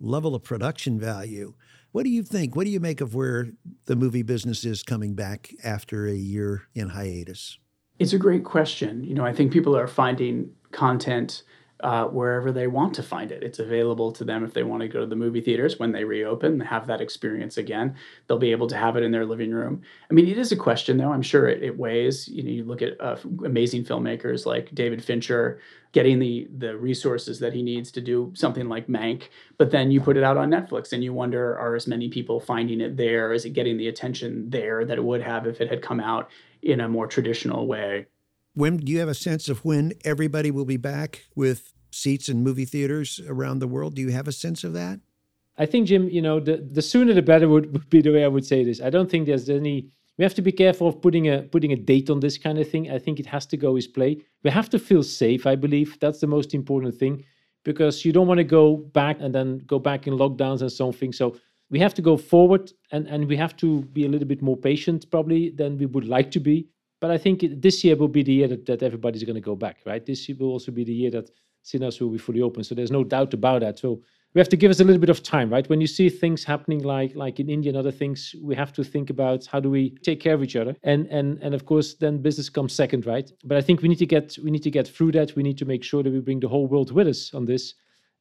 level 0.00 0.34
of 0.34 0.42
production 0.42 0.98
value. 0.98 1.54
What 1.92 2.04
do 2.04 2.10
you 2.10 2.22
think? 2.22 2.56
What 2.56 2.64
do 2.64 2.70
you 2.70 2.80
make 2.80 3.00
of 3.00 3.14
where 3.14 3.50
the 3.86 3.96
movie 3.96 4.22
business 4.22 4.64
is 4.64 4.82
coming 4.82 5.14
back 5.14 5.52
after 5.62 6.06
a 6.06 6.14
year 6.14 6.62
in 6.74 6.90
hiatus? 6.90 7.58
It's 7.98 8.12
a 8.12 8.18
great 8.18 8.44
question. 8.44 9.04
You 9.04 9.14
know, 9.14 9.26
I 9.26 9.32
think 9.32 9.52
people 9.52 9.76
are 9.76 9.86
finding 9.86 10.50
content 10.72 11.42
uh, 11.82 12.04
wherever 12.06 12.52
they 12.52 12.66
want 12.66 12.94
to 12.94 13.02
find 13.02 13.32
it. 13.32 13.42
It's 13.42 13.58
available 13.58 14.12
to 14.12 14.24
them 14.24 14.44
if 14.44 14.52
they 14.52 14.62
want 14.62 14.82
to 14.82 14.88
go 14.88 15.00
to 15.00 15.06
the 15.06 15.16
movie 15.16 15.40
theaters 15.40 15.78
when 15.78 15.92
they 15.92 16.04
reopen, 16.04 16.52
and 16.52 16.62
have 16.62 16.86
that 16.86 17.00
experience 17.00 17.56
again. 17.56 17.96
They'll 18.26 18.38
be 18.38 18.52
able 18.52 18.66
to 18.68 18.76
have 18.76 18.96
it 18.96 19.02
in 19.02 19.10
their 19.10 19.26
living 19.26 19.50
room. 19.50 19.82
I 20.10 20.14
mean, 20.14 20.28
it 20.28 20.38
is 20.38 20.52
a 20.52 20.56
question, 20.56 20.96
though. 20.96 21.12
I'm 21.12 21.22
sure 21.22 21.48
it, 21.48 21.62
it 21.62 21.78
weighs. 21.78 22.28
You 22.28 22.42
know, 22.42 22.50
you 22.50 22.64
look 22.64 22.82
at 22.82 23.00
uh, 23.00 23.16
amazing 23.44 23.84
filmmakers 23.84 24.46
like 24.46 24.74
David 24.74 25.02
Fincher 25.02 25.60
getting 25.92 26.20
the 26.20 26.48
the 26.58 26.76
resources 26.76 27.40
that 27.40 27.52
he 27.52 27.62
needs 27.62 27.90
to 27.90 28.00
do 28.00 28.32
something 28.34 28.68
like 28.68 28.86
Mank, 28.86 29.24
but 29.58 29.70
then 29.70 29.90
you 29.90 30.00
put 30.00 30.16
it 30.16 30.22
out 30.22 30.36
on 30.36 30.50
Netflix 30.50 30.92
and 30.92 31.02
you 31.02 31.12
wonder, 31.12 31.58
are 31.58 31.74
as 31.74 31.86
many 31.86 32.08
people 32.08 32.40
finding 32.40 32.80
it 32.80 32.96
there? 32.96 33.32
Is 33.32 33.44
it 33.44 33.50
getting 33.50 33.76
the 33.76 33.88
attention 33.88 34.48
there 34.50 34.84
that 34.84 34.98
it 34.98 35.04
would 35.04 35.22
have 35.22 35.46
if 35.46 35.60
it 35.60 35.68
had 35.68 35.82
come 35.82 36.00
out 36.00 36.30
in 36.62 36.80
a 36.80 36.88
more 36.88 37.06
traditional 37.06 37.66
way? 37.66 38.06
When 38.54 38.78
do 38.78 38.90
you 38.92 38.98
have 38.98 39.08
a 39.08 39.14
sense 39.14 39.48
of 39.48 39.64
when 39.64 39.92
everybody 40.04 40.50
will 40.50 40.64
be 40.64 40.76
back 40.76 41.24
with 41.34 41.72
seats 41.90 42.28
in 42.28 42.42
movie 42.42 42.64
theaters 42.64 43.20
around 43.28 43.60
the 43.60 43.68
world? 43.68 43.94
Do 43.94 44.02
you 44.02 44.10
have 44.10 44.28
a 44.28 44.32
sense 44.32 44.64
of 44.64 44.72
that? 44.74 45.00
I 45.56 45.66
think, 45.66 45.88
Jim, 45.88 46.08
you 46.08 46.22
know, 46.22 46.40
the, 46.40 46.56
the 46.72 46.82
sooner 46.82 47.12
the 47.12 47.22
better 47.22 47.48
would, 47.48 47.72
would 47.72 47.90
be 47.90 48.00
the 48.00 48.10
way 48.10 48.24
I 48.24 48.28
would 48.28 48.46
say 48.46 48.64
this. 48.64 48.80
I 48.80 48.90
don't 48.90 49.10
think 49.10 49.26
there's 49.26 49.48
any. 49.48 49.90
We 50.16 50.24
have 50.24 50.34
to 50.34 50.42
be 50.42 50.52
careful 50.52 50.88
of 50.88 51.00
putting 51.00 51.28
a 51.28 51.42
putting 51.42 51.72
a 51.72 51.76
date 51.76 52.10
on 52.10 52.20
this 52.20 52.38
kind 52.38 52.58
of 52.58 52.68
thing. 52.68 52.90
I 52.90 52.98
think 52.98 53.20
it 53.20 53.26
has 53.26 53.46
to 53.46 53.56
go 53.56 53.76
as 53.76 53.86
play. 53.86 54.18
We 54.42 54.50
have 54.50 54.68
to 54.70 54.78
feel 54.78 55.02
safe. 55.02 55.46
I 55.46 55.56
believe 55.56 55.98
that's 56.00 56.20
the 56.20 56.26
most 56.26 56.54
important 56.54 56.94
thing, 56.94 57.24
because 57.64 58.04
you 58.04 58.12
don't 58.12 58.26
want 58.26 58.38
to 58.38 58.44
go 58.44 58.76
back 58.76 59.18
and 59.20 59.34
then 59.34 59.58
go 59.66 59.78
back 59.78 60.06
in 60.06 60.14
lockdowns 60.14 60.60
and 60.60 60.72
something. 60.72 61.12
So 61.12 61.36
we 61.70 61.78
have 61.78 61.94
to 61.94 62.02
go 62.02 62.16
forward, 62.16 62.72
and 62.90 63.06
and 63.06 63.28
we 63.28 63.36
have 63.36 63.56
to 63.58 63.82
be 63.92 64.06
a 64.06 64.08
little 64.08 64.28
bit 64.28 64.42
more 64.42 64.56
patient 64.56 65.10
probably 65.10 65.50
than 65.50 65.78
we 65.78 65.86
would 65.86 66.08
like 66.08 66.30
to 66.32 66.40
be. 66.40 66.66
But 67.00 67.10
I 67.10 67.18
think 67.18 67.44
this 67.60 67.82
year 67.82 67.96
will 67.96 68.08
be 68.08 68.22
the 68.22 68.32
year 68.32 68.48
that, 68.48 68.66
that 68.66 68.82
everybody's 68.82 69.24
going 69.24 69.34
to 69.34 69.40
go 69.40 69.56
back, 69.56 69.78
right? 69.86 70.04
This 70.04 70.28
year 70.28 70.36
will 70.38 70.50
also 70.50 70.70
be 70.70 70.84
the 70.84 70.92
year 70.92 71.10
that 71.12 71.30
cinemas 71.62 72.00
will 72.00 72.10
be 72.10 72.18
fully 72.18 72.42
open. 72.42 72.62
So 72.62 72.74
there's 72.74 72.90
no 72.90 73.04
doubt 73.04 73.34
about 73.34 73.60
that. 73.60 73.78
So 73.78 74.02
we 74.34 74.38
have 74.38 74.48
to 74.50 74.56
give 74.56 74.70
us 74.70 74.80
a 74.80 74.84
little 74.84 75.00
bit 75.00 75.10
of 75.10 75.22
time, 75.22 75.50
right? 75.50 75.68
When 75.68 75.80
you 75.80 75.86
see 75.86 76.08
things 76.08 76.44
happening 76.44 76.84
like 76.84 77.16
like 77.16 77.40
in 77.40 77.48
India 77.48 77.70
and 77.70 77.76
other 77.76 77.90
things, 77.90 78.34
we 78.42 78.54
have 78.54 78.72
to 78.74 78.84
think 78.84 79.10
about 79.10 79.46
how 79.46 79.58
do 79.58 79.70
we 79.70 79.90
take 80.02 80.20
care 80.20 80.34
of 80.34 80.42
each 80.42 80.54
other, 80.54 80.76
and 80.84 81.06
and 81.06 81.38
and 81.42 81.52
of 81.52 81.66
course 81.66 81.94
then 81.94 82.22
business 82.22 82.48
comes 82.48 82.72
second, 82.72 83.06
right? 83.06 83.30
But 83.44 83.56
I 83.56 83.60
think 83.60 83.82
we 83.82 83.88
need 83.88 83.98
to 83.98 84.06
get 84.06 84.38
we 84.44 84.50
need 84.50 84.62
to 84.62 84.70
get 84.70 84.86
through 84.86 85.12
that. 85.12 85.34
We 85.34 85.42
need 85.42 85.58
to 85.58 85.64
make 85.64 85.82
sure 85.82 86.02
that 86.04 86.12
we 86.12 86.20
bring 86.20 86.40
the 86.40 86.48
whole 86.48 86.68
world 86.68 86.92
with 86.92 87.08
us 87.08 87.34
on 87.34 87.44
this, 87.44 87.74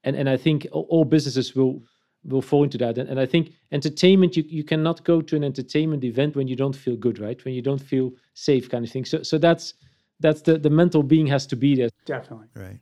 and 0.03 0.15
and 0.15 0.27
I 0.27 0.37
think 0.37 0.67
all 0.71 1.05
businesses 1.05 1.55
will 1.55 1.83
will 2.23 2.41
fall 2.41 2.63
into 2.63 2.77
that. 2.77 2.97
And, 2.97 3.09
and 3.09 3.19
I 3.19 3.25
think 3.25 3.53
entertainment, 3.71 4.35
you, 4.35 4.43
you 4.47 4.63
cannot 4.63 5.03
go 5.03 5.21
to 5.21 5.35
an 5.35 5.43
entertainment 5.43 6.03
event 6.03 6.35
when 6.35 6.47
you 6.47 6.55
don't 6.55 6.75
feel 6.75 6.95
good, 6.95 7.19
right? 7.19 7.43
When 7.45 7.53
you 7.53 7.61
don't 7.61 7.81
feel 7.81 8.11
safe, 8.33 8.69
kind 8.69 8.85
of 8.85 8.91
thing. 8.91 9.05
So 9.05 9.23
so 9.23 9.37
that's 9.37 9.73
that's 10.19 10.41
the 10.41 10.57
the 10.57 10.69
mental 10.69 11.03
being 11.03 11.27
has 11.27 11.47
to 11.47 11.55
be 11.55 11.75
there. 11.75 11.89
Definitely. 12.05 12.47
Right. 12.55 12.79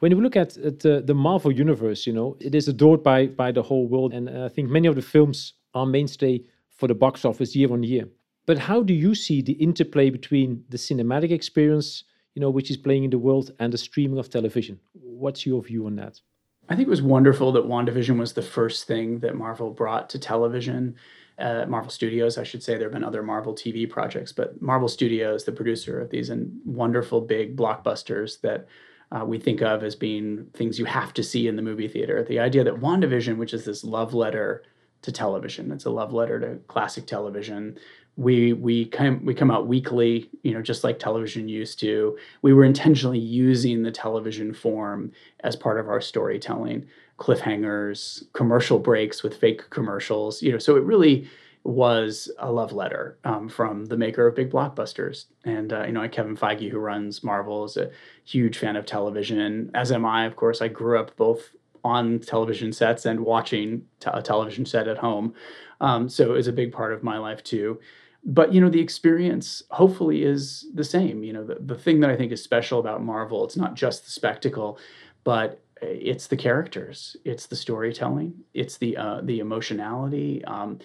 When 0.00 0.12
you 0.12 0.20
look 0.20 0.36
at, 0.36 0.58
at 0.58 0.80
the, 0.80 1.00
the 1.00 1.14
Marvel 1.14 1.50
universe, 1.50 2.06
you 2.06 2.12
know, 2.12 2.36
it 2.40 2.54
is 2.54 2.68
adored 2.68 3.02
by 3.02 3.28
by 3.28 3.52
the 3.52 3.62
whole 3.62 3.86
world, 3.86 4.12
and 4.12 4.28
I 4.28 4.48
think 4.48 4.68
many 4.68 4.88
of 4.88 4.94
the 4.94 5.02
films 5.02 5.54
are 5.72 5.86
mainstay 5.86 6.44
for 6.68 6.86
the 6.86 6.94
box 6.94 7.24
office 7.24 7.56
year 7.56 7.72
on 7.72 7.82
year. 7.82 8.08
But 8.44 8.58
how 8.58 8.82
do 8.82 8.92
you 8.92 9.14
see 9.14 9.42
the 9.42 9.54
interplay 9.54 10.10
between 10.10 10.64
the 10.68 10.76
cinematic 10.76 11.30
experience, 11.30 12.04
you 12.34 12.40
know, 12.40 12.50
which 12.50 12.70
is 12.70 12.76
playing 12.76 13.04
in 13.04 13.10
the 13.10 13.18
world, 13.18 13.52
and 13.58 13.72
the 13.72 13.78
streaming 13.78 14.18
of 14.18 14.28
television? 14.28 14.78
What's 14.92 15.46
your 15.46 15.62
view 15.62 15.86
on 15.86 15.96
that? 15.96 16.20
I 16.68 16.74
think 16.74 16.86
it 16.86 16.90
was 16.90 17.02
wonderful 17.02 17.52
that 17.52 17.66
WandaVision 17.66 18.18
was 18.18 18.32
the 18.32 18.42
first 18.42 18.86
thing 18.86 19.20
that 19.20 19.36
Marvel 19.36 19.70
brought 19.70 20.10
to 20.10 20.18
television. 20.18 20.96
Uh, 21.38 21.66
Marvel 21.68 21.90
Studios, 21.90 22.38
I 22.38 22.44
should 22.44 22.62
say. 22.62 22.76
There 22.76 22.86
have 22.86 22.92
been 22.92 23.04
other 23.04 23.22
Marvel 23.22 23.54
TV 23.54 23.88
projects, 23.88 24.32
but 24.32 24.60
Marvel 24.60 24.88
Studios, 24.88 25.44
the 25.44 25.52
producer 25.52 26.00
of 26.00 26.10
these 26.10 26.30
and 26.30 26.60
wonderful 26.64 27.20
big 27.20 27.56
blockbusters 27.56 28.40
that 28.40 28.66
uh, 29.12 29.24
we 29.24 29.38
think 29.38 29.60
of 29.62 29.84
as 29.84 29.94
being 29.94 30.46
things 30.54 30.78
you 30.78 30.86
have 30.86 31.12
to 31.14 31.22
see 31.22 31.46
in 31.46 31.56
the 31.56 31.62
movie 31.62 31.88
theater. 31.88 32.24
The 32.24 32.40
idea 32.40 32.64
that 32.64 32.80
WandaVision, 32.80 33.36
which 33.36 33.54
is 33.54 33.64
this 33.64 33.84
love 33.84 34.14
letter 34.14 34.64
to 35.02 35.12
television, 35.12 35.70
it's 35.70 35.84
a 35.84 35.90
love 35.90 36.12
letter 36.12 36.40
to 36.40 36.56
classic 36.66 37.06
television, 37.06 37.78
we 38.16 38.54
we 38.54 38.86
come 38.86 39.24
we 39.24 39.34
come 39.34 39.50
out 39.50 39.66
weekly 39.66 40.30
you 40.42 40.52
know 40.54 40.62
just 40.62 40.84
like 40.84 40.98
television 40.98 41.48
used 41.48 41.78
to. 41.80 42.16
We 42.42 42.54
were 42.54 42.64
intentionally 42.64 43.18
using 43.18 43.82
the 43.82 43.92
television 43.92 44.54
form 44.54 45.12
as 45.40 45.54
part 45.54 45.78
of 45.78 45.88
our 45.88 46.00
storytelling 46.00 46.86
cliffhangers 47.18 48.24
commercial 48.32 48.78
breaks 48.78 49.22
with 49.22 49.38
fake 49.38 49.70
commercials 49.70 50.42
you 50.42 50.52
know 50.52 50.58
so 50.58 50.76
it 50.76 50.82
really 50.82 51.26
was 51.64 52.30
a 52.38 52.52
love 52.52 52.72
letter 52.72 53.18
um, 53.24 53.48
from 53.48 53.86
the 53.86 53.96
maker 53.96 54.26
of 54.26 54.36
big 54.36 54.50
blockbusters. 54.50 55.24
And 55.44 55.72
uh, 55.72 55.84
you 55.84 55.92
know 55.92 56.08
kevin 56.08 56.36
feige 56.36 56.70
who 56.70 56.78
runs 56.78 57.22
marvel 57.22 57.64
is 57.64 57.76
a 57.76 57.90
huge 58.24 58.56
fan 58.56 58.76
of 58.76 58.86
television 58.86 59.70
as 59.74 59.92
am 59.92 60.06
i 60.06 60.24
of 60.24 60.36
course. 60.36 60.62
I 60.62 60.68
grew 60.68 60.98
up 60.98 61.16
both 61.16 61.54
on 61.84 62.18
television 62.18 62.72
sets 62.72 63.06
and 63.06 63.20
watching 63.20 63.82
t- 64.00 64.10
a 64.12 64.20
television 64.20 64.66
set 64.66 64.88
at 64.88 64.98
home. 64.98 65.34
Um, 65.80 66.08
so 66.08 66.24
it 66.24 66.36
was 66.36 66.48
a 66.48 66.52
big 66.52 66.72
part 66.72 66.92
of 66.92 67.04
my 67.04 67.18
life 67.18 67.44
too 67.44 67.78
but 68.26 68.52
you 68.52 68.60
know 68.60 68.68
the 68.68 68.80
experience 68.80 69.62
hopefully 69.70 70.24
is 70.24 70.66
the 70.74 70.84
same. 70.84 71.22
You 71.22 71.32
know 71.32 71.44
the, 71.44 71.56
the 71.60 71.76
thing 71.76 72.00
that 72.00 72.10
i 72.10 72.16
think 72.16 72.32
is 72.32 72.42
special 72.42 72.80
about 72.80 73.02
marvel 73.02 73.44
it's 73.44 73.56
not 73.56 73.74
just 73.74 74.04
the 74.04 74.10
spectacle 74.10 74.78
but 75.24 75.62
it's 75.82 76.26
the 76.26 76.36
characters 76.36 77.16
it's 77.24 77.46
the 77.46 77.56
storytelling 77.56 78.34
it's 78.54 78.78
the 78.78 78.96
uh, 78.96 79.20
the 79.22 79.38
emotionality 79.40 80.44
um, 80.44 80.78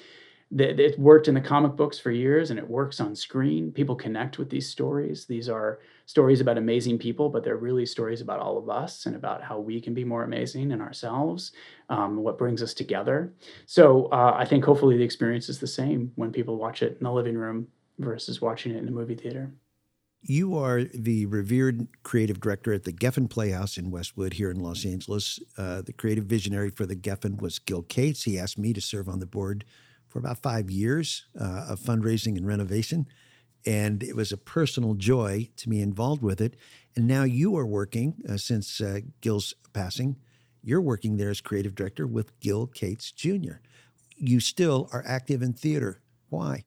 it 0.58 1.00
worked 1.00 1.28
in 1.28 1.34
the 1.34 1.42
comic 1.42 1.76
books 1.78 1.98
for 1.98 2.12
years 2.12 2.50
and 2.50 2.60
it 2.60 2.68
works 2.68 3.00
on 3.00 3.16
screen. 3.16 3.72
People 3.72 3.96
connect 3.96 4.38
with 4.38 4.50
these 4.50 4.68
stories. 4.68 5.26
These 5.26 5.48
are 5.48 5.80
stories 6.06 6.42
about 6.42 6.58
amazing 6.58 7.00
people, 7.00 7.30
but 7.30 7.44
they're 7.44 7.56
really 7.56 7.86
stories 7.86 8.20
about 8.20 8.40
all 8.40 8.58
of 8.58 8.70
us 8.70 9.06
and 9.06 9.16
about 9.16 9.42
how 9.42 9.60
we 9.60 9.80
can 9.80 9.94
be 9.94 10.04
more 10.04 10.24
amazing 10.24 10.72
in 10.72 10.82
ourselves, 10.82 11.54
um, 11.90 12.18
what 12.18 12.38
brings 12.38 12.62
us 12.62 12.74
together. 12.74 13.34
So 13.66 14.08
uh, 14.08 14.36
I 14.38 14.44
think 14.44 14.66
hopefully 14.66 14.98
the 14.98 15.04
experience 15.04 15.48
is 15.48 15.60
the 15.60 15.68
same 15.68 16.12
when 16.16 16.32
people 16.32 16.58
watch 16.58 16.84
it 16.84 16.98
in 17.00 17.06
the 17.06 17.12
living 17.12 17.38
room 17.38 17.68
versus 18.00 18.42
watching 18.42 18.74
it 18.74 18.80
in 18.80 18.88
a 18.90 18.92
movie 18.92 19.16
theater. 19.16 19.54
You 20.24 20.58
are 20.58 20.84
the 20.84 21.26
revered 21.28 21.88
creative 22.04 22.40
director 22.42 22.74
at 22.74 22.84
the 22.84 22.94
Geffen 22.94 23.28
Playhouse 23.28 23.78
in 23.78 23.90
Westwood 23.90 24.34
here 24.34 24.52
in 24.52 24.60
Los 24.60 24.86
Angeles. 24.86 25.40
Uh, 25.58 25.82
the 25.82 25.94
creative 25.94 26.26
visionary 26.26 26.70
for 26.70 26.86
the 26.86 26.96
Geffen 26.96 27.42
was 27.42 27.58
Gil 27.58 27.82
Cates. 27.84 28.24
He 28.24 28.38
asked 28.38 28.60
me 28.60 28.72
to 28.74 28.82
serve 28.82 29.10
on 29.10 29.20
the 29.20 29.26
board 29.26 29.66
for 30.12 30.20
about 30.20 30.42
five 30.42 30.70
years 30.70 31.26
uh, 31.40 31.66
of 31.70 31.80
fundraising 31.80 32.36
and 32.36 32.46
renovation. 32.46 33.08
And 33.66 34.04
it 34.04 34.16
was 34.16 34.32
a 34.32 34.38
personal 34.38 34.96
joy 34.96 35.50
to 35.58 35.70
be 35.70 35.82
involved 35.82 36.22
with 36.22 36.42
it. 36.42 36.56
And 36.96 37.08
now 37.08 37.24
you 37.24 37.56
are 37.58 37.66
working, 37.66 38.16
uh, 38.28 38.38
since 38.38 38.82
uh, 38.82 39.00
Gil's 39.22 39.54
passing, 39.72 40.18
you're 40.62 40.82
working 40.82 41.18
there 41.18 41.30
as 41.30 41.42
creative 41.42 41.76
director 41.76 42.06
with 42.06 42.38
Gil 42.40 42.68
Cates 42.68 43.12
Jr. 43.12 43.60
You 44.18 44.40
still 44.40 44.90
are 44.92 45.04
active 45.08 45.42
in 45.42 45.54
theater. 45.54 46.02
Why? 46.30 46.66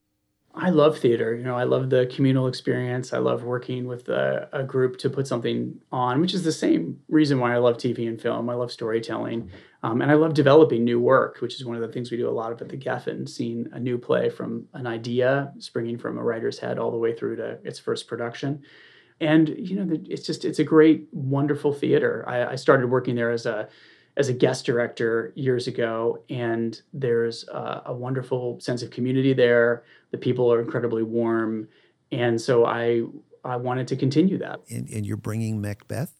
I 0.57 0.71
love 0.71 0.99
theater. 0.99 1.35
You 1.35 1.43
know, 1.43 1.57
I 1.57 1.65
love 1.65 1.91
the 1.91 2.07
communal 2.07 2.47
experience. 2.47 3.13
I 3.13 3.19
love 3.19 3.43
working 3.43 3.87
with 3.87 4.09
a, 4.09 4.49
a, 4.53 4.63
group 4.63 4.99
to 4.99 5.11
put 5.11 5.27
something 5.27 5.81
on, 5.91 6.21
which 6.21 6.33
is 6.33 6.45
the 6.45 6.53
same 6.53 7.01
reason 7.09 7.41
why 7.41 7.55
I 7.55 7.59
love 7.59 7.77
TV 7.77 8.07
and 8.07 8.21
film. 8.21 8.49
I 8.49 8.55
love 8.55 8.71
storytelling. 8.71 9.51
Um, 9.83 10.01
and 10.01 10.13
I 10.13 10.15
love 10.15 10.33
developing 10.33 10.85
new 10.85 11.01
work, 11.01 11.41
which 11.41 11.57
is 11.57 11.65
one 11.65 11.75
of 11.75 11.83
the 11.83 11.89
things 11.89 12.11
we 12.11 12.17
do 12.17 12.29
a 12.29 12.31
lot 12.31 12.53
of 12.53 12.63
at 12.63 12.69
the 12.69 12.77
Geffen, 12.77 13.29
seeing 13.29 13.67
a 13.73 13.81
new 13.81 13.99
play 13.99 14.31
from 14.31 14.67
an 14.75 14.87
idea 14.87 15.53
springing 15.59 15.99
from 15.99 16.19
a 16.19 16.23
writer's 16.23 16.61
head 16.61 16.79
all 16.79 16.93
the 16.93 16.99
way 16.99 17.15
through 17.17 17.37
to 17.37 17.59
its 17.65 17.81
first 17.81 18.07
production. 18.07 18.63
And, 19.21 19.49
you 19.59 19.77
know, 19.77 19.97
it's 20.07 20.25
just, 20.25 20.45
it's 20.45 20.61
a 20.61 20.65
great, 20.65 21.09
wonderful 21.11 21.73
theater. 21.73 22.25
I, 22.29 22.53
I 22.53 22.55
started 22.55 22.91
working 22.91 23.17
there 23.17 23.31
as 23.31 23.45
a 23.45 23.69
as 24.17 24.29
a 24.29 24.33
guest 24.33 24.65
director 24.65 25.33
years 25.35 25.67
ago, 25.67 26.23
and 26.31 26.81
there's 26.93 27.47
a, 27.49 27.83
a 27.87 27.95
wonderful 27.95 28.61
sense 28.61 28.83
of 28.83 28.91
community 28.91 29.33
there. 29.33 29.85
The 30.13 30.19
people 30.19 30.53
are 30.53 30.61
incredibly 30.61 31.03
warm, 31.03 31.69
and 32.13 32.41
so 32.41 32.65
I 32.65 33.03
I 33.45 33.57
wanted 33.57 33.89
to 33.89 33.97
continue 33.97 34.39
that. 34.39 34.61
And, 34.71 34.89
and 34.89 35.05
you're 35.05 35.17
bringing 35.17 35.61
Macbeth. 35.61 36.13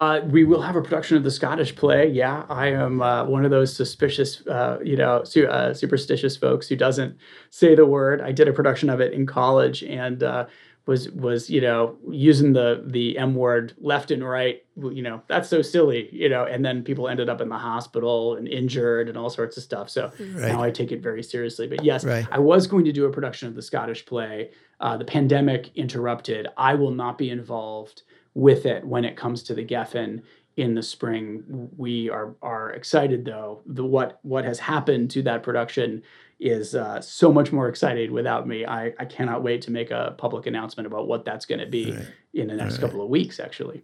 Uh, 0.00 0.20
we 0.26 0.44
will 0.44 0.60
have 0.60 0.74
a 0.74 0.82
production 0.82 1.16
of 1.16 1.22
the 1.22 1.30
Scottish 1.30 1.76
play. 1.76 2.08
Yeah, 2.08 2.44
I 2.48 2.66
am 2.68 3.00
uh, 3.00 3.24
one 3.24 3.44
of 3.44 3.50
those 3.50 3.74
suspicious, 3.74 4.44
uh, 4.46 4.78
you 4.82 4.96
know, 4.96 5.22
su- 5.22 5.46
uh, 5.46 5.72
superstitious 5.72 6.36
folks 6.36 6.68
who 6.68 6.76
doesn't 6.76 7.16
say 7.50 7.74
the 7.74 7.86
word. 7.86 8.20
I 8.20 8.32
did 8.32 8.48
a 8.48 8.52
production 8.52 8.90
of 8.90 9.00
it 9.00 9.12
in 9.12 9.24
college, 9.24 9.84
and 9.84 10.22
uh, 10.22 10.46
was 10.86 11.10
was 11.10 11.48
you 11.48 11.60
know 11.60 11.96
using 12.10 12.52
the 12.52 12.84
the 12.86 13.16
m 13.16 13.34
word 13.34 13.72
left 13.78 14.10
and 14.10 14.26
right 14.28 14.64
you 14.76 15.02
know 15.02 15.22
that's 15.28 15.48
so 15.48 15.62
silly 15.62 16.08
you 16.12 16.28
know 16.28 16.44
and 16.44 16.64
then 16.64 16.82
people 16.82 17.08
ended 17.08 17.28
up 17.28 17.40
in 17.40 17.48
the 17.48 17.56
hospital 17.56 18.36
and 18.36 18.46
injured 18.48 19.08
and 19.08 19.16
all 19.16 19.30
sorts 19.30 19.56
of 19.56 19.62
stuff. 19.62 19.88
So 19.88 20.12
right. 20.18 20.52
now 20.52 20.62
i 20.62 20.70
take 20.70 20.92
it 20.92 21.02
very 21.02 21.22
seriously. 21.22 21.66
But 21.66 21.84
yes 21.84 22.04
right. 22.04 22.26
i 22.30 22.38
was 22.38 22.66
going 22.66 22.84
to 22.84 22.92
do 22.92 23.06
a 23.06 23.10
production 23.10 23.48
of 23.48 23.54
the 23.54 23.62
scottish 23.62 24.04
play. 24.04 24.50
Uh, 24.80 24.96
the 24.96 25.04
pandemic 25.04 25.70
interrupted. 25.76 26.48
I 26.56 26.74
will 26.74 26.90
not 26.90 27.16
be 27.16 27.30
involved 27.30 28.02
with 28.34 28.66
it 28.66 28.84
when 28.84 29.04
it 29.04 29.16
comes 29.16 29.42
to 29.44 29.54
the 29.54 29.64
geffen 29.64 30.22
in 30.56 30.74
the 30.74 30.82
spring. 30.82 31.70
We 31.76 32.10
are 32.10 32.34
are 32.42 32.70
excited 32.72 33.24
though 33.24 33.62
the 33.66 33.84
what 33.84 34.18
what 34.22 34.44
has 34.44 34.58
happened 34.58 35.10
to 35.12 35.22
that 35.22 35.42
production 35.42 36.02
is 36.40 36.74
uh, 36.74 37.00
so 37.00 37.32
much 37.32 37.52
more 37.52 37.68
excited 37.68 38.10
without 38.10 38.46
me. 38.46 38.66
I, 38.66 38.92
I 38.98 39.04
cannot 39.04 39.42
wait 39.42 39.62
to 39.62 39.70
make 39.70 39.90
a 39.90 40.14
public 40.18 40.46
announcement 40.46 40.86
about 40.86 41.06
what 41.06 41.24
that's 41.24 41.46
going 41.46 41.60
to 41.60 41.66
be 41.66 41.92
right. 41.92 42.06
in 42.32 42.48
the 42.48 42.54
next 42.54 42.74
right. 42.74 42.80
couple 42.82 43.02
of 43.02 43.08
weeks, 43.08 43.40
actually. 43.40 43.82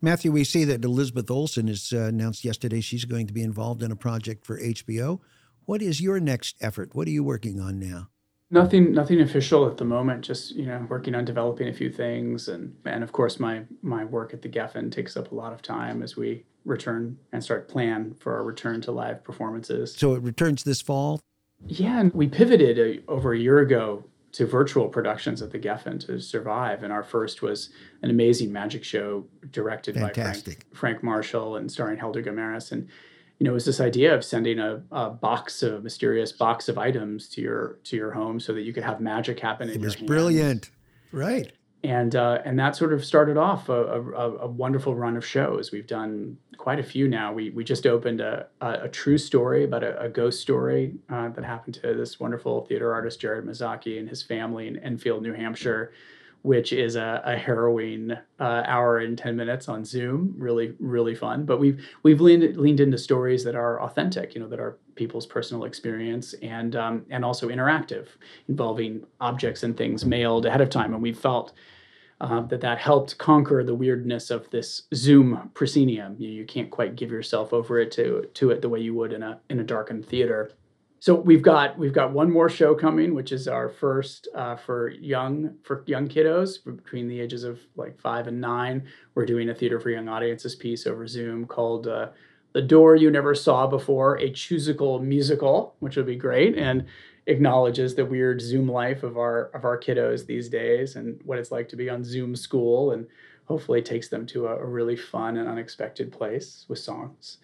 Matthew, 0.00 0.32
we 0.32 0.44
see 0.44 0.64
that 0.64 0.84
Elizabeth 0.84 1.30
Olsen 1.30 1.68
has 1.68 1.92
uh, 1.92 2.00
announced 2.00 2.44
yesterday 2.44 2.80
she's 2.80 3.06
going 3.06 3.26
to 3.26 3.32
be 3.32 3.42
involved 3.42 3.82
in 3.82 3.90
a 3.90 3.96
project 3.96 4.44
for 4.44 4.60
HBO. 4.60 5.20
What 5.64 5.80
is 5.80 6.00
your 6.00 6.20
next 6.20 6.56
effort? 6.60 6.94
What 6.94 7.08
are 7.08 7.12
you 7.12 7.24
working 7.24 7.58
on 7.58 7.78
now? 7.78 8.08
Nothing, 8.50 8.92
nothing 8.92 9.20
official 9.20 9.66
at 9.66 9.78
the 9.78 9.84
moment. 9.84 10.22
Just 10.22 10.54
you 10.54 10.66
know, 10.66 10.86
working 10.90 11.14
on 11.14 11.24
developing 11.24 11.68
a 11.68 11.72
few 11.72 11.90
things, 11.90 12.48
and 12.48 12.76
and 12.84 13.02
of 13.02 13.12
course, 13.12 13.40
my 13.40 13.62
my 13.80 14.04
work 14.04 14.34
at 14.34 14.42
the 14.42 14.48
Geffen 14.48 14.92
takes 14.92 15.16
up 15.16 15.32
a 15.32 15.34
lot 15.34 15.54
of 15.54 15.62
time 15.62 16.02
as 16.02 16.16
we 16.16 16.44
return 16.64 17.18
and 17.32 17.42
start 17.42 17.68
plan 17.68 18.14
for 18.20 18.34
our 18.34 18.44
return 18.44 18.80
to 18.82 18.92
live 18.92 19.24
performances. 19.24 19.94
So 19.96 20.14
it 20.14 20.22
returns 20.22 20.64
this 20.64 20.80
fall. 20.80 21.20
Yeah, 21.66 22.00
and 22.00 22.12
we 22.12 22.28
pivoted 22.28 22.78
a, 22.78 23.10
over 23.10 23.32
a 23.32 23.38
year 23.38 23.58
ago 23.60 24.04
to 24.32 24.46
virtual 24.46 24.88
productions 24.88 25.40
at 25.42 25.52
the 25.52 25.58
Geffen 25.58 26.04
to 26.06 26.20
survive. 26.20 26.82
And 26.82 26.92
our 26.92 27.04
first 27.04 27.40
was 27.40 27.70
an 28.02 28.10
amazing 28.10 28.52
magic 28.52 28.82
show 28.82 29.26
directed 29.50 29.94
Fantastic. 29.94 30.58
by 30.58 30.64
Frank, 30.64 30.76
Frank, 30.76 31.02
Marshall 31.04 31.56
and 31.56 31.70
starring 31.70 31.98
Helder 31.98 32.22
Guimarães. 32.22 32.72
And 32.72 32.88
you 33.38 33.44
know, 33.44 33.50
it 33.50 33.54
was 33.54 33.64
this 33.64 33.80
idea 33.80 34.14
of 34.14 34.24
sending 34.24 34.58
a, 34.58 34.82
a 34.90 35.10
box 35.10 35.62
of 35.62 35.84
mysterious 35.84 36.32
box 36.32 36.68
of 36.68 36.78
items 36.78 37.28
to 37.30 37.40
your 37.40 37.78
to 37.84 37.96
your 37.96 38.10
home 38.10 38.40
so 38.40 38.52
that 38.52 38.62
you 38.62 38.72
could 38.72 38.84
have 38.84 39.00
magic 39.00 39.38
happen. 39.40 39.68
It 39.68 39.80
was 39.80 39.96
brilliant, 39.96 40.70
right? 41.12 41.52
And 41.84 42.16
uh, 42.16 42.38
and 42.46 42.58
that 42.58 42.74
sort 42.76 42.94
of 42.94 43.04
started 43.04 43.36
off 43.36 43.68
a, 43.68 43.74
a, 43.74 44.36
a, 44.38 44.46
wonderful 44.46 44.94
run 44.94 45.18
of 45.18 45.26
shows. 45.26 45.70
We've 45.70 45.86
done 45.86 46.38
quite 46.56 46.78
a 46.78 46.82
few 46.82 47.06
now. 47.08 47.30
We 47.30 47.50
we 47.50 47.62
just 47.62 47.86
opened 47.86 48.22
a, 48.22 48.46
a, 48.62 48.84
a 48.84 48.88
true 48.88 49.18
story 49.18 49.64
about 49.64 49.84
a, 49.84 50.08
ghost 50.08 50.40
story 50.40 50.94
uh, 51.10 51.28
that 51.28 51.44
happened 51.44 51.74
to 51.74 51.92
this 51.92 52.18
wonderful 52.18 52.64
theater 52.64 52.94
artist 52.94 53.20
Jared 53.20 53.44
Mezzocchi 53.44 53.98
and 53.98 54.08
his 54.08 54.22
family 54.22 54.66
in 54.66 54.78
Enfield, 54.78 55.22
New 55.22 55.34
Hampshire, 55.34 55.92
which 56.44 56.74
is 56.74 56.94
a, 56.94 57.22
a 57.24 57.38
harrowing 57.38 58.12
uh, 58.38 58.62
hour 58.66 58.98
and 58.98 59.16
ten 59.16 59.34
minutes 59.34 59.66
on 59.66 59.82
Zoom. 59.82 60.34
Really 60.36 60.74
really 60.78 61.14
fun. 61.14 61.46
But 61.46 61.58
we've 61.58 61.82
we've 62.02 62.20
leaned 62.20 62.58
leaned 62.58 62.80
into 62.80 62.98
stories 62.98 63.44
that 63.44 63.54
are 63.54 63.80
authentic. 63.80 64.34
You 64.34 64.42
know 64.42 64.48
that 64.48 64.60
are 64.60 64.76
people's 64.94 65.24
personal 65.24 65.64
experience 65.64 66.34
and 66.42 66.76
um, 66.76 67.06
and 67.08 67.24
also 67.24 67.48
interactive, 67.48 68.08
involving 68.46 69.06
objects 69.22 69.62
and 69.62 69.74
things 69.74 70.04
mailed 70.04 70.44
ahead 70.44 70.60
of 70.60 70.68
time. 70.68 70.92
And 70.92 71.02
we 71.02 71.14
felt 71.14 71.54
uh, 72.20 72.42
that 72.42 72.60
that 72.60 72.76
helped 72.76 73.16
conquer 73.16 73.64
the 73.64 73.74
weirdness 73.74 74.30
of 74.30 74.50
this 74.50 74.82
Zoom 74.94 75.50
proscenium. 75.54 76.14
You, 76.18 76.28
you 76.28 76.44
can't 76.44 76.70
quite 76.70 76.94
give 76.94 77.10
yourself 77.10 77.54
over 77.54 77.80
it 77.80 77.90
to 77.92 78.28
to 78.34 78.50
it 78.50 78.60
the 78.60 78.68
way 78.68 78.80
you 78.80 78.92
would 78.92 79.14
in 79.14 79.22
a 79.22 79.40
in 79.48 79.60
a 79.60 79.64
darkened 79.64 80.04
theater. 80.04 80.50
So 81.04 81.14
we've 81.14 81.42
got 81.42 81.78
we've 81.78 81.92
got 81.92 82.14
one 82.14 82.32
more 82.32 82.48
show 82.48 82.74
coming, 82.74 83.14
which 83.14 83.30
is 83.30 83.46
our 83.46 83.68
first 83.68 84.26
uh, 84.34 84.56
for 84.56 84.88
young 84.88 85.54
for 85.62 85.84
young 85.84 86.08
kiddos 86.08 86.64
between 86.64 87.08
the 87.08 87.20
ages 87.20 87.44
of 87.44 87.60
like 87.76 88.00
five 88.00 88.26
and 88.26 88.40
nine. 88.40 88.88
We're 89.14 89.26
doing 89.26 89.50
a 89.50 89.54
theater 89.54 89.78
for 89.78 89.90
young 89.90 90.08
audiences 90.08 90.54
piece 90.54 90.86
over 90.86 91.06
Zoom 91.06 91.44
called. 91.44 91.88
Uh, 91.88 92.08
the 92.54 92.62
Door 92.62 92.96
You 92.96 93.10
Never 93.10 93.34
Saw 93.34 93.66
Before, 93.66 94.16
a 94.16 94.30
Choosical 94.30 95.02
musical, 95.02 95.74
which 95.80 95.96
would 95.96 96.06
be 96.06 96.16
great. 96.16 96.56
And 96.56 96.86
acknowledges 97.26 97.94
the 97.94 98.06
weird 98.06 98.40
Zoom 98.40 98.70
life 98.70 99.02
of 99.02 99.18
our 99.18 99.50
of 99.54 99.66
our 99.66 99.78
kiddos 99.78 100.24
these 100.24 100.48
days 100.48 100.96
and 100.96 101.20
what 101.24 101.38
it's 101.38 101.52
like 101.52 101.68
to 101.68 101.76
be 101.76 101.90
on 101.90 102.02
Zoom 102.02 102.34
school 102.34 102.92
and 102.92 103.06
hopefully 103.44 103.82
takes 103.82 104.08
them 104.08 104.24
to 104.28 104.46
a, 104.46 104.56
a 104.56 104.64
really 104.64 104.96
fun 104.96 105.36
and 105.36 105.50
unexpected 105.50 106.10
place 106.10 106.64
with 106.66 106.78
songs. 106.78 107.36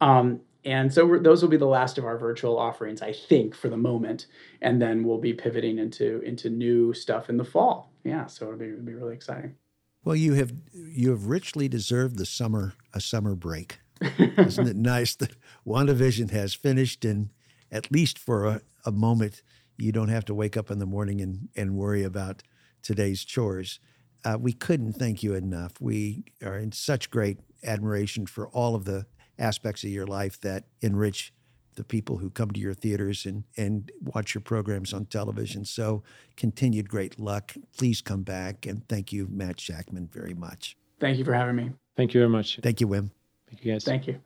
Um, 0.00 0.40
and 0.64 0.92
so 0.92 1.18
those 1.18 1.42
will 1.42 1.50
be 1.50 1.56
the 1.56 1.66
last 1.66 1.98
of 1.98 2.04
our 2.04 2.16
virtual 2.16 2.58
offerings, 2.58 3.02
I 3.02 3.12
think, 3.12 3.54
for 3.54 3.68
the 3.68 3.76
moment. 3.76 4.26
And 4.62 4.80
then 4.80 5.04
we'll 5.04 5.18
be 5.18 5.32
pivoting 5.32 5.78
into 5.78 6.20
into 6.22 6.50
new 6.50 6.94
stuff 6.94 7.28
in 7.28 7.36
the 7.36 7.44
fall. 7.44 7.92
Yeah, 8.04 8.26
so 8.26 8.46
it'll 8.46 8.58
be, 8.58 8.66
it'll 8.66 8.84
be 8.84 8.94
really 8.94 9.14
exciting. 9.14 9.56
Well, 10.04 10.16
you 10.16 10.34
have 10.34 10.52
you 10.72 11.10
have 11.10 11.26
richly 11.26 11.68
deserved 11.68 12.18
the 12.18 12.26
summer 12.26 12.74
a 12.92 13.00
summer 13.00 13.34
break. 13.34 13.78
Isn't 14.18 14.68
it 14.68 14.76
nice 14.76 15.14
that 15.16 15.36
WandaVision 15.66 16.30
has 16.30 16.52
finished 16.52 17.04
and 17.04 17.30
at 17.70 17.90
least 17.90 18.18
for 18.18 18.46
a, 18.46 18.60
a 18.84 18.92
moment, 18.92 19.42
you 19.76 19.92
don't 19.92 20.08
have 20.08 20.24
to 20.26 20.34
wake 20.34 20.56
up 20.56 20.70
in 20.70 20.78
the 20.78 20.86
morning 20.86 21.20
and, 21.20 21.48
and 21.56 21.74
worry 21.74 22.04
about 22.04 22.42
today's 22.82 23.24
chores. 23.24 23.80
Uh, 24.24 24.38
we 24.38 24.52
couldn't 24.52 24.94
thank 24.94 25.22
you 25.22 25.34
enough. 25.34 25.80
We 25.80 26.24
are 26.42 26.56
in 26.56 26.72
such 26.72 27.10
great 27.10 27.38
admiration 27.62 28.26
for 28.26 28.48
all 28.48 28.74
of 28.74 28.84
the 28.84 29.06
aspects 29.38 29.84
of 29.84 29.90
your 29.90 30.06
life 30.06 30.40
that 30.40 30.64
enrich 30.80 31.32
the 31.74 31.84
people 31.84 32.18
who 32.18 32.30
come 32.30 32.50
to 32.52 32.60
your 32.60 32.74
theaters 32.74 33.26
and, 33.26 33.44
and 33.56 33.90
watch 34.00 34.34
your 34.34 34.42
programs 34.42 34.92
on 34.92 35.06
television. 35.06 35.64
So, 35.64 36.02
continued 36.36 36.88
great 36.88 37.18
luck. 37.18 37.54
Please 37.76 38.00
come 38.00 38.22
back. 38.22 38.66
And 38.66 38.86
thank 38.88 39.12
you, 39.12 39.26
Matt 39.30 39.56
Shakman, 39.56 40.10
very 40.12 40.34
much. 40.34 40.76
Thank 41.00 41.18
you 41.18 41.24
for 41.24 41.34
having 41.34 41.56
me. 41.56 41.72
Thank 41.96 42.14
you 42.14 42.20
very 42.20 42.30
much. 42.30 42.60
Thank 42.62 42.80
you, 42.80 42.88
Jim. 42.88 43.10
Thank 43.48 43.64
you, 43.64 43.72
guys. 43.72 43.84
Thank 43.84 44.06
you. 44.06 44.20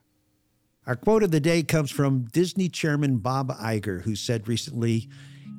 Our 0.86 0.96
quote 0.96 1.22
of 1.22 1.30
the 1.30 1.40
day 1.40 1.62
comes 1.62 1.90
from 1.90 2.24
Disney 2.32 2.68
chairman 2.68 3.18
Bob 3.18 3.50
Iger, 3.58 4.02
who 4.02 4.16
said 4.16 4.48
recently 4.48 5.08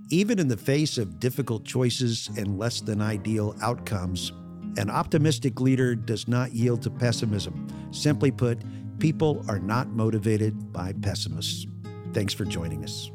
Even 0.10 0.40
in 0.40 0.48
the 0.48 0.58
face 0.58 0.98
of 0.98 1.20
difficult 1.20 1.66
choices 1.66 2.30
and 2.36 2.58
less 2.58 2.82
than 2.82 3.00
ideal 3.00 3.56
outcomes, 3.62 4.32
an 4.78 4.90
optimistic 4.90 5.62
leader 5.62 5.94
does 5.94 6.28
not 6.28 6.52
yield 6.54 6.82
to 6.84 6.90
pessimism. 6.90 7.68
Simply 7.92 8.32
put, 8.32 8.60
people 9.00 9.44
are 9.48 9.60
not 9.60 9.88
motivated 9.90 10.72
by 10.72 10.94
pessimists. 10.94 11.66
Thanks 12.14 12.34
for 12.34 12.46
joining 12.46 12.84
us. 12.84 13.12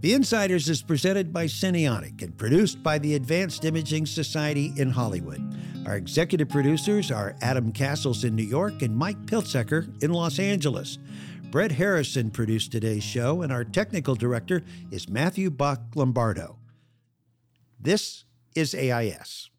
The 0.00 0.12
Insiders 0.12 0.68
is 0.68 0.82
presented 0.82 1.32
by 1.32 1.46
Cinionic 1.46 2.22
and 2.22 2.36
produced 2.36 2.82
by 2.82 2.98
the 2.98 3.14
Advanced 3.14 3.64
Imaging 3.64 4.06
Society 4.06 4.72
in 4.76 4.90
Hollywood. 4.90 5.42
Our 5.86 5.96
executive 5.96 6.48
producers 6.48 7.10
are 7.10 7.34
Adam 7.40 7.72
Castles 7.72 8.24
in 8.24 8.36
New 8.36 8.44
York 8.44 8.82
and 8.82 8.96
Mike 8.96 9.24
Piltzecker 9.26 10.02
in 10.02 10.12
Los 10.12 10.38
Angeles. 10.38 10.98
Brett 11.50 11.72
Harrison 11.72 12.30
produced 12.30 12.72
today's 12.72 13.04
show, 13.04 13.42
and 13.42 13.52
our 13.52 13.64
technical 13.64 14.14
director 14.14 14.62
is 14.90 15.08
Matthew 15.08 15.50
Bach 15.50 15.80
Lombardo. 15.94 16.58
This 17.80 18.24
is 18.54 18.74
AIS. 18.74 19.50